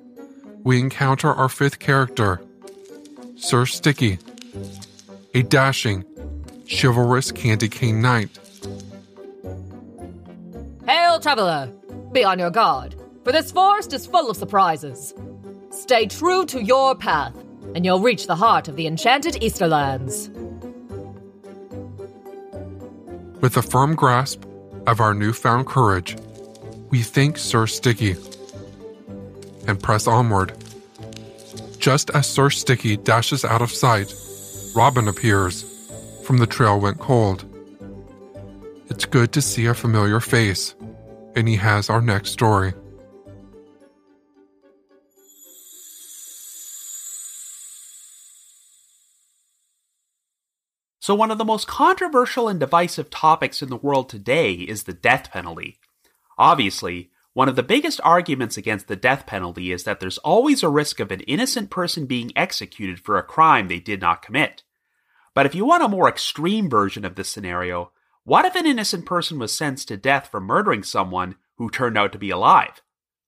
we 0.63 0.79
encounter 0.79 1.33
our 1.33 1.49
fifth 1.49 1.79
character, 1.79 2.41
Sir 3.35 3.65
Sticky, 3.65 4.19
a 5.33 5.41
dashing, 5.41 6.05
chivalrous 6.69 7.33
candy 7.33 7.67
cane 7.67 8.01
knight. 8.01 8.39
Hail, 10.87 11.19
traveler! 11.19 11.71
Be 12.11 12.23
on 12.23 12.37
your 12.37 12.51
guard, 12.51 12.95
for 13.23 13.31
this 13.31 13.51
forest 13.51 13.91
is 13.91 14.05
full 14.05 14.29
of 14.29 14.37
surprises. 14.37 15.15
Stay 15.71 16.05
true 16.05 16.45
to 16.45 16.63
your 16.63 16.93
path, 16.93 17.35
and 17.73 17.83
you'll 17.83 18.01
reach 18.01 18.27
the 18.27 18.35
heart 18.35 18.67
of 18.67 18.75
the 18.75 18.85
enchanted 18.85 19.33
Easterlands. 19.41 20.29
With 23.41 23.57
a 23.57 23.63
firm 23.63 23.95
grasp 23.95 24.43
of 24.85 25.01
our 25.01 25.15
newfound 25.15 25.65
courage, 25.65 26.17
we 26.91 27.01
thank 27.01 27.39
Sir 27.39 27.65
Sticky 27.65 28.15
and 29.67 29.81
press 29.81 30.05
onward. 30.05 30.53
Just 31.79 32.11
as 32.11 32.27
Sir 32.27 32.51
Sticky 32.51 32.95
dashes 32.95 33.43
out 33.43 33.63
of 33.63 33.71
sight, 33.71 34.13
Robin 34.75 35.07
appears. 35.07 35.63
From 36.23 36.37
the 36.37 36.47
trail 36.47 36.79
went 36.79 36.99
cold. 36.99 37.43
It's 38.87 39.05
good 39.05 39.31
to 39.33 39.41
see 39.41 39.65
a 39.65 39.73
familiar 39.73 40.19
face, 40.19 40.75
and 41.35 41.47
he 41.47 41.55
has 41.55 41.89
our 41.89 42.01
next 42.01 42.29
story. 42.31 42.73
So, 50.99 51.13
one 51.13 51.31
of 51.31 51.37
the 51.37 51.45
most 51.45 51.67
controversial 51.67 52.47
and 52.47 52.59
divisive 52.59 53.09
topics 53.09 53.61
in 53.61 53.69
the 53.69 53.75
world 53.75 54.07
today 54.09 54.53
is 54.53 54.83
the 54.83 54.93
death 54.93 55.31
penalty. 55.31 55.79
Obviously, 56.37 57.09
one 57.33 57.49
of 57.49 57.55
the 57.55 57.63
biggest 57.63 57.99
arguments 58.03 58.55
against 58.55 58.87
the 58.87 58.95
death 58.95 59.25
penalty 59.25 59.71
is 59.71 59.83
that 59.83 59.99
there's 59.99 60.17
always 60.19 60.63
a 60.63 60.69
risk 60.69 60.99
of 60.99 61.11
an 61.11 61.21
innocent 61.21 61.69
person 61.69 62.05
being 62.05 62.31
executed 62.35 62.99
for 62.99 63.17
a 63.17 63.23
crime 63.23 63.67
they 63.67 63.79
did 63.79 63.99
not 63.99 64.21
commit. 64.21 64.63
But 65.33 65.45
if 65.45 65.53
you 65.53 65.65
want 65.65 65.83
a 65.83 65.87
more 65.87 66.07
extreme 66.07 66.69
version 66.69 67.03
of 67.03 67.15
this 67.15 67.29
scenario, 67.29 67.91
what 68.25 68.43
if 68.43 68.55
an 68.55 68.65
innocent 68.65 69.05
person 69.05 69.37
was 69.37 69.53
sentenced 69.53 69.87
to 69.89 69.97
death 69.97 70.29
for 70.31 70.41
murdering 70.41 70.81
someone 70.81 71.35
who 71.57 71.69
turned 71.69 71.95
out 71.95 72.11
to 72.11 72.17
be 72.17 72.31
alive? 72.31 72.81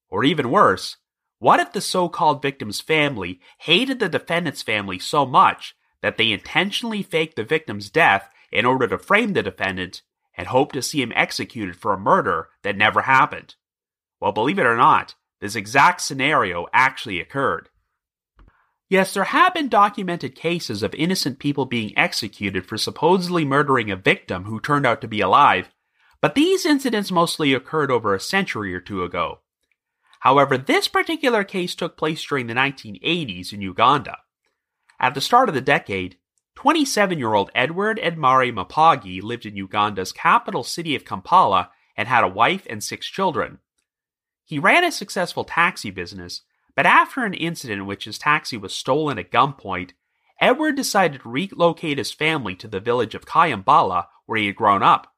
Or 0.10 0.24
even 0.24 0.50
worse, 0.50 0.98
what 1.38 1.60
if 1.60 1.72
the 1.72 1.82
so 1.82 2.10
called 2.10 2.42
victim's 2.42 2.82
family 2.82 3.40
hated 3.60 4.00
the 4.00 4.10
defendant's 4.10 4.64
family 4.64 4.98
so 4.98 5.24
much 5.24 5.76
that 6.02 6.18
they 6.18 6.32
intentionally 6.32 7.04
faked 7.04 7.36
the 7.36 7.44
victim's 7.44 7.92
death 7.92 8.28
in 8.52 8.66
order 8.66 8.88
to 8.88 8.98
frame 8.98 9.34
the 9.34 9.44
defendant 9.44 10.02
and 10.36 10.48
hope 10.48 10.72
to 10.72 10.82
see 10.82 11.04
him 11.04 11.14
executed 11.16 11.76
for 11.76 11.94
a 11.94 12.00
murder 12.00 12.50
that 12.64 12.76
never 12.76 13.04
happened? 13.04 13.54
Well, 14.20 14.32
believe 14.32 14.58
it 14.58 14.66
or 14.66 14.78
not, 14.78 15.14
this 15.42 15.56
exact 15.56 16.02
scenario 16.02 16.66
actually 16.74 17.22
occurred. 17.22 17.70
Yes, 18.90 19.14
there 19.14 19.26
have 19.26 19.54
been 19.54 19.68
documented 19.68 20.36
cases 20.36 20.82
of 20.82 20.96
innocent 20.96 21.40
people 21.40 21.66
being 21.66 21.98
executed 21.98 22.66
for 22.66 22.78
supposedly 22.78 23.44
murdering 23.44 23.92
a 23.92 23.98
victim 23.98 24.46
who 24.46 24.62
turned 24.62 24.86
out 24.86 25.02
to 25.02 25.08
be 25.08 25.20
alive, 25.20 25.70
but 26.22 26.36
these 26.36 26.66
incidents 26.66 27.12
mostly 27.12 27.54
occurred 27.54 27.92
over 27.92 28.16
a 28.16 28.20
century 28.20 28.74
or 28.74 28.80
two 28.80 29.04
ago. 29.04 29.40
However, 30.22 30.58
this 30.58 30.88
particular 30.88 31.44
case 31.44 31.76
took 31.76 31.98
place 31.98 32.24
during 32.24 32.48
the 32.48 32.54
1980s 32.54 33.52
in 33.52 33.62
Uganda. 33.62 34.18
At 35.00 35.14
the 35.14 35.22
start 35.22 35.50
of 35.50 35.56
the 35.56 35.62
decade, 35.62 36.18
27 36.56 37.20
year 37.20 37.34
old 37.34 37.52
Edward 37.54 38.00
Edmary 38.02 38.52
Mapagi 38.52 39.22
lived 39.22 39.46
in 39.46 39.56
Uganda's 39.56 40.12
capital 40.12 40.64
city 40.64 40.96
of 40.96 41.06
Kampala 41.06 41.70
and 41.96 42.08
had 42.08 42.24
a 42.24 42.30
wife 42.30 42.66
and 42.70 42.84
six 42.84 43.06
children. 43.06 43.60
He 44.44 44.58
ran 44.60 44.84
a 44.84 44.92
successful 44.92 45.44
taxi 45.44 45.92
business, 45.92 46.42
but 46.78 46.86
after 46.86 47.26
an 47.26 47.34
incident 47.34 47.82
in 47.82 47.88
which 47.88 48.06
his 48.06 48.20
taxi 48.20 48.56
was 48.56 48.72
stolen 48.72 49.18
at 49.18 49.32
gunpoint, 49.32 49.94
Edward 50.40 50.76
decided 50.76 51.22
to 51.22 51.28
relocate 51.28 51.98
his 51.98 52.12
family 52.12 52.54
to 52.54 52.68
the 52.68 52.80
village 52.80 53.16
of 53.16 53.26
Kayambala, 53.26 54.06
where 54.28 54.38
he 54.38 54.46
had 54.46 54.56
grown 54.56 54.84
up. 54.84 55.12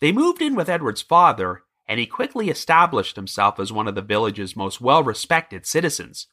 They 0.00 0.10
moved 0.10 0.42
in 0.42 0.56
with 0.56 0.68
Edward's 0.68 1.00
father, 1.00 1.62
and 1.86 2.00
he 2.00 2.06
quickly 2.06 2.50
established 2.50 3.14
himself 3.14 3.60
as 3.60 3.72
one 3.72 3.86
of 3.86 3.94
the 3.94 4.02
village's 4.02 4.56
most 4.56 4.80
well 4.80 5.04
respected 5.04 5.64
citizens. 5.64 6.26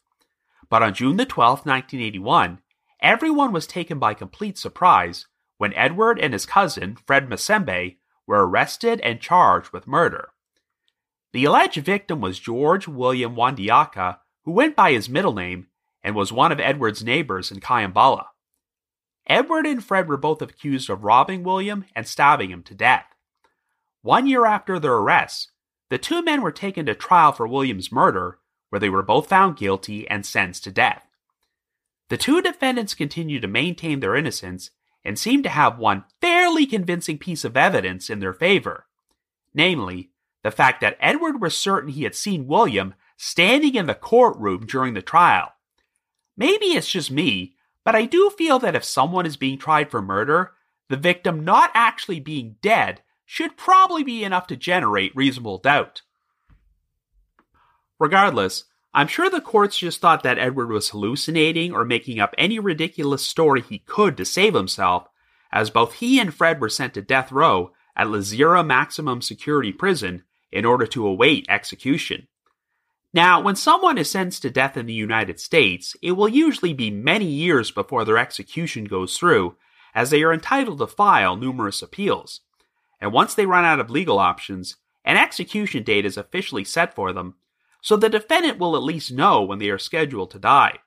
But 0.71 0.81
on 0.81 0.95
June 0.95 1.17
the 1.17 1.27
12th, 1.27 1.67
1981, 1.67 2.61
everyone 2.99 3.53
was 3.53 3.67
taken 3.67 3.99
by 3.99 4.15
complete 4.15 4.57
surprise 4.57 5.27
when 5.59 5.71
Edward 5.75 6.17
and 6.17 6.33
his 6.33 6.47
cousin, 6.47 6.97
Fred 7.05 7.29
Masembe, 7.29 7.97
were 8.25 8.47
arrested 8.47 9.01
and 9.01 9.21
charged 9.21 9.69
with 9.71 9.85
murder. 9.85 10.29
The 11.31 11.45
alleged 11.45 11.85
victim 11.85 12.21
was 12.21 12.39
George 12.39 12.87
William 12.87 13.35
Wandiaka, 13.35 14.17
who 14.43 14.51
went 14.51 14.75
by 14.75 14.91
his 14.91 15.09
middle 15.09 15.33
name 15.33 15.67
and 16.03 16.15
was 16.15 16.31
one 16.31 16.51
of 16.51 16.59
Edward's 16.59 17.03
neighbors 17.03 17.51
in 17.51 17.59
Kayambala. 17.59 18.25
Edward 19.27 19.67
and 19.67 19.83
Fred 19.83 20.07
were 20.07 20.17
both 20.17 20.41
accused 20.41 20.89
of 20.89 21.03
robbing 21.03 21.43
William 21.43 21.85
and 21.95 22.07
stabbing 22.07 22.49
him 22.49 22.63
to 22.63 22.73
death. 22.73 23.05
One 24.01 24.27
year 24.27 24.45
after 24.45 24.79
their 24.79 24.93
arrests, 24.93 25.51
the 25.89 25.97
two 25.97 26.23
men 26.23 26.41
were 26.41 26.51
taken 26.51 26.85
to 26.87 26.95
trial 26.95 27.31
for 27.31 27.47
William's 27.47 27.91
murder, 27.91 28.39
where 28.69 28.79
they 28.79 28.89
were 28.89 29.03
both 29.03 29.27
found 29.27 29.57
guilty 29.57 30.07
and 30.09 30.25
sentenced 30.25 30.63
to 30.63 30.71
death. 30.71 31.05
The 32.09 32.17
two 32.17 32.41
defendants 32.41 32.95
continued 32.95 33.43
to 33.43 33.47
maintain 33.47 33.99
their 33.99 34.15
innocence 34.15 34.71
and 35.03 35.19
seemed 35.19 35.43
to 35.43 35.49
have 35.49 35.77
one 35.77 36.05
fairly 36.19 36.65
convincing 36.65 37.17
piece 37.17 37.43
of 37.43 37.55
evidence 37.55 38.09
in 38.09 38.19
their 38.19 38.33
favor 38.33 38.85
namely, 39.53 40.11
the 40.43 40.51
fact 40.51 40.81
that 40.81 40.97
Edward 40.99 41.41
was 41.41 41.57
certain 41.57 41.91
he 41.91 42.03
had 42.03 42.15
seen 42.15 42.47
William 42.47 42.93
standing 43.23 43.75
in 43.75 43.85
the 43.85 43.93
courtroom 43.93 44.65
during 44.65 44.95
the 44.95 45.01
trial. 45.01 45.53
Maybe 46.35 46.65
it's 46.73 46.89
just 46.89 47.11
me, 47.11 47.53
but 47.85 47.95
I 47.95 48.05
do 48.05 48.31
feel 48.31 48.57
that 48.57 48.75
if 48.75 48.83
someone 48.83 49.27
is 49.27 49.37
being 49.37 49.59
tried 49.59 49.91
for 49.91 50.01
murder, 50.01 50.53
the 50.89 50.97
victim 50.97 51.45
not 51.45 51.69
actually 51.75 52.19
being 52.19 52.55
dead 52.63 53.03
should 53.23 53.57
probably 53.57 54.03
be 54.03 54.23
enough 54.23 54.47
to 54.47 54.55
generate 54.55 55.15
reasonable 55.15 55.59
doubt. 55.59 56.01
Regardless, 57.99 58.63
I'm 58.91 59.07
sure 59.07 59.29
the 59.29 59.39
courts 59.39 59.77
just 59.77 60.01
thought 60.01 60.23
that 60.23 60.39
Edward 60.39 60.71
was 60.71 60.89
hallucinating 60.89 61.73
or 61.73 61.85
making 61.85 62.19
up 62.19 62.33
any 62.39 62.57
ridiculous 62.57 63.23
story 63.23 63.61
he 63.61 63.77
could 63.77 64.17
to 64.17 64.25
save 64.25 64.55
himself, 64.55 65.07
as 65.51 65.69
both 65.69 65.93
he 65.93 66.19
and 66.19 66.33
Fred 66.33 66.59
were 66.59 66.69
sent 66.69 66.95
to 66.95 67.03
death 67.03 67.31
row 67.31 67.71
at 67.95 68.07
Luzira 68.07 68.65
Maximum 68.65 69.21
Security 69.21 69.71
Prison 69.71 70.23
in 70.51 70.65
order 70.65 70.87
to 70.87 71.05
await 71.05 71.45
execution. 71.49 72.27
Now, 73.13 73.41
when 73.41 73.55
someone 73.55 73.97
is 73.97 74.09
sentenced 74.09 74.41
to 74.43 74.49
death 74.49 74.77
in 74.77 74.85
the 74.85 74.93
United 74.93 75.39
States, 75.39 75.95
it 76.01 76.13
will 76.13 76.29
usually 76.29 76.73
be 76.73 76.89
many 76.89 77.25
years 77.25 77.69
before 77.69 78.05
their 78.05 78.17
execution 78.17 78.85
goes 78.85 79.17
through, 79.17 79.57
as 79.93 80.09
they 80.09 80.23
are 80.23 80.33
entitled 80.33 80.79
to 80.79 80.87
file 80.87 81.35
numerous 81.35 81.81
appeals. 81.81 82.41
And 83.01 83.11
once 83.11 83.33
they 83.33 83.45
run 83.45 83.65
out 83.65 83.79
of 83.79 83.89
legal 83.89 84.17
options, 84.17 84.77
an 85.03 85.17
execution 85.17 85.83
date 85.83 86.05
is 86.05 86.15
officially 86.15 86.63
set 86.63 86.95
for 86.95 87.11
them, 87.11 87.35
so 87.81 87.97
the 87.97 88.09
defendant 88.09 88.59
will 88.59 88.77
at 88.77 88.83
least 88.83 89.11
know 89.11 89.41
when 89.41 89.59
they 89.59 89.69
are 89.69 89.79
scheduled 89.79 90.31
to 90.31 90.39
die. 90.39 90.77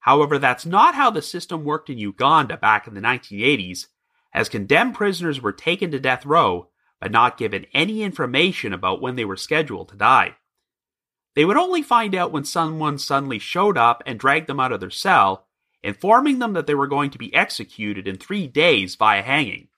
However, 0.00 0.38
that's 0.38 0.66
not 0.66 0.94
how 0.94 1.10
the 1.10 1.22
system 1.22 1.64
worked 1.64 1.88
in 1.88 1.98
Uganda 1.98 2.56
back 2.56 2.86
in 2.86 2.94
the 2.94 3.00
1980s, 3.00 3.86
as 4.34 4.48
condemned 4.48 4.94
prisoners 4.94 5.40
were 5.40 5.52
taken 5.52 5.90
to 5.90 6.00
death 6.00 6.26
row 6.26 6.68
but 7.00 7.10
not 7.10 7.38
given 7.38 7.64
any 7.72 8.02
information 8.02 8.74
about 8.74 9.00
when 9.00 9.16
they 9.16 9.24
were 9.24 9.36
scheduled 9.36 9.88
to 9.88 9.96
die. 9.96 10.36
They 11.34 11.44
would 11.44 11.56
only 11.56 11.82
find 11.82 12.14
out 12.14 12.32
when 12.32 12.44
someone 12.44 12.98
suddenly 12.98 13.38
showed 13.38 13.78
up 13.78 14.02
and 14.04 14.18
dragged 14.18 14.48
them 14.48 14.60
out 14.60 14.72
of 14.72 14.80
their 14.80 14.90
cell, 14.90 15.46
informing 15.82 16.38
them 16.38 16.52
that 16.54 16.66
they 16.66 16.74
were 16.74 16.86
going 16.86 17.10
to 17.10 17.18
be 17.18 17.34
executed 17.34 18.08
in 18.08 18.16
three 18.16 18.46
days 18.46 18.96
via 18.96 19.22
hanging. 19.22 19.68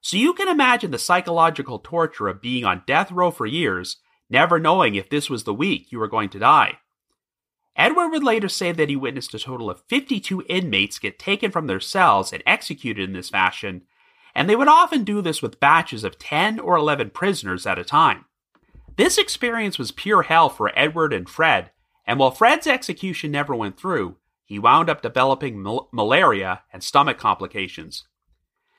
So 0.00 0.16
you 0.16 0.32
can 0.32 0.48
imagine 0.48 0.90
the 0.90 0.98
psychological 0.98 1.78
torture 1.78 2.26
of 2.26 2.42
being 2.42 2.64
on 2.64 2.82
death 2.86 3.12
row 3.12 3.30
for 3.30 3.46
years, 3.46 3.98
never 4.28 4.58
knowing 4.58 4.94
if 4.94 5.08
this 5.08 5.30
was 5.30 5.44
the 5.44 5.54
week 5.54 5.92
you 5.92 5.98
were 5.98 6.08
going 6.08 6.30
to 6.30 6.38
die. 6.38 6.78
Edward 7.76 8.08
would 8.08 8.24
later 8.24 8.48
say 8.48 8.72
that 8.72 8.88
he 8.88 8.96
witnessed 8.96 9.32
a 9.34 9.38
total 9.38 9.70
of 9.70 9.82
52 9.88 10.44
inmates 10.48 10.98
get 10.98 11.18
taken 11.18 11.50
from 11.50 11.66
their 11.66 11.80
cells 11.80 12.32
and 12.32 12.42
executed 12.44 13.08
in 13.08 13.14
this 13.14 13.30
fashion, 13.30 13.82
and 14.34 14.48
they 14.48 14.56
would 14.56 14.68
often 14.68 15.04
do 15.04 15.22
this 15.22 15.40
with 15.40 15.60
batches 15.60 16.04
of 16.04 16.18
10 16.18 16.58
or 16.58 16.76
11 16.76 17.10
prisoners 17.10 17.66
at 17.66 17.78
a 17.78 17.84
time. 17.84 18.24
This 18.96 19.16
experience 19.16 19.78
was 19.78 19.90
pure 19.90 20.22
hell 20.22 20.48
for 20.48 20.70
Edward 20.78 21.12
and 21.12 21.28
Fred, 21.28 21.70
and 22.06 22.18
while 22.18 22.30
Fred's 22.30 22.66
execution 22.66 23.30
never 23.30 23.54
went 23.54 23.78
through, 23.78 24.16
he 24.44 24.58
wound 24.58 24.90
up 24.90 25.00
developing 25.00 25.62
mal- 25.62 25.88
malaria 25.92 26.62
and 26.72 26.82
stomach 26.82 27.16
complications. 27.16 28.06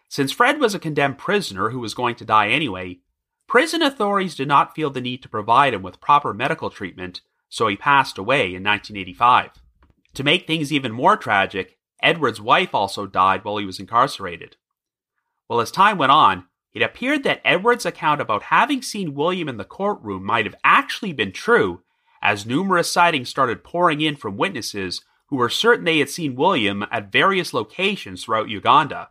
Since 0.09 0.31
Fred 0.31 0.59
was 0.59 0.75
a 0.75 0.79
condemned 0.79 1.17
prisoner 1.17 1.71
who 1.71 1.79
was 1.79 1.95
going 1.95 2.15
to 2.17 2.25
die 2.25 2.49
anyway, 2.49 2.99
prison 3.47 3.81
authorities 3.81 4.35
did 4.35 4.47
not 4.47 4.75
feel 4.75 4.91
the 4.91 5.01
need 5.01 5.23
to 5.23 5.29
provide 5.29 5.73
him 5.73 5.81
with 5.81 6.01
proper 6.01 6.33
medical 6.33 6.69
treatment, 6.69 7.21
so 7.49 7.67
he 7.67 7.75
passed 7.75 8.19
away 8.19 8.41
in 8.53 8.63
1985. 8.63 9.51
To 10.13 10.23
make 10.23 10.45
things 10.45 10.71
even 10.71 10.91
more 10.91 11.17
tragic, 11.17 11.79
Edward's 12.03 12.39
wife 12.39 12.75
also 12.75 13.07
died 13.07 13.43
while 13.43 13.57
he 13.57 13.65
was 13.65 13.79
incarcerated. 13.79 14.57
Well, 15.49 15.59
as 15.59 15.71
time 15.71 15.97
went 15.97 16.11
on, 16.11 16.45
it 16.73 16.81
appeared 16.81 17.23
that 17.23 17.41
Edward's 17.45 17.85
account 17.85 18.19
about 18.19 18.43
having 18.43 18.81
seen 18.81 19.13
William 19.13 19.47
in 19.47 19.57
the 19.57 19.63
courtroom 19.63 20.23
might 20.23 20.45
have 20.45 20.55
actually 20.63 21.13
been 21.13 21.31
true, 21.31 21.81
as 22.21 22.45
numerous 22.45 22.89
sightings 22.89 23.29
started 23.29 23.63
pouring 23.63 24.01
in 24.01 24.15
from 24.15 24.37
witnesses 24.37 25.01
who 25.27 25.35
were 25.35 25.49
certain 25.49 25.85
they 25.85 25.99
had 25.99 26.09
seen 26.09 26.35
William 26.35 26.85
at 26.91 27.11
various 27.11 27.53
locations 27.53 28.23
throughout 28.23 28.49
Uganda. 28.49 29.09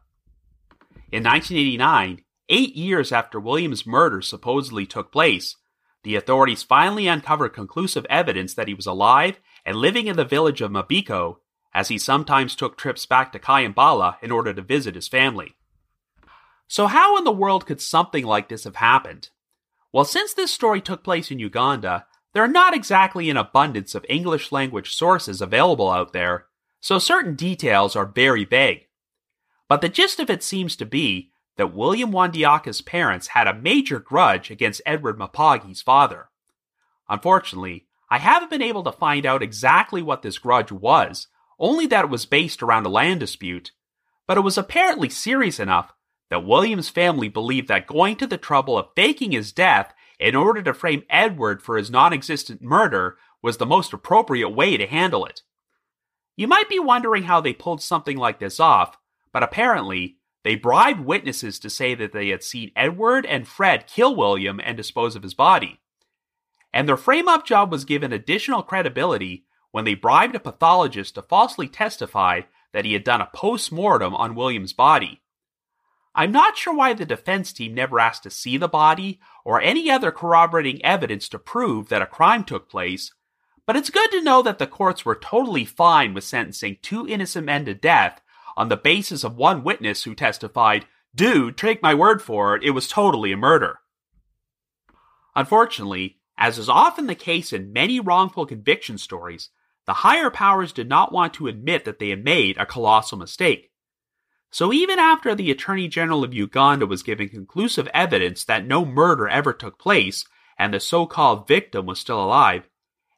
In 1.13 1.23
1989, 1.23 2.23
eight 2.49 2.75
years 2.75 3.13
after 3.13 3.39
William's 3.39 3.87
murder 3.87 4.23
supposedly 4.23 4.87
took 4.87 5.13
place, 5.13 5.57
the 6.03 6.17
authorities 6.17 6.63
finally 6.63 7.07
uncovered 7.07 7.53
conclusive 7.53 8.07
evidence 8.11 8.55
that 8.55 8.67
he 8.67 8.75
was 8.75 8.87
alive 8.87 9.39
and 9.65 9.77
living 9.77 10.09
in 10.09 10.17
the 10.17 10.25
village 10.25 10.61
of 10.61 10.71
Mabiko, 10.71 11.37
as 11.75 11.89
he 11.89 11.99
sometimes 11.99 12.57
took 12.57 12.77
trips 12.77 13.07
back 13.07 13.33
to 13.33 13.39
Kayambala 13.39 14.17
in 14.21 14.31
order 14.31 14.53
to 14.53 14.63
visit 14.63 14.95
his 14.95 15.09
family. 15.09 15.55
So, 16.73 16.87
how 16.87 17.19
in 17.19 17.25
the 17.25 17.33
world 17.33 17.67
could 17.67 17.83
something 17.83 18.25
like 18.25 18.49
this 18.49 18.65
have 18.65 18.77
happened? 18.77 19.29
Well, 19.93 20.07
since 20.07 20.33
this 20.33 20.51
story 20.51 20.81
took 20.81 21.05
place 21.05 21.31
in 21.31 21.39
Uganda, 21.39 22.07
there 22.33 22.43
are 22.43 22.49
not 22.49 22.73
exactly 22.73 23.29
an 23.29 23.37
abundance 23.37 23.95
of 23.95 24.07
English 24.09 24.51
language 24.51 24.95
sources 24.95 25.43
available 25.43 25.91
out 25.91 26.15
there, 26.15 26.47
so 26.81 26.99
certain 26.99 27.35
details 27.35 27.95
are 27.95 28.07
very 28.07 28.47
vague. 28.47 28.87
But 29.69 29.83
the 29.83 29.91
gist 29.91 30.19
of 30.19 30.31
it 30.31 30.43
seems 30.43 30.75
to 30.77 30.87
be 30.87 31.33
that 31.59 31.75
William 31.75 32.11
Wandiaka's 32.11 32.81
parents 32.81 33.27
had 33.27 33.47
a 33.47 33.53
major 33.53 33.99
grudge 33.99 34.51
against 34.51 34.81
Edward 34.87 35.19
Mapagi's 35.19 35.83
father. 35.83 36.31
Unfortunately, 37.07 37.87
I 38.09 38.17
haven't 38.17 38.49
been 38.49 38.63
able 38.63 38.85
to 38.85 38.93
find 38.93 39.27
out 39.27 39.43
exactly 39.43 40.01
what 40.01 40.23
this 40.23 40.39
grudge 40.39 40.73
was, 40.73 41.27
only 41.59 41.87
that 41.89 42.07
it 42.07 42.11
was 42.11 42.25
based 42.25 42.63
around 42.63 42.87
a 42.87 42.89
land 42.89 43.21
dispute, 43.21 43.73
but 44.27 44.39
it 44.39 44.41
was 44.41 44.57
apparently 44.57 45.11
serious 45.11 45.61
enough 45.61 45.93
that 46.33 46.47
William's 46.47 46.89
family 46.89 47.29
believed 47.29 47.69
that 47.69 47.87
going 47.87 48.17
to 48.17 48.27
the 48.27 48.39
trouble 48.39 48.79
of 48.79 48.89
faking 48.97 49.33
his 49.33 49.53
death 49.53 49.93
in 50.19 50.35
order 50.35 50.63
to 50.63 50.73
frame 50.73 51.03
Edward 51.11 51.63
for 51.63 51.77
his 51.77 51.91
non 51.91 52.15
existent 52.15 52.63
murder 52.63 53.19
was 53.43 53.59
the 53.59 53.67
most 53.67 53.93
appropriate 53.93 54.49
way 54.49 54.79
to 54.79 54.87
handle 54.87 55.27
it. 55.27 55.43
You 56.35 56.49
might 56.49 56.71
be 56.71 56.79
wondering 56.79 57.25
how 57.25 57.43
they 57.43 57.53
pulled 57.53 57.83
something 57.83 58.17
like 58.17 58.39
this 58.39 58.59
off, 58.59 58.97
but 59.31 59.43
apparently, 59.43 60.17
they 60.43 60.55
bribed 60.55 61.01
witnesses 61.01 61.59
to 61.59 61.69
say 61.69 61.95
that 61.97 62.15
they 62.15 62.31
had 62.31 62.43
seen 62.43 62.73
Edward 62.75 63.27
and 63.27 63.47
Fred 63.47 63.87
kill 63.87 64.17
William 64.17 64.59
and 64.65 64.75
dispose 64.75 65.15
of 65.15 65.23
his 65.23 65.35
body. 65.35 65.81
And 66.73 66.89
their 66.89 66.97
frame 66.97 67.29
up 67.29 67.45
job 67.45 67.71
was 67.71 67.85
given 67.85 68.11
additional 68.11 68.63
credibility 68.63 69.45
when 69.71 69.85
they 69.85 69.93
bribed 69.93 70.35
a 70.35 70.41
pathologist 70.41 71.17
to 71.17 71.21
falsely 71.21 71.69
testify 71.69 72.41
that 72.73 72.87
he 72.87 72.95
had 72.95 73.05
done 73.05 73.21
a 73.21 73.29
post 73.35 73.71
mortem 73.71 74.15
on 74.15 74.35
William's 74.35 74.73
body, 74.73 75.22
I'm 76.15 76.33
not 76.33 76.59
sure 76.59 76.75
why 76.75 76.93
the 76.93 77.07
defense 77.07 77.53
team 77.53 77.75
never 77.75 77.99
asked 77.99 78.23
to 78.25 78.31
see 78.31 78.57
the 78.59 78.69
body 78.69 79.19
or 79.45 79.61
any 79.61 79.91
other 79.91 80.13
corroborating 80.13 80.85
evidence 80.85 81.29
to 81.31 81.39
prove 81.39 81.89
that 81.89 82.03
a 82.03 82.07
crime 82.07 82.45
took 82.45 82.69
place, 82.69 83.13
but 83.67 83.77
it's 83.77 83.91
good 83.91 84.11
to 84.11 84.23
know 84.23 84.43
that 84.43 84.59
the 84.59 84.67
courts 84.67 85.05
were 85.05 85.15
totally 85.15 85.65
fine 85.65 86.13
with 86.13 86.25
sentencing 86.25 86.77
two 86.83 87.09
innocent 87.09 87.47
men 87.47 87.65
to 87.65 87.75
death 87.75 88.21
on 88.57 88.69
the 88.69 88.77
basis 88.77 89.25
of 89.25 89.37
one 89.37 89.65
witness 89.65 90.05
who 90.05 90.15
testified, 90.15 90.87
Dude, 91.15 91.57
take 91.57 91.83
my 91.83 91.95
word 91.95 92.21
for 92.21 92.57
it, 92.57 92.63
it 92.63 92.71
was 92.71 92.89
totally 92.89 93.33
a 93.33 93.37
murder. 93.37 93.79
Unfortunately, 95.35 96.19
as 96.37 96.59
is 96.59 96.69
often 96.69 97.07
the 97.07 97.15
case 97.15 97.53
in 97.53 97.73
many 97.73 98.01
wrongful 98.01 98.47
conviction 98.47 98.99
stories, 98.99 99.49
the 99.87 99.95
higher 99.95 100.31
powers 100.31 100.73
did 100.73 100.89
not 100.89 101.13
want 101.13 101.35
to 101.35 101.49
admit 101.49 101.85
that 101.85 101.99
they 101.99 102.11
had 102.11 102.25
made 102.25 102.57
a 102.59 102.67
colossal 102.67 103.19
mistake. 103.19 103.72
So 104.53 104.71
even 104.71 104.99
after 104.99 105.35
the 105.35 105.51
Attorney 105.51 105.89
General 105.89 106.23
of 106.23 106.35
Uganda 106.35 106.87
was 106.87 107.03
given 107.03 107.31
conclusive 107.31 107.89
evidence 107.95 108.45
that 108.45 108.67
no 108.67 108.85
murder 108.85 109.27
ever 109.27 109.55
took 109.55 109.79
place 109.79 110.27
and 110.59 110.75
the 110.75 110.79
so-called 110.79 111.49
victim 111.49 111.87
was 111.87 111.99
still 111.99 112.23
alive, 112.23 112.69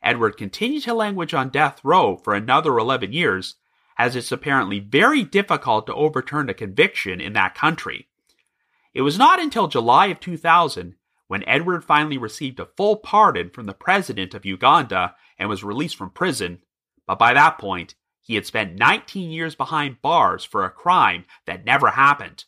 Edward 0.00 0.36
continued 0.36 0.84
to 0.84 0.94
languish 0.94 1.34
on 1.34 1.48
death 1.48 1.80
row 1.82 2.16
for 2.16 2.34
another 2.34 2.78
11 2.78 3.12
years, 3.12 3.56
as 3.98 4.14
it's 4.14 4.30
apparently 4.30 4.78
very 4.78 5.24
difficult 5.24 5.86
to 5.86 5.94
overturn 5.94 6.48
a 6.48 6.54
conviction 6.54 7.20
in 7.20 7.32
that 7.32 7.56
country. 7.56 8.06
It 8.92 9.02
was 9.02 9.18
not 9.18 9.40
until 9.42 9.66
July 9.66 10.06
of 10.06 10.20
2000 10.20 10.94
when 11.26 11.48
Edward 11.48 11.84
finally 11.84 12.16
received 12.16 12.60
a 12.60 12.68
full 12.76 12.94
pardon 12.96 13.50
from 13.50 13.66
the 13.66 13.74
president 13.74 14.34
of 14.34 14.46
Uganda 14.46 15.16
and 15.36 15.48
was 15.48 15.64
released 15.64 15.96
from 15.96 16.10
prison, 16.10 16.60
but 17.08 17.18
by 17.18 17.34
that 17.34 17.58
point, 17.58 17.96
he 18.24 18.34
had 18.34 18.46
spent 18.46 18.78
19 18.78 19.30
years 19.30 19.54
behind 19.54 20.00
bars 20.00 20.44
for 20.44 20.64
a 20.64 20.70
crime 20.70 21.26
that 21.46 21.66
never 21.66 21.90
happened. 21.90 22.44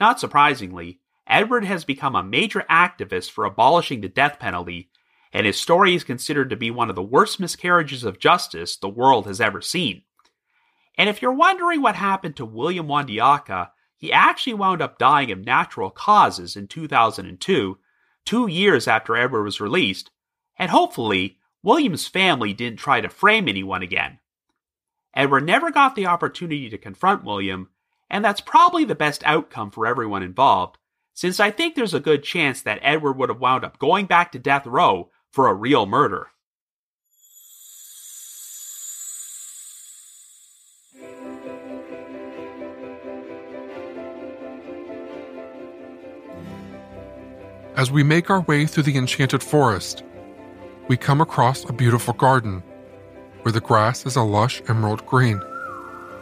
Not 0.00 0.18
surprisingly, 0.18 1.00
Edward 1.26 1.66
has 1.66 1.84
become 1.84 2.16
a 2.16 2.22
major 2.22 2.64
activist 2.70 3.30
for 3.30 3.44
abolishing 3.44 4.00
the 4.00 4.08
death 4.08 4.38
penalty, 4.38 4.90
and 5.30 5.46
his 5.46 5.60
story 5.60 5.94
is 5.94 6.04
considered 6.04 6.48
to 6.50 6.56
be 6.56 6.70
one 6.70 6.88
of 6.88 6.96
the 6.96 7.02
worst 7.02 7.38
miscarriages 7.38 8.02
of 8.02 8.18
justice 8.18 8.76
the 8.76 8.88
world 8.88 9.26
has 9.26 9.42
ever 9.42 9.60
seen. 9.60 10.02
And 10.96 11.10
if 11.10 11.20
you're 11.20 11.32
wondering 11.32 11.82
what 11.82 11.96
happened 11.96 12.36
to 12.36 12.46
William 12.46 12.86
Wandiaka, 12.86 13.70
he 13.96 14.12
actually 14.12 14.54
wound 14.54 14.80
up 14.80 14.98
dying 14.98 15.30
of 15.30 15.44
natural 15.44 15.90
causes 15.90 16.56
in 16.56 16.66
2002, 16.66 17.78
two 18.24 18.46
years 18.46 18.88
after 18.88 19.16
Edward 19.16 19.42
was 19.42 19.60
released, 19.60 20.10
and 20.58 20.70
hopefully, 20.70 21.38
William's 21.62 22.06
family 22.06 22.54
didn't 22.54 22.78
try 22.78 23.00
to 23.00 23.08
frame 23.08 23.48
anyone 23.48 23.82
again. 23.82 24.18
Edward 25.14 25.46
never 25.46 25.70
got 25.70 25.94
the 25.94 26.06
opportunity 26.06 26.68
to 26.68 26.78
confront 26.78 27.24
William, 27.24 27.68
and 28.10 28.24
that's 28.24 28.40
probably 28.40 28.84
the 28.84 28.96
best 28.96 29.22
outcome 29.24 29.70
for 29.70 29.86
everyone 29.86 30.24
involved, 30.24 30.76
since 31.14 31.38
I 31.38 31.52
think 31.52 31.74
there's 31.74 31.94
a 31.94 32.00
good 32.00 32.24
chance 32.24 32.60
that 32.62 32.80
Edward 32.82 33.12
would 33.12 33.28
have 33.28 33.40
wound 33.40 33.64
up 33.64 33.78
going 33.78 34.06
back 34.06 34.32
to 34.32 34.38
death 34.40 34.66
row 34.66 35.10
for 35.30 35.46
a 35.46 35.54
real 35.54 35.86
murder. 35.86 36.28
As 47.76 47.90
we 47.90 48.02
make 48.02 48.30
our 48.30 48.40
way 48.42 48.66
through 48.66 48.84
the 48.84 48.96
enchanted 48.96 49.42
forest, 49.42 50.04
we 50.88 50.96
come 50.96 51.20
across 51.20 51.68
a 51.68 51.72
beautiful 51.72 52.14
garden 52.14 52.62
where 53.44 53.52
the 53.52 53.60
grass 53.60 54.06
is 54.06 54.16
a 54.16 54.22
lush 54.22 54.62
emerald 54.68 55.04
green 55.04 55.40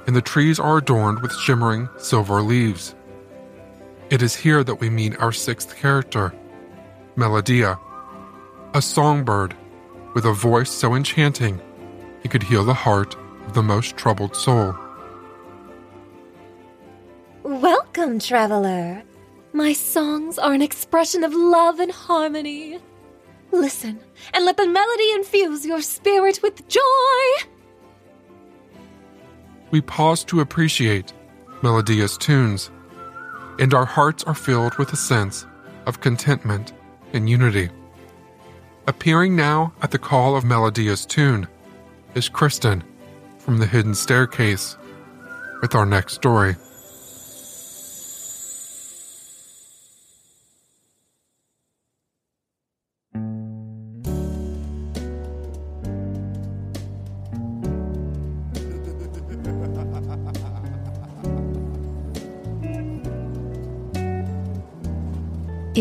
and 0.06 0.16
the 0.16 0.22
trees 0.22 0.58
are 0.58 0.78
adorned 0.78 1.20
with 1.20 1.32
shimmering 1.32 1.88
silver 1.96 2.42
leaves. 2.42 2.94
It 4.10 4.22
is 4.22 4.34
here 4.34 4.64
that 4.64 4.80
we 4.80 4.90
meet 4.90 5.18
our 5.20 5.32
sixth 5.32 5.76
character, 5.76 6.34
Melodia, 7.14 7.78
a 8.74 8.82
songbird 8.82 9.56
with 10.14 10.24
a 10.24 10.32
voice 10.32 10.70
so 10.70 10.94
enchanting 10.94 11.60
it 12.24 12.30
could 12.30 12.42
heal 12.42 12.64
the 12.64 12.74
heart 12.74 13.16
of 13.46 13.54
the 13.54 13.62
most 13.62 13.96
troubled 13.96 14.34
soul. 14.34 14.74
Welcome, 17.44 18.18
traveler. 18.18 19.02
My 19.52 19.72
songs 19.72 20.38
are 20.38 20.52
an 20.52 20.62
expression 20.62 21.22
of 21.22 21.34
love 21.34 21.78
and 21.78 21.92
harmony. 21.92 22.78
Listen 23.52 24.00
and 24.32 24.44
let 24.44 24.56
the 24.56 24.66
melody 24.66 25.12
infuse 25.12 25.64
your 25.64 25.82
spirit 25.82 26.40
with 26.42 26.66
joy. 26.68 26.80
We 29.70 29.80
pause 29.82 30.24
to 30.24 30.40
appreciate 30.40 31.12
Melodia's 31.62 32.16
tunes, 32.18 32.70
and 33.58 33.72
our 33.74 33.84
hearts 33.84 34.24
are 34.24 34.34
filled 34.34 34.76
with 34.76 34.92
a 34.92 34.96
sense 34.96 35.46
of 35.86 36.00
contentment 36.00 36.72
and 37.12 37.28
unity. 37.28 37.68
Appearing 38.86 39.36
now 39.36 39.72
at 39.82 39.90
the 39.90 39.98
call 39.98 40.34
of 40.34 40.44
Melodia's 40.44 41.06
tune 41.06 41.46
is 42.14 42.28
Kristen 42.28 42.82
from 43.38 43.58
the 43.58 43.66
Hidden 43.66 43.94
Staircase 43.94 44.76
with 45.60 45.74
our 45.74 45.86
next 45.86 46.14
story. 46.14 46.56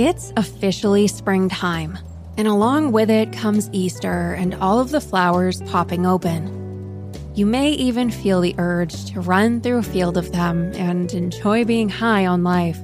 It's 0.04 0.34
officially 0.36 1.06
springtime, 1.06 2.00
and 2.36 2.48
along 2.48 2.92
with 2.92 3.12
it 3.12 3.32
comes 3.32 3.70
Easter 3.72 4.34
and 4.34 4.56
all 4.56 4.80
of 4.80 4.90
the 4.90 5.00
flowers 5.00 5.62
popping 5.68 6.08
open. 6.08 7.14
You 7.36 7.46
may 7.46 7.70
even 7.74 8.10
feel 8.10 8.42
the 8.42 8.56
urge 8.58 9.12
to 9.12 9.22
run 9.22 9.62
through 9.62 9.78
a 9.78 9.84
field 9.84 10.18
of 10.18 10.32
them 10.32 10.72
and 10.74 11.14
enjoy 11.14 11.66
being 11.66 11.88
high 11.88 12.26
on 12.26 12.44
life. 12.44 12.80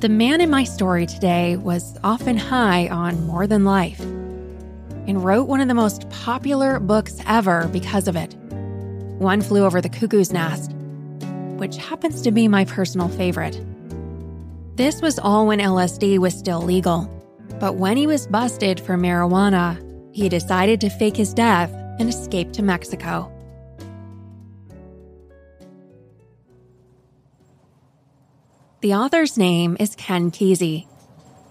The 0.00 0.08
man 0.08 0.40
in 0.40 0.48
my 0.48 0.64
story 0.64 1.04
today 1.04 1.58
was 1.58 1.98
often 2.02 2.38
high 2.38 2.88
on 2.88 3.26
more 3.26 3.46
than 3.46 3.66
life 3.66 4.00
and 4.00 5.22
wrote 5.22 5.46
one 5.46 5.60
of 5.60 5.68
the 5.68 5.74
most 5.74 6.08
popular 6.08 6.80
books 6.80 7.20
ever 7.26 7.68
because 7.68 8.08
of 8.08 8.16
it. 8.16 8.34
One 9.18 9.42
Flew 9.42 9.62
Over 9.62 9.82
the 9.82 9.90
Cuckoo's 9.90 10.32
Nest, 10.32 10.72
which 11.58 11.76
happens 11.76 12.22
to 12.22 12.30
be 12.30 12.48
my 12.48 12.64
personal 12.64 13.08
favorite. 13.08 13.60
This 14.78 15.02
was 15.02 15.18
all 15.18 15.48
when 15.48 15.58
LSD 15.58 16.20
was 16.20 16.38
still 16.38 16.62
legal. 16.62 17.10
But 17.58 17.74
when 17.74 17.96
he 17.96 18.06
was 18.06 18.28
busted 18.28 18.78
for 18.78 18.96
marijuana, 18.96 19.76
he 20.14 20.28
decided 20.28 20.80
to 20.82 20.88
fake 20.88 21.16
his 21.16 21.34
death 21.34 21.72
and 21.98 22.08
escape 22.08 22.52
to 22.52 22.62
Mexico. 22.62 23.28
The 28.80 28.94
author's 28.94 29.36
name 29.36 29.76
is 29.80 29.96
Ken 29.96 30.30
Kesey, 30.30 30.86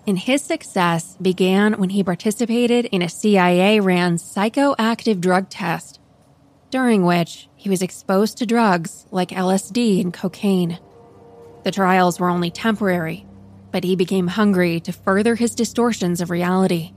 and 0.07 0.17
his 0.17 0.41
success 0.41 1.17
began 1.21 1.73
when 1.73 1.89
he 1.89 2.05
participated 2.05 2.85
in 2.85 3.01
a 3.01 3.09
CIA 3.09 3.81
ran 3.81 4.15
psychoactive 4.15 5.19
drug 5.19 5.49
test, 5.49 5.99
during 6.69 7.03
which 7.03 7.49
he 7.57 7.69
was 7.69 7.81
exposed 7.81 8.37
to 8.37 8.45
drugs 8.45 9.05
like 9.11 9.31
LSD 9.31 9.99
and 9.99 10.13
cocaine. 10.13 10.79
The 11.67 11.71
trials 11.71 12.17
were 12.17 12.29
only 12.29 12.49
temporary, 12.49 13.25
but 13.73 13.83
he 13.83 13.97
became 13.97 14.27
hungry 14.27 14.79
to 14.79 14.93
further 14.93 15.35
his 15.35 15.53
distortions 15.53 16.21
of 16.21 16.29
reality. 16.29 16.93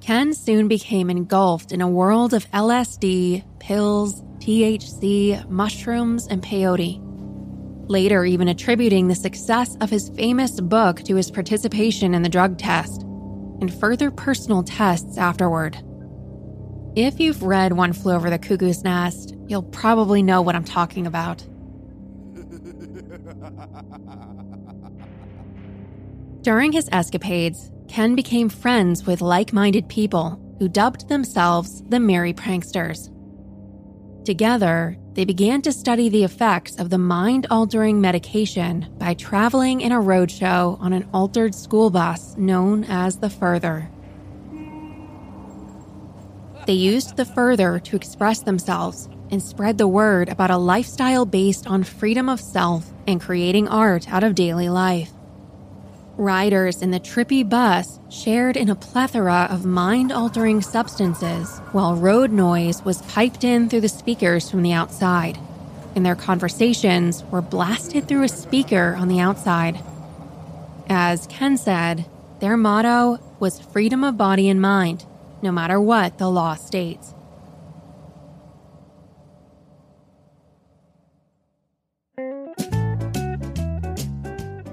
Ken 0.00 0.32
soon 0.32 0.68
became 0.68 1.10
engulfed 1.10 1.72
in 1.72 1.80
a 1.80 1.88
world 1.88 2.34
of 2.34 2.48
LSD, 2.52 3.42
pills, 3.58 4.22
THC, 4.38 5.44
mushrooms, 5.50 6.28
and 6.28 6.40
peyote. 6.40 7.00
Later, 7.90 8.24
even 8.24 8.46
attributing 8.46 9.08
the 9.08 9.16
success 9.16 9.76
of 9.80 9.90
his 9.90 10.10
famous 10.10 10.60
book 10.60 11.02
to 11.02 11.16
his 11.16 11.32
participation 11.32 12.14
in 12.14 12.22
the 12.22 12.28
drug 12.28 12.58
test 12.58 13.02
and 13.60 13.74
further 13.74 14.12
personal 14.12 14.62
tests 14.62 15.18
afterward. 15.18 15.82
If 16.94 17.18
you've 17.18 17.42
read 17.42 17.72
One 17.72 17.92
Flew 17.92 18.14
Over 18.14 18.30
the 18.30 18.38
Cuckoo's 18.38 18.84
Nest, 18.84 19.34
you'll 19.48 19.64
probably 19.64 20.22
know 20.22 20.42
what 20.42 20.54
I'm 20.54 20.62
talking 20.62 21.08
about. 21.08 21.44
During 26.42 26.72
his 26.72 26.88
escapades, 26.90 27.70
Ken 27.88 28.14
became 28.14 28.48
friends 28.48 29.06
with 29.06 29.20
like 29.20 29.52
minded 29.52 29.88
people 29.88 30.40
who 30.58 30.68
dubbed 30.68 31.08
themselves 31.08 31.82
the 31.88 32.00
Merry 32.00 32.32
Pranksters. 32.32 33.10
Together, 34.24 34.96
they 35.14 35.24
began 35.24 35.60
to 35.62 35.72
study 35.72 36.08
the 36.08 36.24
effects 36.24 36.76
of 36.78 36.90
the 36.90 36.98
mind 36.98 37.46
altering 37.50 38.00
medication 38.00 38.92
by 38.98 39.14
traveling 39.14 39.80
in 39.80 39.92
a 39.92 40.00
roadshow 40.00 40.80
on 40.80 40.92
an 40.92 41.08
altered 41.12 41.54
school 41.54 41.90
bus 41.90 42.36
known 42.36 42.84
as 42.84 43.18
the 43.18 43.30
Further. 43.30 43.90
They 46.66 46.72
used 46.72 47.16
the 47.16 47.24
Further 47.24 47.78
to 47.80 47.96
express 47.96 48.40
themselves 48.40 49.08
and 49.32 49.42
spread 49.42 49.78
the 49.78 49.88
word 49.88 50.28
about 50.28 50.50
a 50.50 50.58
lifestyle 50.58 51.24
based 51.24 51.66
on 51.66 51.82
freedom 51.82 52.28
of 52.28 52.38
self 52.38 52.90
and 53.06 53.20
creating 53.20 53.66
art 53.66 54.08
out 54.12 54.22
of 54.22 54.34
daily 54.34 54.68
life. 54.68 55.10
Riders 56.18 56.82
in 56.82 56.90
the 56.90 57.00
trippy 57.00 57.48
bus 57.48 57.98
shared 58.10 58.58
in 58.58 58.68
a 58.68 58.74
plethora 58.74 59.48
of 59.50 59.64
mind 59.64 60.12
altering 60.12 60.60
substances, 60.60 61.58
while 61.72 61.96
road 61.96 62.30
noise 62.30 62.84
was 62.84 63.00
piped 63.02 63.42
in 63.42 63.70
through 63.70 63.80
the 63.80 63.88
speakers 63.88 64.50
from 64.50 64.62
the 64.62 64.74
outside, 64.74 65.38
and 65.96 66.04
their 66.04 66.14
conversations 66.14 67.24
were 67.30 67.40
blasted 67.40 68.06
through 68.06 68.24
a 68.24 68.28
speaker 68.28 68.94
on 68.98 69.08
the 69.08 69.20
outside. 69.20 69.82
As 70.88 71.26
Ken 71.28 71.56
said, 71.56 72.04
their 72.40 72.58
motto 72.58 73.18
was 73.40 73.60
freedom 73.60 74.04
of 74.04 74.18
body 74.18 74.50
and 74.50 74.60
mind, 74.60 75.06
no 75.40 75.50
matter 75.50 75.80
what 75.80 76.18
the 76.18 76.28
law 76.28 76.54
states. 76.54 77.14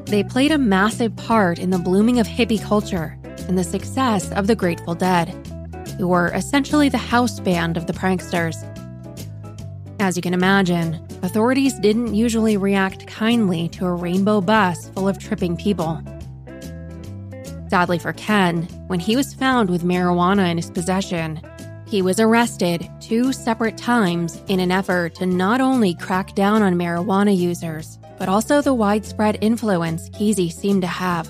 They 0.09 0.23
played 0.23 0.51
a 0.51 0.57
massive 0.57 1.15
part 1.15 1.59
in 1.59 1.69
the 1.69 1.77
blooming 1.77 2.19
of 2.19 2.25
hippie 2.25 2.59
culture 2.59 3.15
and 3.47 3.55
the 3.55 3.63
success 3.63 4.31
of 4.31 4.47
the 4.47 4.55
Grateful 4.55 4.95
Dead, 4.95 5.29
who 5.99 6.07
were 6.07 6.29
essentially 6.29 6.89
the 6.89 6.97
house 6.97 7.39
band 7.39 7.77
of 7.77 7.85
the 7.85 7.93
pranksters. 7.93 8.57
As 9.99 10.15
you 10.15 10.23
can 10.23 10.33
imagine, 10.33 10.95
authorities 11.21 11.75
didn't 11.75 12.15
usually 12.15 12.57
react 12.57 13.05
kindly 13.05 13.69
to 13.69 13.85
a 13.85 13.93
rainbow 13.93 14.41
bus 14.41 14.89
full 14.89 15.07
of 15.07 15.19
tripping 15.19 15.55
people. 15.55 16.01
Sadly 17.69 17.99
for 17.99 18.13
Ken, 18.13 18.63
when 18.87 18.99
he 18.99 19.15
was 19.15 19.35
found 19.35 19.69
with 19.69 19.83
marijuana 19.83 20.49
in 20.49 20.57
his 20.57 20.71
possession, 20.71 21.39
he 21.85 22.01
was 22.01 22.19
arrested 22.19 22.89
two 22.99 23.31
separate 23.31 23.77
times 23.77 24.41
in 24.47 24.59
an 24.59 24.71
effort 24.71 25.13
to 25.15 25.27
not 25.27 25.61
only 25.61 25.93
crack 25.93 26.33
down 26.33 26.63
on 26.63 26.73
marijuana 26.73 27.37
users, 27.37 27.98
but 28.19 28.29
also 28.29 28.61
the 28.61 28.73
widespread 28.73 29.37
influence 29.41 30.09
Kesey 30.09 30.51
seemed 30.51 30.83
to 30.83 30.87
have. 30.87 31.27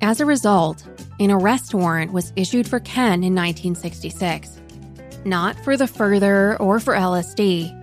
As 0.00 0.20
a 0.20 0.26
result, 0.26 0.82
an 1.20 1.30
arrest 1.30 1.74
warrant 1.74 2.12
was 2.12 2.32
issued 2.34 2.66
for 2.66 2.80
Ken 2.80 3.22
in 3.22 3.34
1966. 3.34 4.58
Not 5.26 5.62
for 5.62 5.76
the 5.76 5.86
further 5.86 6.56
or 6.56 6.80
for 6.80 6.94
LSD, 6.94 7.76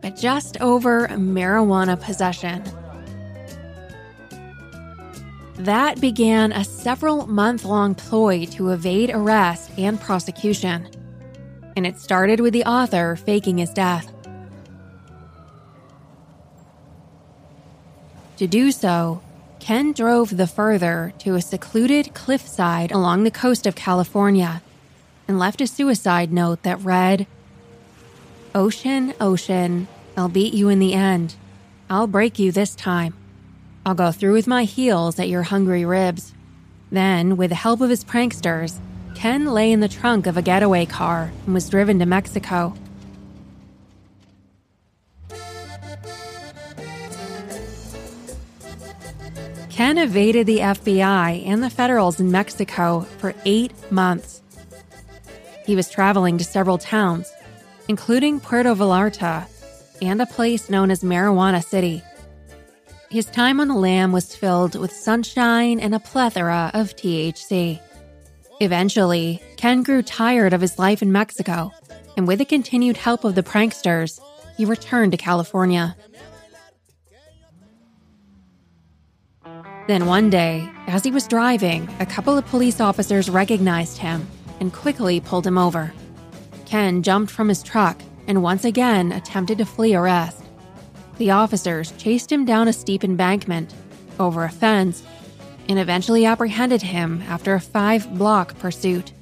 but 0.00 0.14
just 0.14 0.60
over 0.60 1.08
marijuana 1.08 2.00
possession. 2.00 2.62
That 5.56 6.00
began 6.00 6.52
a 6.52 6.64
several 6.64 7.26
month 7.26 7.64
long 7.64 7.96
ploy 7.96 8.44
to 8.46 8.70
evade 8.70 9.10
arrest 9.10 9.72
and 9.76 10.00
prosecution. 10.00 10.88
And 11.76 11.86
it 11.86 11.98
started 11.98 12.38
with 12.38 12.52
the 12.52 12.64
author 12.64 13.16
faking 13.16 13.58
his 13.58 13.70
death. 13.70 14.13
To 18.38 18.46
do 18.46 18.72
so, 18.72 19.22
Ken 19.60 19.92
drove 19.92 20.36
the 20.36 20.46
further 20.46 21.12
to 21.20 21.36
a 21.36 21.40
secluded 21.40 22.14
cliffside 22.14 22.90
along 22.90 23.24
the 23.24 23.30
coast 23.30 23.66
of 23.66 23.76
California 23.76 24.60
and 25.28 25.38
left 25.38 25.60
a 25.60 25.66
suicide 25.66 26.32
note 26.32 26.62
that 26.64 26.80
read 26.80 27.26
Ocean, 28.54 29.14
ocean, 29.20 29.88
I'll 30.16 30.28
beat 30.28 30.54
you 30.54 30.68
in 30.68 30.78
the 30.78 30.94
end. 30.94 31.34
I'll 31.88 32.06
break 32.06 32.38
you 32.38 32.52
this 32.52 32.74
time. 32.74 33.14
I'll 33.86 33.94
go 33.94 34.12
through 34.12 34.34
with 34.34 34.46
my 34.46 34.64
heels 34.64 35.18
at 35.18 35.28
your 35.28 35.42
hungry 35.44 35.84
ribs. 35.84 36.32
Then, 36.90 37.36
with 37.36 37.50
the 37.50 37.56
help 37.56 37.80
of 37.80 37.90
his 37.90 38.04
pranksters, 38.04 38.78
Ken 39.14 39.46
lay 39.46 39.72
in 39.72 39.80
the 39.80 39.88
trunk 39.88 40.26
of 40.26 40.36
a 40.36 40.42
getaway 40.42 40.86
car 40.86 41.32
and 41.44 41.54
was 41.54 41.68
driven 41.68 41.98
to 41.98 42.06
Mexico. 42.06 42.74
Evaded 49.96 50.46
the 50.46 50.58
FBI 50.58 51.46
and 51.46 51.62
the 51.62 51.70
federals 51.70 52.20
in 52.20 52.30
Mexico 52.30 53.00
for 53.18 53.34
eight 53.44 53.72
months. 53.90 54.42
He 55.64 55.74
was 55.74 55.88
traveling 55.88 56.36
to 56.36 56.44
several 56.44 56.78
towns, 56.78 57.32
including 57.88 58.40
Puerto 58.40 58.74
Vallarta 58.74 59.46
and 60.02 60.20
a 60.20 60.26
place 60.26 60.68
known 60.68 60.90
as 60.90 61.02
Marijuana 61.02 61.64
City. 61.64 62.02
His 63.08 63.26
time 63.26 63.60
on 63.60 63.68
the 63.68 63.74
lam 63.74 64.12
was 64.12 64.34
filled 64.34 64.74
with 64.74 64.92
sunshine 64.92 65.80
and 65.80 65.94
a 65.94 66.00
plethora 66.00 66.70
of 66.74 66.96
THC. 66.96 67.80
Eventually, 68.60 69.42
Ken 69.56 69.82
grew 69.82 70.02
tired 70.02 70.52
of 70.52 70.60
his 70.60 70.78
life 70.78 71.02
in 71.02 71.12
Mexico, 71.12 71.72
and 72.16 72.26
with 72.28 72.40
the 72.40 72.44
continued 72.44 72.96
help 72.96 73.24
of 73.24 73.34
the 73.34 73.42
pranksters, 73.42 74.20
he 74.56 74.64
returned 74.64 75.12
to 75.12 75.18
California. 75.18 75.96
Then 79.86 80.06
one 80.06 80.30
day, 80.30 80.70
as 80.86 81.04
he 81.04 81.10
was 81.10 81.28
driving, 81.28 81.88
a 82.00 82.06
couple 82.06 82.38
of 82.38 82.46
police 82.46 82.80
officers 82.80 83.28
recognized 83.28 83.98
him 83.98 84.26
and 84.58 84.72
quickly 84.72 85.20
pulled 85.20 85.46
him 85.46 85.58
over. 85.58 85.92
Ken 86.64 87.02
jumped 87.02 87.30
from 87.30 87.48
his 87.48 87.62
truck 87.62 88.00
and 88.26 88.42
once 88.42 88.64
again 88.64 89.12
attempted 89.12 89.58
to 89.58 89.66
flee 89.66 89.94
arrest. 89.94 90.42
The 91.18 91.30
officers 91.32 91.92
chased 91.98 92.32
him 92.32 92.46
down 92.46 92.66
a 92.66 92.72
steep 92.72 93.04
embankment, 93.04 93.74
over 94.18 94.44
a 94.44 94.50
fence, 94.50 95.02
and 95.68 95.78
eventually 95.78 96.24
apprehended 96.24 96.80
him 96.80 97.22
after 97.28 97.54
a 97.54 97.60
five 97.60 98.12
block 98.16 98.58
pursuit. 98.58 99.12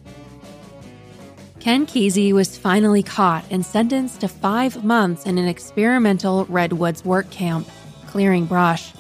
Ken 1.59 1.87
Kesey 1.87 2.33
was 2.33 2.57
finally 2.57 3.03
caught 3.03 3.45
and 3.51 3.65
sentenced 3.65 4.21
to 4.21 4.29
five 4.29 4.85
months 4.85 5.27
in 5.27 5.39
an 5.39 5.47
experimental 5.47 6.45
redwoods 6.47 7.05
work 7.05 7.31
camp, 7.31 7.69
clearing 8.07 8.47
brush. 8.47 8.93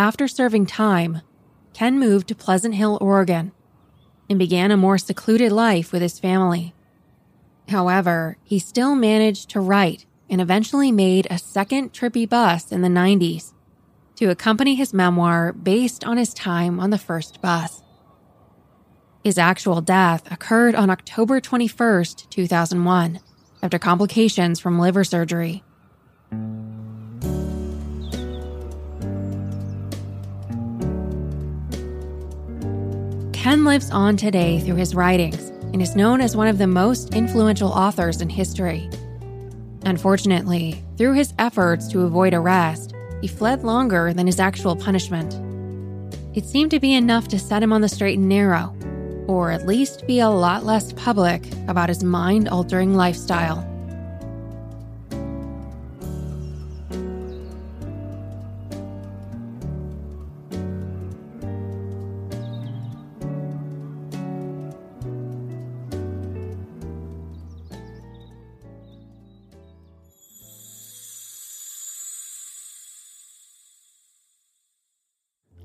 After 0.00 0.28
serving 0.28 0.64
time, 0.64 1.20
Ken 1.74 1.98
moved 1.98 2.28
to 2.28 2.34
Pleasant 2.34 2.74
Hill, 2.74 2.96
Oregon, 3.02 3.52
and 4.30 4.38
began 4.38 4.70
a 4.70 4.76
more 4.78 4.96
secluded 4.96 5.52
life 5.52 5.92
with 5.92 6.00
his 6.00 6.18
family. 6.18 6.72
However, 7.68 8.38
he 8.42 8.58
still 8.58 8.94
managed 8.94 9.50
to 9.50 9.60
write 9.60 10.06
and 10.30 10.40
eventually 10.40 10.90
made 10.90 11.26
a 11.28 11.36
second 11.36 11.92
trippy 11.92 12.26
bus 12.26 12.72
in 12.72 12.80
the 12.80 12.88
90s 12.88 13.52
to 14.16 14.30
accompany 14.30 14.74
his 14.74 14.94
memoir 14.94 15.52
based 15.52 16.02
on 16.02 16.16
his 16.16 16.32
time 16.32 16.80
on 16.80 16.88
the 16.88 16.96
first 16.96 17.42
bus. 17.42 17.82
His 19.22 19.36
actual 19.36 19.82
death 19.82 20.32
occurred 20.32 20.74
on 20.74 20.88
October 20.88 21.42
21st, 21.42 22.30
2001, 22.30 23.20
after 23.62 23.78
complications 23.78 24.60
from 24.60 24.78
liver 24.78 25.04
surgery. 25.04 25.62
Ken 33.40 33.64
lives 33.64 33.90
on 33.90 34.18
today 34.18 34.60
through 34.60 34.74
his 34.74 34.94
writings 34.94 35.48
and 35.72 35.80
is 35.80 35.96
known 35.96 36.20
as 36.20 36.36
one 36.36 36.46
of 36.46 36.58
the 36.58 36.66
most 36.66 37.14
influential 37.14 37.70
authors 37.70 38.20
in 38.20 38.28
history. 38.28 38.90
Unfortunately, 39.86 40.84
through 40.98 41.14
his 41.14 41.32
efforts 41.38 41.88
to 41.88 42.02
avoid 42.02 42.34
arrest, 42.34 42.92
he 43.22 43.26
fled 43.26 43.64
longer 43.64 44.12
than 44.12 44.26
his 44.26 44.40
actual 44.40 44.76
punishment. 44.76 45.32
It 46.36 46.44
seemed 46.44 46.70
to 46.72 46.80
be 46.80 46.92
enough 46.92 47.28
to 47.28 47.38
set 47.38 47.62
him 47.62 47.72
on 47.72 47.80
the 47.80 47.88
straight 47.88 48.18
and 48.18 48.28
narrow, 48.28 48.76
or 49.26 49.50
at 49.50 49.66
least 49.66 50.06
be 50.06 50.20
a 50.20 50.28
lot 50.28 50.66
less 50.66 50.92
public 50.92 51.42
about 51.66 51.88
his 51.88 52.04
mind 52.04 52.46
altering 52.46 52.94
lifestyle. 52.94 53.66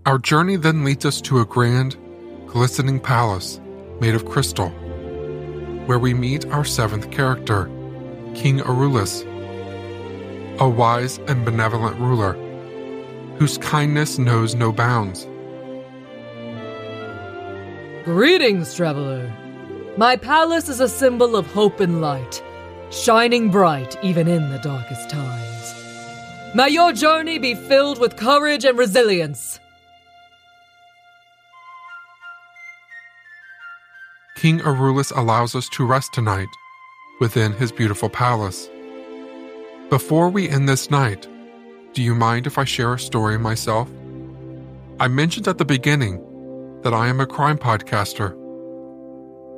Our 0.05 0.19
journey 0.19 0.55
then 0.55 0.83
leads 0.83 1.03
us 1.03 1.19
to 1.21 1.39
a 1.39 1.45
grand, 1.45 1.97
glistening 2.45 2.99
palace 2.99 3.59
made 3.99 4.13
of 4.13 4.27
crystal, 4.27 4.69
where 5.87 5.97
we 5.97 6.13
meet 6.13 6.45
our 6.51 6.63
seventh 6.63 7.09
character, 7.09 7.65
King 8.35 8.59
Arulis, 8.59 9.23
a 10.59 10.69
wise 10.69 11.17
and 11.27 11.43
benevolent 11.43 11.99
ruler 11.99 12.33
whose 13.39 13.57
kindness 13.57 14.19
knows 14.19 14.53
no 14.53 14.71
bounds. 14.71 15.25
Greetings, 18.05 18.75
traveler. 18.75 19.33
My 19.97 20.17
palace 20.17 20.69
is 20.69 20.81
a 20.81 20.87
symbol 20.87 21.35
of 21.35 21.47
hope 21.47 21.79
and 21.79 21.99
light, 21.99 22.43
shining 22.91 23.49
bright 23.49 23.97
even 24.03 24.27
in 24.27 24.51
the 24.51 24.59
darkest 24.59 25.09
times. 25.09 25.73
May 26.53 26.69
your 26.69 26.93
journey 26.93 27.39
be 27.39 27.55
filled 27.55 27.99
with 27.99 28.17
courage 28.17 28.65
and 28.65 28.77
resilience. 28.77 29.59
King 34.35 34.59
Arulis 34.59 35.15
allows 35.15 35.55
us 35.55 35.69
to 35.69 35.85
rest 35.85 36.11
tonight 36.11 36.49
within 37.21 37.53
his 37.53 37.71
beautiful 37.71 38.09
palace. 38.09 38.69
Before 39.89 40.29
we 40.29 40.49
end 40.49 40.67
this 40.67 40.91
night, 40.91 41.25
do 41.93 42.03
you 42.03 42.13
mind 42.13 42.45
if 42.45 42.57
I 42.57 42.65
share 42.65 42.93
a 42.93 42.99
story 42.99 43.39
myself? 43.39 43.89
I 44.99 45.07
mentioned 45.07 45.47
at 45.47 45.57
the 45.57 45.63
beginning 45.63 46.21
that 46.81 46.93
I 46.93 47.07
am 47.07 47.21
a 47.21 47.25
crime 47.25 47.57
podcaster, 47.57 48.35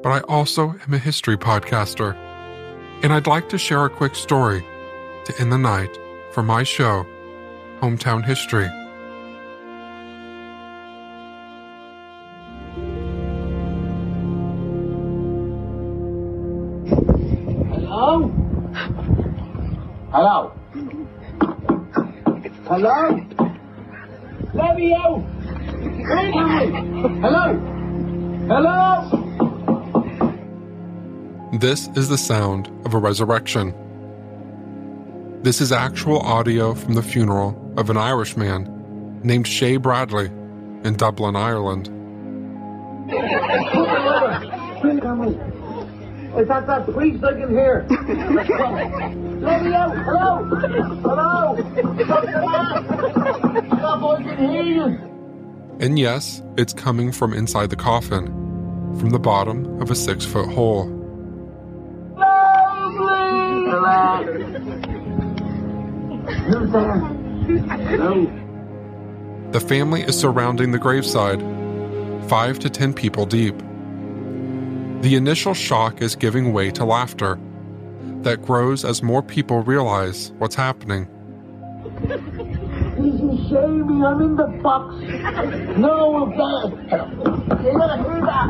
but 0.03 0.11
I 0.11 0.19
also 0.27 0.75
am 0.85 0.93
a 0.93 0.99
history 0.99 1.37
podcaster, 1.37 2.15
and 3.01 3.11
I'd 3.11 3.25
like 3.25 3.49
to 3.49 3.57
share 3.57 3.85
a 3.85 3.89
quick 3.89 4.13
story 4.13 4.63
to 5.25 5.41
end 5.41 5.51
the 5.51 5.57
night 5.57 5.97
for 6.33 6.43
my 6.43 6.61
show, 6.61 7.03
Hometown 7.81 8.23
History. 8.23 8.69
Hello? 27.19 27.55
Hello? 28.47 29.09
This 31.57 31.87
is 31.95 32.09
the 32.09 32.17
sound 32.17 32.67
of 32.85 32.93
a 32.93 32.99
resurrection. 32.99 33.73
This 35.41 35.59
is 35.59 35.71
actual 35.71 36.19
audio 36.19 36.75
from 36.75 36.93
the 36.93 37.01
funeral 37.01 37.73
of 37.75 37.89
an 37.89 37.97
Irishman 37.97 39.21
named 39.23 39.47
Shay 39.47 39.77
Bradley 39.77 40.27
in 40.83 40.93
Dublin, 40.95 41.35
Ireland. 41.35 41.87
Is 46.37 46.47
that 46.47 46.67
that 46.67 46.85
priest 46.93 47.23
I 47.23 47.33
can 47.33 47.49
hear? 47.49 47.83
Let 49.41 49.63
me 49.63 49.73
out! 49.73 49.97
Hello! 49.97 50.45
Hello! 51.01 51.55
Stop 52.05 52.25
the 52.25 52.41
man! 52.45 53.65
Stop, 53.79 54.03
I 54.03 54.21
can 54.21 54.49
hear 54.51 54.63
you! 54.63 55.16
And 55.79 55.99
yes, 55.99 56.41
it's 56.57 56.73
coming 56.73 57.11
from 57.11 57.33
inside 57.33 57.69
the 57.69 57.75
coffin, 57.75 58.25
from 58.99 59.11
the 59.11 59.19
bottom 59.19 59.79
of 59.79 59.91
a 59.91 59.95
six 59.95 60.25
foot 60.25 60.49
hole. 60.49 60.85
The 69.51 69.65
family 69.67 70.01
is 70.01 70.19
surrounding 70.19 70.71
the 70.71 70.79
graveside, 70.79 71.41
five 72.27 72.57
to 72.59 72.71
ten 72.71 72.91
people 72.91 73.27
deep. 73.27 73.55
The 75.01 75.13
initial 75.15 75.53
shock 75.53 76.01
is 76.01 76.15
giving 76.15 76.53
way 76.53 76.71
to 76.71 76.85
laughter 76.85 77.39
that 78.23 78.41
grows 78.41 78.83
as 78.83 79.03
more 79.03 79.21
people 79.21 79.61
realize 79.61 80.31
what's 80.39 80.55
happening. 80.55 81.07
Easy, 83.07 83.49
shame 83.49 83.87
me, 83.87 84.05
I'm 84.05 84.21
in 84.21 84.35
the 84.35 84.47
box. 84.61 84.95
No, 85.77 86.23
I'm 86.23 86.31
bad. 86.31 86.71
You 87.63 87.71
gotta 87.77 88.03
hear 88.03 88.19
that. 88.25 88.49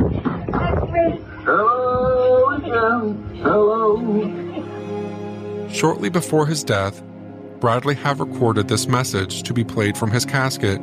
Hello, 1.45 2.49
again. 2.55 3.05
Hello. 3.43 3.79
Shortly 5.69 6.09
before 6.09 6.47
his 6.47 6.63
death, 6.63 7.03
Bradley 7.59 7.93
had 7.93 8.19
recorded 8.19 8.67
this 8.67 8.87
message 8.87 9.43
to 9.43 9.53
be 9.53 9.63
played 9.63 9.95
from 9.95 10.09
his 10.09 10.25
casket 10.25 10.81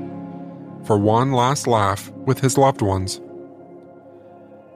for 0.84 0.96
one 0.96 1.32
last 1.32 1.66
laugh 1.66 2.12
with 2.12 2.38
his 2.38 2.56
loved 2.56 2.80
ones. 2.80 3.20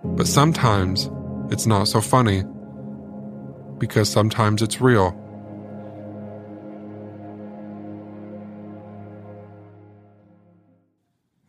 But 0.02 0.26
sometimes 0.26 1.08
it's 1.52 1.66
not 1.66 1.86
so 1.86 2.00
funny 2.00 2.42
because 3.78 4.08
sometimes 4.08 4.60
it's 4.60 4.80
real. 4.80 5.14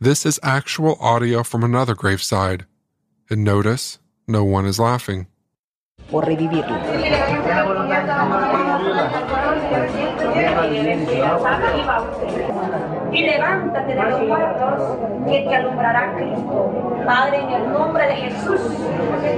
This 0.02 0.24
is 0.24 0.40
actual 0.42 0.96
audio 0.98 1.42
from 1.42 1.62
another 1.62 1.94
graveside, 1.94 2.64
and 3.28 3.44
notice 3.44 3.98
no 4.26 4.42
one 4.44 4.64
is 4.64 4.78
laughing. 4.78 5.26
por 6.10 6.24
revivirlo. 6.24 6.74
Y 13.12 13.22
levántate 13.22 13.94
de 13.94 14.10
los 14.10 14.22
muertos, 14.22 14.98
que 15.28 15.40
te 15.42 15.54
alumbrará 15.54 16.14
Cristo. 16.16 17.02
Padre, 17.04 17.40
en 17.42 17.50
el 17.50 17.70
nombre 17.70 18.06
de 18.06 18.16
Jesús, 18.16 18.60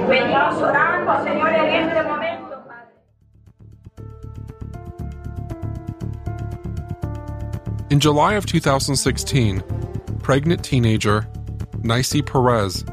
venimos 0.08 0.62
orando, 0.62 1.24
Señor, 1.24 1.54
en 1.54 1.88
este 1.88 2.02
momento. 2.04 2.62
In 7.90 7.98
July 8.00 8.36
of 8.36 8.46
2016, 8.46 9.60
pregnant 10.22 10.64
teenager 10.64 11.26
Neysi 11.82 12.24
Perez 12.24 12.84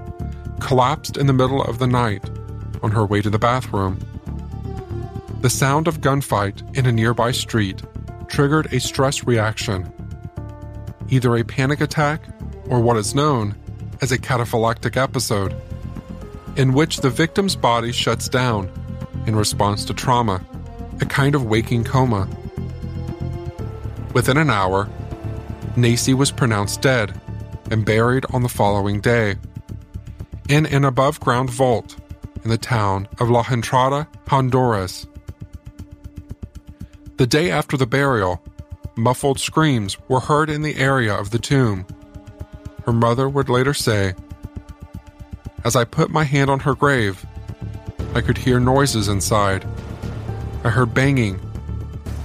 collapsed 0.60 1.18
in 1.18 1.28
the 1.28 1.34
middle 1.34 1.62
of 1.62 1.80
the 1.80 1.88
night 1.88 2.28
on 2.82 2.92
her 2.92 3.06
way 3.06 3.22
to 3.22 3.30
the 3.30 3.40
bathroom. 3.40 4.00
The 5.42 5.50
sound 5.50 5.88
of 5.88 6.02
gunfight 6.02 6.78
in 6.78 6.86
a 6.86 6.92
nearby 6.92 7.32
street 7.32 7.82
triggered 8.28 8.74
a 8.74 8.80
stress 8.80 9.24
reaction, 9.26 9.92
either 11.10 11.36
a 11.36 11.44
panic 11.44 11.82
attack 11.82 12.22
or 12.68 12.80
what 12.80 12.98
is 12.98 13.16
known 13.16 13.56
as 14.02 14.12
a 14.12 14.18
cataphylactic 14.18 14.98
episode, 14.98 15.56
in 16.56 16.74
which 16.74 16.98
the 16.98 17.10
victim's 17.10 17.56
body 17.56 17.92
shuts 17.92 18.28
down 18.28 18.72
in 19.28 19.36
response 19.36 19.86
to 19.86 19.94
trauma, 19.94 20.44
a 21.00 21.06
kind 21.06 21.36
of 21.36 21.46
waking 21.46 21.84
coma. 21.84 22.28
Within 24.14 24.38
an 24.38 24.50
hour, 24.50 24.90
Neysi 25.84 26.14
was 26.14 26.32
pronounced 26.32 26.82
dead 26.82 27.20
and 27.72 27.86
buried 27.86 28.26
on 28.32 28.44
the 28.44 28.50
following 28.50 29.02
day 29.02 29.36
in 30.50 30.66
an 30.66 30.84
above 30.84 31.20
ground 31.20 31.50
vault 31.50 31.96
in 32.44 32.50
the 32.50 32.58
town 32.58 33.08
of 33.20 33.30
La 33.30 33.46
Entrada, 33.50 34.08
Honduras. 34.28 35.06
The 37.18 37.28
day 37.28 37.52
after 37.52 37.78
the 37.78 37.86
burial, 37.86 38.42
muffled 38.96 39.40
screams 39.40 39.98
were 40.10 40.20
heard 40.20 40.50
in 40.50 40.62
the 40.62 40.76
area 40.76 41.14
of 41.14 41.30
the 41.30 41.40
tomb. 41.40 41.86
Her 42.86 42.94
mother 42.94 43.30
would 43.30 43.50
later 43.50 43.74
say, 43.74 44.16
As 45.64 45.76
I 45.76 45.84
put 45.84 46.10
my 46.10 46.24
hand 46.24 46.50
on 46.50 46.62
her 46.62 46.76
grave, 46.76 47.26
I 48.16 48.22
could 48.22 48.38
hear 48.38 48.60
noises 48.60 49.08
inside. 49.08 49.68
I 50.64 50.70
heard 50.70 50.94
banging. 50.94 51.40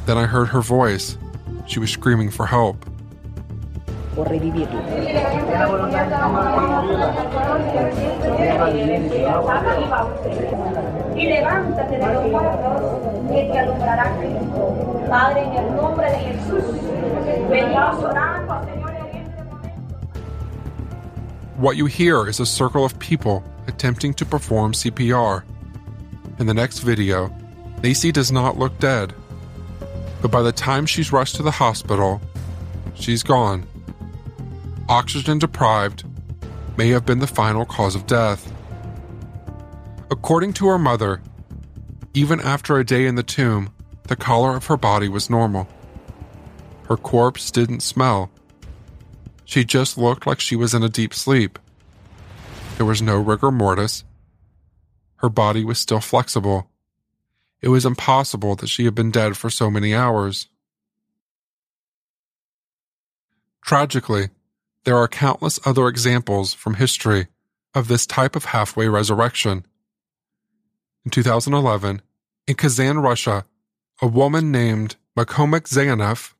Then 0.07 0.17
I 0.17 0.25
heard 0.25 0.49
her 0.49 0.63
voice. 0.63 1.19
She 1.67 1.79
was 1.79 1.91
screaming 1.91 2.31
for 2.31 2.47
help. 2.47 2.85
Por 4.15 4.29
revivirlo. 4.29 4.81
Y 11.17 11.27
levántate 11.27 11.99
de 11.99 12.15
los 12.15 12.27
muertos, 12.31 12.83
que 13.29 13.51
te 13.53 13.59
alumbrará 13.59 14.17
Cristo. 14.19 15.05
Padre, 15.09 15.45
en 15.45 15.53
el 15.53 15.77
nombre 15.77 16.11
de 16.11 16.19
Jesús, 16.19 16.65
venimos 17.51 18.03
orando, 18.03 18.65
Señor, 18.65 18.95
What 21.57 21.77
you 21.77 21.87
hear 21.87 22.27
is 22.29 22.41
a 22.41 22.47
circle 22.47 22.85
of 22.85 22.99
people 22.99 23.45
attempting 23.69 24.13
to 24.15 24.27
perform 24.27 24.73
CPR. 24.73 25.45
In 26.41 26.47
the 26.47 26.55
next 26.55 26.81
video, 26.81 27.33
Lacey 27.83 28.11
does 28.11 28.33
not 28.33 28.59
look 28.59 28.77
dead, 28.81 29.15
but 30.21 30.33
by 30.33 30.43
the 30.43 30.51
time 30.51 30.85
she's 30.85 31.13
rushed 31.13 31.37
to 31.37 31.45
the 31.45 31.53
hospital, 31.53 32.21
she's 32.95 33.23
gone. 33.23 33.67
Oxygen 34.89 35.39
deprived 35.39 36.05
may 36.77 36.89
have 36.89 37.07
been 37.07 37.19
the 37.19 37.27
final 37.27 37.65
cause 37.65 37.95
of 37.95 38.07
death. 38.07 38.53
According 40.11 40.53
to 40.55 40.67
her 40.67 40.79
mother, 40.79 41.23
even 42.13 42.39
after 42.41 42.79
a 42.79 42.85
day 42.85 43.07
in 43.07 43.15
the 43.15 43.23
tomb, 43.23 43.73
the 44.09 44.17
color 44.17 44.55
of 44.55 44.67
her 44.67 44.77
body 44.77 45.09
was 45.09 45.31
normal. 45.31 45.67
Her 46.89 46.99
corpse 46.99 47.51
didn't 47.51 47.81
smell. 47.81 48.31
She 49.47 49.65
just 49.65 49.97
looked 49.97 50.27
like 50.27 50.41
she 50.41 50.57
was 50.57 50.75
in 50.75 50.83
a 50.83 50.89
deep 50.91 51.15
sleep. 51.15 51.59
There 52.77 52.87
was 52.87 53.01
no 53.01 53.17
rigor 53.17 53.51
mortis. 53.51 54.05
Her 55.17 55.31
body 55.31 55.65
was 55.65 55.79
still 55.79 56.01
flexible. 56.01 56.69
It 57.63 57.69
was 57.69 57.87
impossible 57.87 58.55
that 58.57 58.69
she 58.69 58.85
had 58.85 58.95
been 58.95 59.11
dead 59.11 59.39
for 59.39 59.49
so 59.49 59.71
many 59.71 59.95
hours. 59.95 60.49
Tragically, 63.65 64.29
there 64.85 64.97
are 64.97 65.09
countless 65.09 65.59
other 65.65 65.89
examples 65.89 66.55
from 66.55 66.75
history 66.75 67.29
of 67.75 67.89
this 67.89 68.07
type 68.07 68.37
of 68.37 68.47
halfway 68.47 68.89
resurrection. 68.89 69.65
In 71.05 71.11
2011, 71.11 72.03
in 72.47 72.55
Kazan, 72.55 72.99
Russia, 72.99 73.45
a 74.01 74.07
woman 74.07 74.53
named 74.53 74.97
Makomek 75.17 75.69
Zayanov 75.69 76.35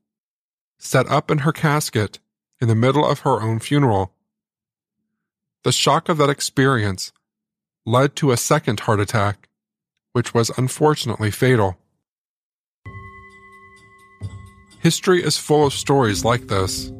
sat 0.77 1.09
up 1.09 1.31
in 1.31 1.39
her 1.39 1.51
casket 1.51 2.19
in 2.61 2.67
the 2.67 2.75
middle 2.75 3.05
of 3.05 3.19
her 3.19 3.41
own 3.41 3.59
funeral. 3.59 4.13
The 5.63 5.71
shock 5.71 6.09
of 6.09 6.17
that 6.17 6.29
experience 6.29 7.11
led 7.85 8.15
to 8.17 8.31
a 8.31 8.37
second 8.37 8.81
heart 8.81 8.99
attack, 8.99 9.49
which 10.13 10.33
was 10.33 10.51
unfortunately 10.57 11.31
fatal. 11.31 11.77
History 14.79 15.23
is 15.23 15.37
full 15.37 15.65
of 15.65 15.73
stories 15.73 16.23
like 16.23 16.47
this, 16.47 16.91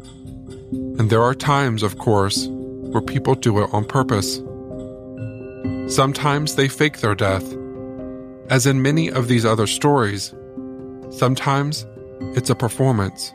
and 0.98 1.10
there 1.10 1.22
are 1.22 1.34
times, 1.34 1.84
of 1.84 1.98
course, 1.98 2.48
where 2.48 3.02
people 3.02 3.36
do 3.36 3.60
it 3.62 3.70
on 3.74 3.86
purpose. 3.86 4.42
Sometimes 5.94 6.56
they 6.56 6.68
fake 6.68 7.00
their 7.00 7.16
death, 7.16 7.46
as 8.50 8.66
in 8.66 8.82
many 8.82 9.10
of 9.10 9.28
these 9.28 9.46
other 9.46 9.68
stories. 9.68 10.34
Sometimes 11.12 11.86
it's 12.36 12.50
a 12.50 12.56
performance. 12.56 13.32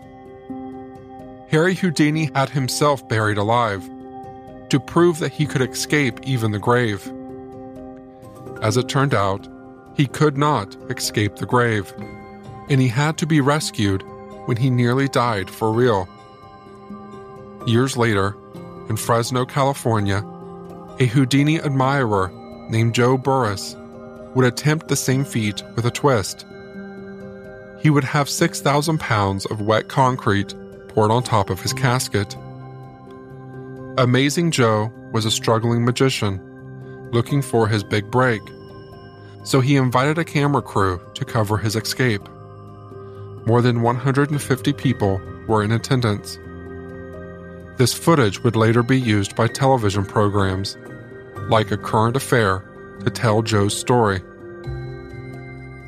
Harry 1.49 1.75
Houdini 1.75 2.31
had 2.35 2.49
himself 2.49 3.07
buried 3.09 3.39
alive 3.39 3.89
to 4.69 4.81
prove 4.81 5.19
that 5.19 5.33
he 5.33 5.47
could 5.47 5.63
escape 5.63 6.21
even 6.23 6.53
the 6.53 6.59
grave. 6.59 7.13
As 8.63 8.77
it 8.77 8.89
turned 8.89 9.15
out, 9.15 9.49
he 9.97 10.07
could 10.07 10.39
not 10.39 10.77
escape 10.91 11.37
the 11.37 11.47
grave, 11.47 11.93
and 12.69 12.81
he 12.81 12.89
had 12.89 13.19
to 13.19 13.27
be 13.27 13.41
rescued 13.41 14.03
when 14.47 14.57
he 14.57 14.71
nearly 14.71 15.09
died 15.09 15.51
for 15.51 15.73
real. 15.73 16.09
Years 17.67 17.97
later, 17.97 18.37
in 18.89 18.97
Fresno, 18.97 19.45
California, 19.45 20.25
a 20.99 21.07
Houdini 21.07 21.61
admirer 21.61 22.31
named 22.69 22.95
Joe 22.95 23.19
Burrus 23.19 23.77
would 24.35 24.47
attempt 24.47 24.89
the 24.89 24.97
same 24.97 25.25
feat 25.25 25.63
with 25.77 25.85
a 25.85 25.91
twist. 25.91 26.47
He 27.81 27.91
would 27.91 28.05
have 28.05 28.29
6,000 28.29 28.99
pounds 28.99 29.47
of 29.47 29.61
wet 29.61 29.89
concrete 29.89 30.55
poured 30.89 31.11
on 31.11 31.23
top 31.23 31.51
of 31.51 31.61
his 31.61 31.73
casket. 31.73 32.37
Amazing 33.99 34.51
Joe 34.51 34.93
was 35.13 35.25
a 35.25 35.31
struggling 35.31 35.85
magician 35.85 36.41
looking 37.13 37.43
for 37.43 37.69
his 37.69 37.83
big 37.83 38.11
break. 38.11 38.41
so 39.43 39.61
he 39.61 39.77
invited 39.77 40.19
a 40.19 40.25
camera 40.25 40.63
crew 40.63 41.01
to 41.15 41.25
cover 41.25 41.57
his 41.57 41.77
escape. 41.77 42.27
More 43.47 43.63
than 43.63 43.83
150 43.83 44.73
people 44.75 45.21
were 45.49 45.63
in 45.63 45.73
attendance. 45.73 46.39
This 47.81 47.95
footage 47.95 48.45
would 48.45 48.57
later 48.57 48.83
be 48.83 49.01
used 49.01 49.35
by 49.35 49.47
television 49.47 50.05
programs, 50.05 50.77
like 51.49 51.71
A 51.71 51.79
Current 51.79 52.15
Affair, 52.15 52.63
to 53.03 53.09
tell 53.09 53.41
Joe's 53.41 53.75
story. 53.75 54.21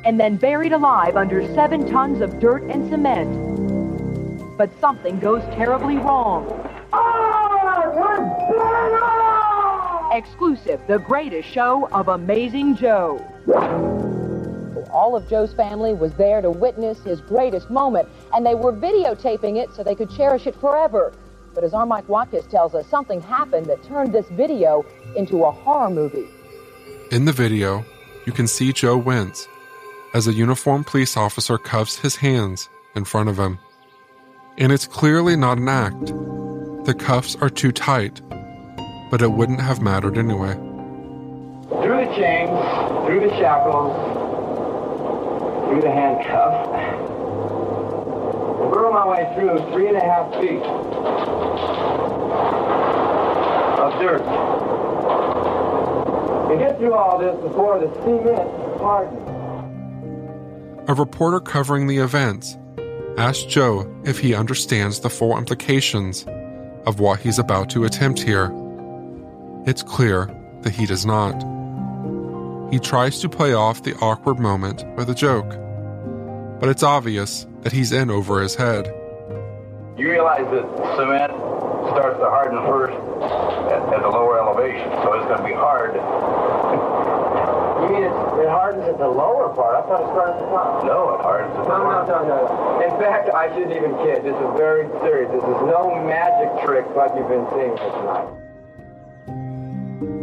and 0.03 0.19
then 0.19 0.35
buried 0.35 0.73
alive 0.73 1.15
under 1.15 1.45
seven 1.53 1.87
tons 1.87 2.21
of 2.21 2.39
dirt 2.39 2.63
and 2.63 2.89
cement. 2.89 4.57
But 4.57 4.71
something 4.81 5.19
goes 5.19 5.43
terribly 5.53 5.97
wrong. 5.97 6.47
Exclusive, 10.13 10.81
the 10.87 10.97
greatest 10.97 11.47
show 11.47 11.87
of 11.91 12.07
Amazing 12.07 12.75
Joe. 12.75 13.19
All 14.91 15.15
of 15.15 15.29
Joe's 15.29 15.53
family 15.53 15.93
was 15.93 16.11
there 16.13 16.41
to 16.41 16.49
witness 16.49 17.03
his 17.03 17.21
greatest 17.21 17.69
moment, 17.69 18.09
and 18.33 18.43
they 18.43 18.55
were 18.55 18.73
videotaping 18.73 19.61
it 19.61 19.71
so 19.75 19.83
they 19.83 19.93
could 19.93 20.09
cherish 20.09 20.47
it 20.47 20.55
forever. 20.55 21.13
But 21.53 21.63
as 21.63 21.73
our 21.73 21.85
Mike 21.85 22.09
Watkins 22.09 22.47
tells 22.47 22.73
us, 22.73 22.87
something 22.87 23.21
happened 23.21 23.67
that 23.67 23.83
turned 23.83 24.11
this 24.11 24.27
video 24.29 24.85
into 25.15 25.43
a 25.43 25.51
horror 25.51 25.89
movie. 25.89 26.27
In 27.11 27.25
the 27.25 27.31
video, 27.31 27.85
you 28.25 28.31
can 28.31 28.47
see 28.47 28.73
Joe 28.73 28.97
wince 28.97 29.47
as 30.13 30.27
a 30.27 30.33
uniformed 30.33 30.87
police 30.87 31.15
officer 31.15 31.57
cuffs 31.57 31.97
his 31.97 32.15
hands 32.15 32.69
in 32.95 33.05
front 33.05 33.29
of 33.29 33.37
him. 33.37 33.59
And 34.57 34.71
it's 34.71 34.87
clearly 34.87 35.35
not 35.35 35.57
an 35.57 35.69
act. 35.69 36.07
The 36.85 36.95
cuffs 36.97 37.35
are 37.35 37.49
too 37.49 37.71
tight, 37.71 38.21
but 39.11 39.21
it 39.21 39.31
wouldn't 39.31 39.61
have 39.61 39.81
mattered 39.81 40.17
anyway. 40.17 40.53
Through 40.53 42.05
the 42.05 42.13
chains, 42.15 43.05
through 43.05 43.21
the 43.21 43.35
shackles, 43.37 43.93
through 45.69 45.81
the 45.81 45.91
handcuffs. 45.91 47.12
Burrow 48.71 48.93
my 48.93 49.07
way 49.07 49.33
through 49.35 49.57
three 49.71 49.87
and 49.87 49.97
a 49.97 50.01
half 50.01 50.31
feet 50.35 50.61
of 53.79 53.93
dirt. 54.01 54.23
To 56.49 56.57
get 56.57 56.77
through 56.77 56.93
all 56.93 57.19
this 57.19 57.35
before 57.41 57.79
the 57.79 57.93
cement 58.03 58.49
hardened. 58.79 59.19
A 60.89 60.93
reporter 60.93 61.39
covering 61.39 61.87
the 61.87 61.97
events 61.97 62.57
asked 63.17 63.49
Joe 63.49 63.89
if 64.05 64.19
he 64.19 64.35
understands 64.35 64.99
the 64.99 65.09
full 65.09 65.37
implications 65.37 66.25
of 66.85 66.99
what 66.99 67.19
he's 67.19 67.39
about 67.39 67.69
to 67.71 67.85
attempt 67.85 68.21
here. 68.21 68.51
It's 69.65 69.83
clear 69.83 70.29
that 70.61 70.73
he 70.73 70.85
does 70.85 71.05
not. 71.05 71.41
He 72.71 72.79
tries 72.79 73.19
to 73.19 73.29
play 73.29 73.53
off 73.53 73.83
the 73.83 73.95
awkward 73.95 74.39
moment 74.39 74.83
with 74.97 75.09
a 75.09 75.15
joke, 75.15 75.49
but 76.59 76.69
it's 76.69 76.83
obvious 76.83 77.45
that 77.63 77.71
he's 77.71 77.91
in 77.91 78.11
over 78.11 78.41
his 78.41 78.55
head. 78.55 78.87
You 79.97 80.09
realize 80.11 80.43
that 80.51 80.65
cement 80.97 81.31
starts 81.91 82.19
to 82.19 82.29
harden 82.29 82.59
first 82.67 82.93
at, 83.71 83.81
at 83.93 84.03
a 84.03 84.09
lower 84.09 84.39
elevation, 84.39 84.89
so 85.03 85.13
it's 85.13 85.25
going 85.27 85.41
to 85.41 85.47
be 85.47 85.53
hard. 85.53 85.95
You 87.83 87.89
mean 87.89 88.03
it, 88.03 88.15
it 88.39 88.47
hardens 88.47 88.87
at 88.87 88.97
the 88.97 89.09
lower 89.09 89.53
part? 89.53 89.75
I 89.75 89.81
thought 89.81 90.07
it 90.07 90.07
started 90.15 90.35
at 90.35 90.39
the 90.39 90.45
top. 90.55 90.85
No, 90.85 91.15
it 91.15 91.21
hardens 91.21 91.51
at 91.51 91.63
the 91.63 91.69
no, 91.69 91.83
no, 91.83 92.05
no, 92.07 92.23
no. 92.23 92.79
In 92.79 92.91
fact, 92.97 93.27
I 93.35 93.49
shouldn't 93.49 93.75
even 93.75 93.91
kid. 93.97 94.23
This 94.23 94.35
is 94.39 94.51
very 94.55 94.87
serious. 95.03 95.29
This 95.33 95.43
is 95.43 95.61
no 95.67 95.91
magic 96.07 96.63
trick 96.63 96.85
like 96.95 97.11
you've 97.17 97.27
been 97.27 97.45
seeing 97.51 97.75
here 97.75 97.91
tonight. 97.99 98.29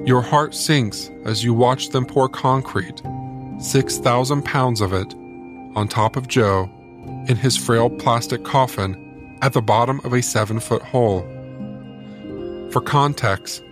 Your 0.09 0.23
heart 0.23 0.55
sinks 0.55 1.11
as 1.27 1.45
you 1.45 1.53
watch 1.53 1.91
them 1.91 2.07
pour 2.07 2.31
concrete, 2.31 3.03
6,000 3.59 4.43
pounds 4.43 4.81
of 4.81 4.95
it, 4.95 5.13
on 5.77 5.87
top 5.87 6.17
of 6.17 6.29
Joe 6.29 6.71
in 7.29 7.37
his 7.37 7.57
frail 7.57 7.91
plastic 7.91 8.45
coffin 8.45 9.39
at 9.43 9.53
the 9.53 9.63
bottom 9.63 10.01
of 10.05 10.13
a 10.13 10.23
seven 10.23 10.61
foot 10.61 10.83
hole. 10.83 11.21
For 12.71 12.81
context, 12.81 13.63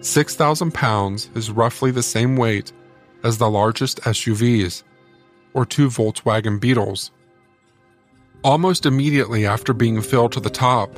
6,000 0.00 0.72
pounds 0.72 1.30
is 1.34 1.50
roughly 1.50 1.90
the 1.90 2.02
same 2.02 2.36
weight 2.36 2.72
as 3.24 3.38
the 3.38 3.50
largest 3.50 4.00
SUVs, 4.02 4.82
or 5.54 5.64
two 5.64 5.88
Volkswagen 5.88 6.60
Beetles. 6.60 7.10
Almost 8.44 8.86
immediately 8.86 9.44
after 9.46 9.72
being 9.72 10.00
filled 10.00 10.32
to 10.32 10.40
the 10.40 10.50
top, 10.50 10.94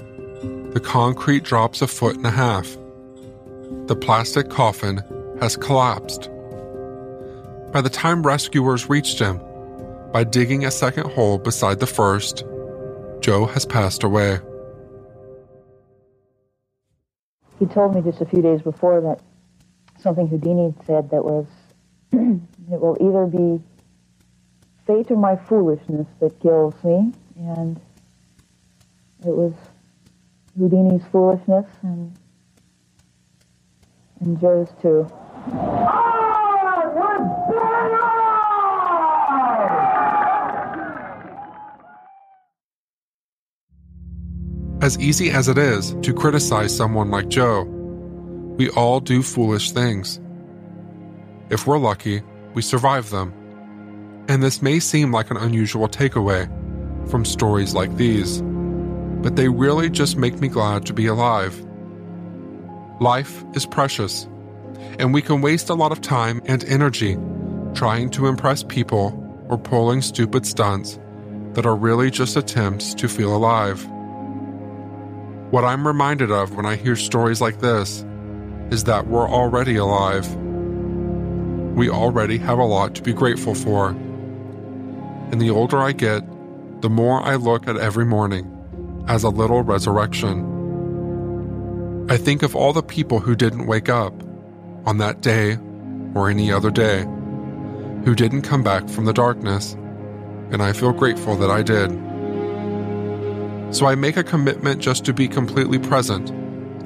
the 0.72 0.82
concrete 0.84 1.44
drops 1.44 1.80
a 1.82 1.86
foot 1.86 2.16
and 2.16 2.26
a 2.26 2.30
half. 2.30 2.76
The 3.86 3.96
plastic 3.96 4.50
coffin 4.50 5.00
has 5.40 5.56
collapsed. 5.56 6.28
By 7.72 7.80
the 7.80 7.90
time 7.90 8.22
rescuers 8.22 8.90
reached 8.90 9.18
him, 9.18 9.40
by 10.12 10.24
digging 10.24 10.64
a 10.64 10.70
second 10.70 11.10
hole 11.10 11.38
beside 11.38 11.78
the 11.78 11.86
first, 11.86 12.44
Joe 13.20 13.46
has 13.46 13.64
passed 13.64 14.02
away. 14.02 14.38
He 17.58 17.66
told 17.66 17.94
me 17.94 18.00
just 18.00 18.20
a 18.20 18.26
few 18.26 18.42
days 18.42 18.62
before 18.62 19.00
that 19.02 19.20
something 20.00 20.26
Houdini 20.26 20.74
said 20.86 21.10
that 21.10 21.24
was, 21.24 21.46
it 22.12 22.80
will 22.80 22.96
either 23.00 23.26
be 23.26 23.62
fate 24.86 25.10
or 25.10 25.16
my 25.16 25.36
foolishness 25.36 26.06
that 26.20 26.40
kills 26.40 26.74
me, 26.82 27.12
and 27.36 27.80
it 29.20 29.36
was 29.36 29.52
Houdini's 30.58 31.04
foolishness 31.12 31.66
and 31.82 32.16
and 34.20 34.38
Joe's 34.40 34.68
too. 34.82 35.06
Ah, 35.52 36.20
As 44.82 44.98
easy 44.98 45.30
as 45.30 45.46
it 45.48 45.58
is 45.58 45.94
to 46.00 46.14
criticize 46.14 46.74
someone 46.74 47.10
like 47.10 47.28
Joe, 47.28 47.64
we 48.56 48.70
all 48.70 48.98
do 48.98 49.22
foolish 49.22 49.72
things. 49.72 50.18
If 51.50 51.66
we're 51.66 51.76
lucky, 51.76 52.22
we 52.54 52.62
survive 52.62 53.10
them. 53.10 53.34
And 54.26 54.42
this 54.42 54.62
may 54.62 54.80
seem 54.80 55.12
like 55.12 55.30
an 55.30 55.36
unusual 55.36 55.86
takeaway 55.86 56.48
from 57.10 57.26
stories 57.26 57.74
like 57.74 57.94
these, 57.98 58.40
but 59.20 59.36
they 59.36 59.50
really 59.50 59.90
just 59.90 60.16
make 60.16 60.40
me 60.40 60.48
glad 60.48 60.86
to 60.86 60.94
be 60.94 61.06
alive. 61.06 61.62
Life 63.00 63.44
is 63.52 63.66
precious, 63.66 64.26
and 64.98 65.12
we 65.12 65.20
can 65.20 65.42
waste 65.42 65.68
a 65.68 65.74
lot 65.74 65.92
of 65.92 66.00
time 66.00 66.40
and 66.46 66.64
energy 66.64 67.18
trying 67.74 68.08
to 68.10 68.28
impress 68.28 68.62
people 68.62 69.14
or 69.50 69.58
pulling 69.58 70.00
stupid 70.00 70.46
stunts 70.46 70.98
that 71.52 71.66
are 71.66 71.76
really 71.76 72.10
just 72.10 72.34
attempts 72.38 72.94
to 72.94 73.08
feel 73.08 73.36
alive. 73.36 73.86
What 75.50 75.64
I'm 75.64 75.84
reminded 75.84 76.30
of 76.30 76.54
when 76.54 76.64
I 76.64 76.76
hear 76.76 76.94
stories 76.94 77.40
like 77.40 77.58
this 77.58 78.04
is 78.70 78.84
that 78.84 79.08
we're 79.08 79.28
already 79.28 79.74
alive. 79.74 80.32
We 81.74 81.90
already 81.90 82.38
have 82.38 82.58
a 82.58 82.64
lot 82.64 82.94
to 82.94 83.02
be 83.02 83.12
grateful 83.12 83.56
for. 83.56 83.88
And 83.88 85.40
the 85.40 85.50
older 85.50 85.78
I 85.78 85.90
get, 85.90 86.22
the 86.82 86.88
more 86.88 87.20
I 87.20 87.34
look 87.34 87.66
at 87.66 87.76
every 87.76 88.04
morning 88.04 88.46
as 89.08 89.24
a 89.24 89.28
little 89.28 89.62
resurrection. 89.62 90.46
I 92.08 92.16
think 92.16 92.44
of 92.44 92.54
all 92.54 92.72
the 92.72 92.84
people 92.84 93.18
who 93.18 93.34
didn't 93.34 93.66
wake 93.66 93.88
up 93.88 94.14
on 94.86 94.98
that 94.98 95.20
day 95.20 95.58
or 96.14 96.30
any 96.30 96.52
other 96.52 96.70
day, 96.70 97.00
who 98.04 98.14
didn't 98.14 98.42
come 98.42 98.62
back 98.62 98.88
from 98.88 99.04
the 99.04 99.12
darkness, 99.12 99.72
and 100.52 100.62
I 100.62 100.72
feel 100.72 100.92
grateful 100.92 101.34
that 101.36 101.50
I 101.50 101.62
did. 101.64 101.90
So 103.70 103.86
I 103.86 103.94
make 103.94 104.16
a 104.16 104.24
commitment 104.24 104.80
just 104.80 105.04
to 105.04 105.12
be 105.12 105.28
completely 105.28 105.78
present 105.78 106.30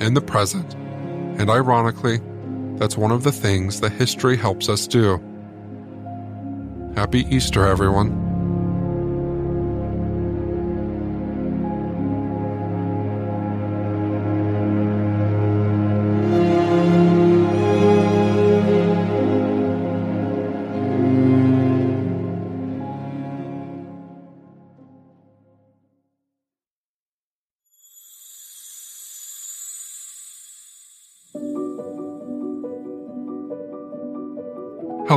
in 0.02 0.14
the 0.14 0.20
present, 0.20 0.74
and 0.74 1.50
ironically, 1.50 2.20
that's 2.76 2.96
one 2.96 3.10
of 3.10 3.22
the 3.22 3.32
things 3.32 3.80
that 3.80 3.92
history 3.92 4.36
helps 4.36 4.68
us 4.68 4.86
do. 4.86 5.20
Happy 6.94 7.26
Easter, 7.34 7.66
everyone. 7.66 8.23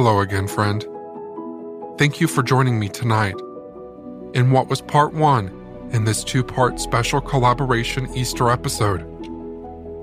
Hello 0.08 0.22
again, 0.22 0.48
friend. 0.48 0.88
Thank 1.98 2.22
you 2.22 2.30
for 2.30 2.42
joining 2.42 2.80
me 2.80 2.88
tonight 2.88 3.36
in 4.34 4.52
what 4.52 4.70
was 4.70 4.80
part 4.80 5.14
one 5.14 5.50
in 5.92 6.06
this 6.06 6.24
two 6.24 6.46
part 6.46 6.80
special 6.80 7.20
collaboration 7.20 8.08
Easter 8.16 8.50
episode. 8.50 9.02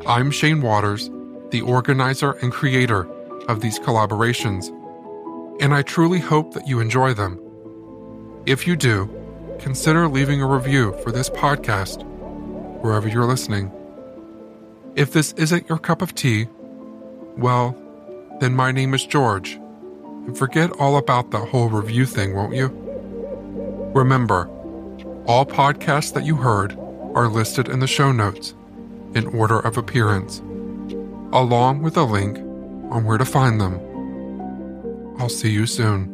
I'm 0.07 0.31
Shane 0.31 0.61
Waters, 0.61 1.11
the 1.53 1.63
organizer 1.63 2.33
and 2.43 2.53
creator 2.53 3.09
of 3.49 3.63
these 3.63 3.79
collaborations. 3.79 4.69
and 5.63 5.73
I 5.73 5.81
truly 5.81 6.19
hope 6.19 6.53
that 6.53 6.69
you 6.69 6.81
enjoy 6.81 7.15
them. 7.15 7.41
If 8.45 8.67
you 8.67 8.77
do, 8.77 9.09
consider 9.59 10.07
leaving 10.07 10.43
a 10.43 10.47
review 10.47 10.95
for 11.03 11.13
this 11.13 11.31
podcast 11.31 12.05
wherever 12.83 13.09
you're 13.09 13.25
listening. 13.25 13.73
If 14.97 15.15
this 15.15 15.33
isn't 15.39 15.67
your 15.71 15.79
cup 15.79 16.03
of 16.03 16.15
tea, 16.15 16.49
well, 17.39 17.75
then 18.41 18.53
my 18.55 18.71
name 18.71 18.93
is 18.93 19.07
George. 19.07 19.59
And 20.27 20.37
forget 20.37 20.71
all 20.79 20.97
about 20.97 21.31
that 21.31 21.49
whole 21.49 21.69
review 21.69 22.07
thing, 22.07 22.35
won't 22.35 22.55
you? 22.55 22.69
Remember, 23.95 24.49
all 25.27 25.47
podcasts 25.47 26.13
that 26.15 26.25
you 26.25 26.37
heard 26.37 26.79
are 27.15 27.29
listed 27.29 27.69
in 27.69 27.79
the 27.81 27.87
show 27.87 28.13
notes 28.13 28.55
in 29.15 29.27
order 29.27 29.61
of 29.61 29.77
appearance, 29.77 30.41
along 31.33 31.83
with 31.83 31.97
a 31.97 32.05
link 32.05 32.39
on 32.91 33.05
where 33.05 33.19
to 33.19 33.25
find 33.25 33.61
them. 33.61 33.81
I'll 35.19 35.29
see 35.29 35.51
you 35.51 35.67
soon. 35.67 36.14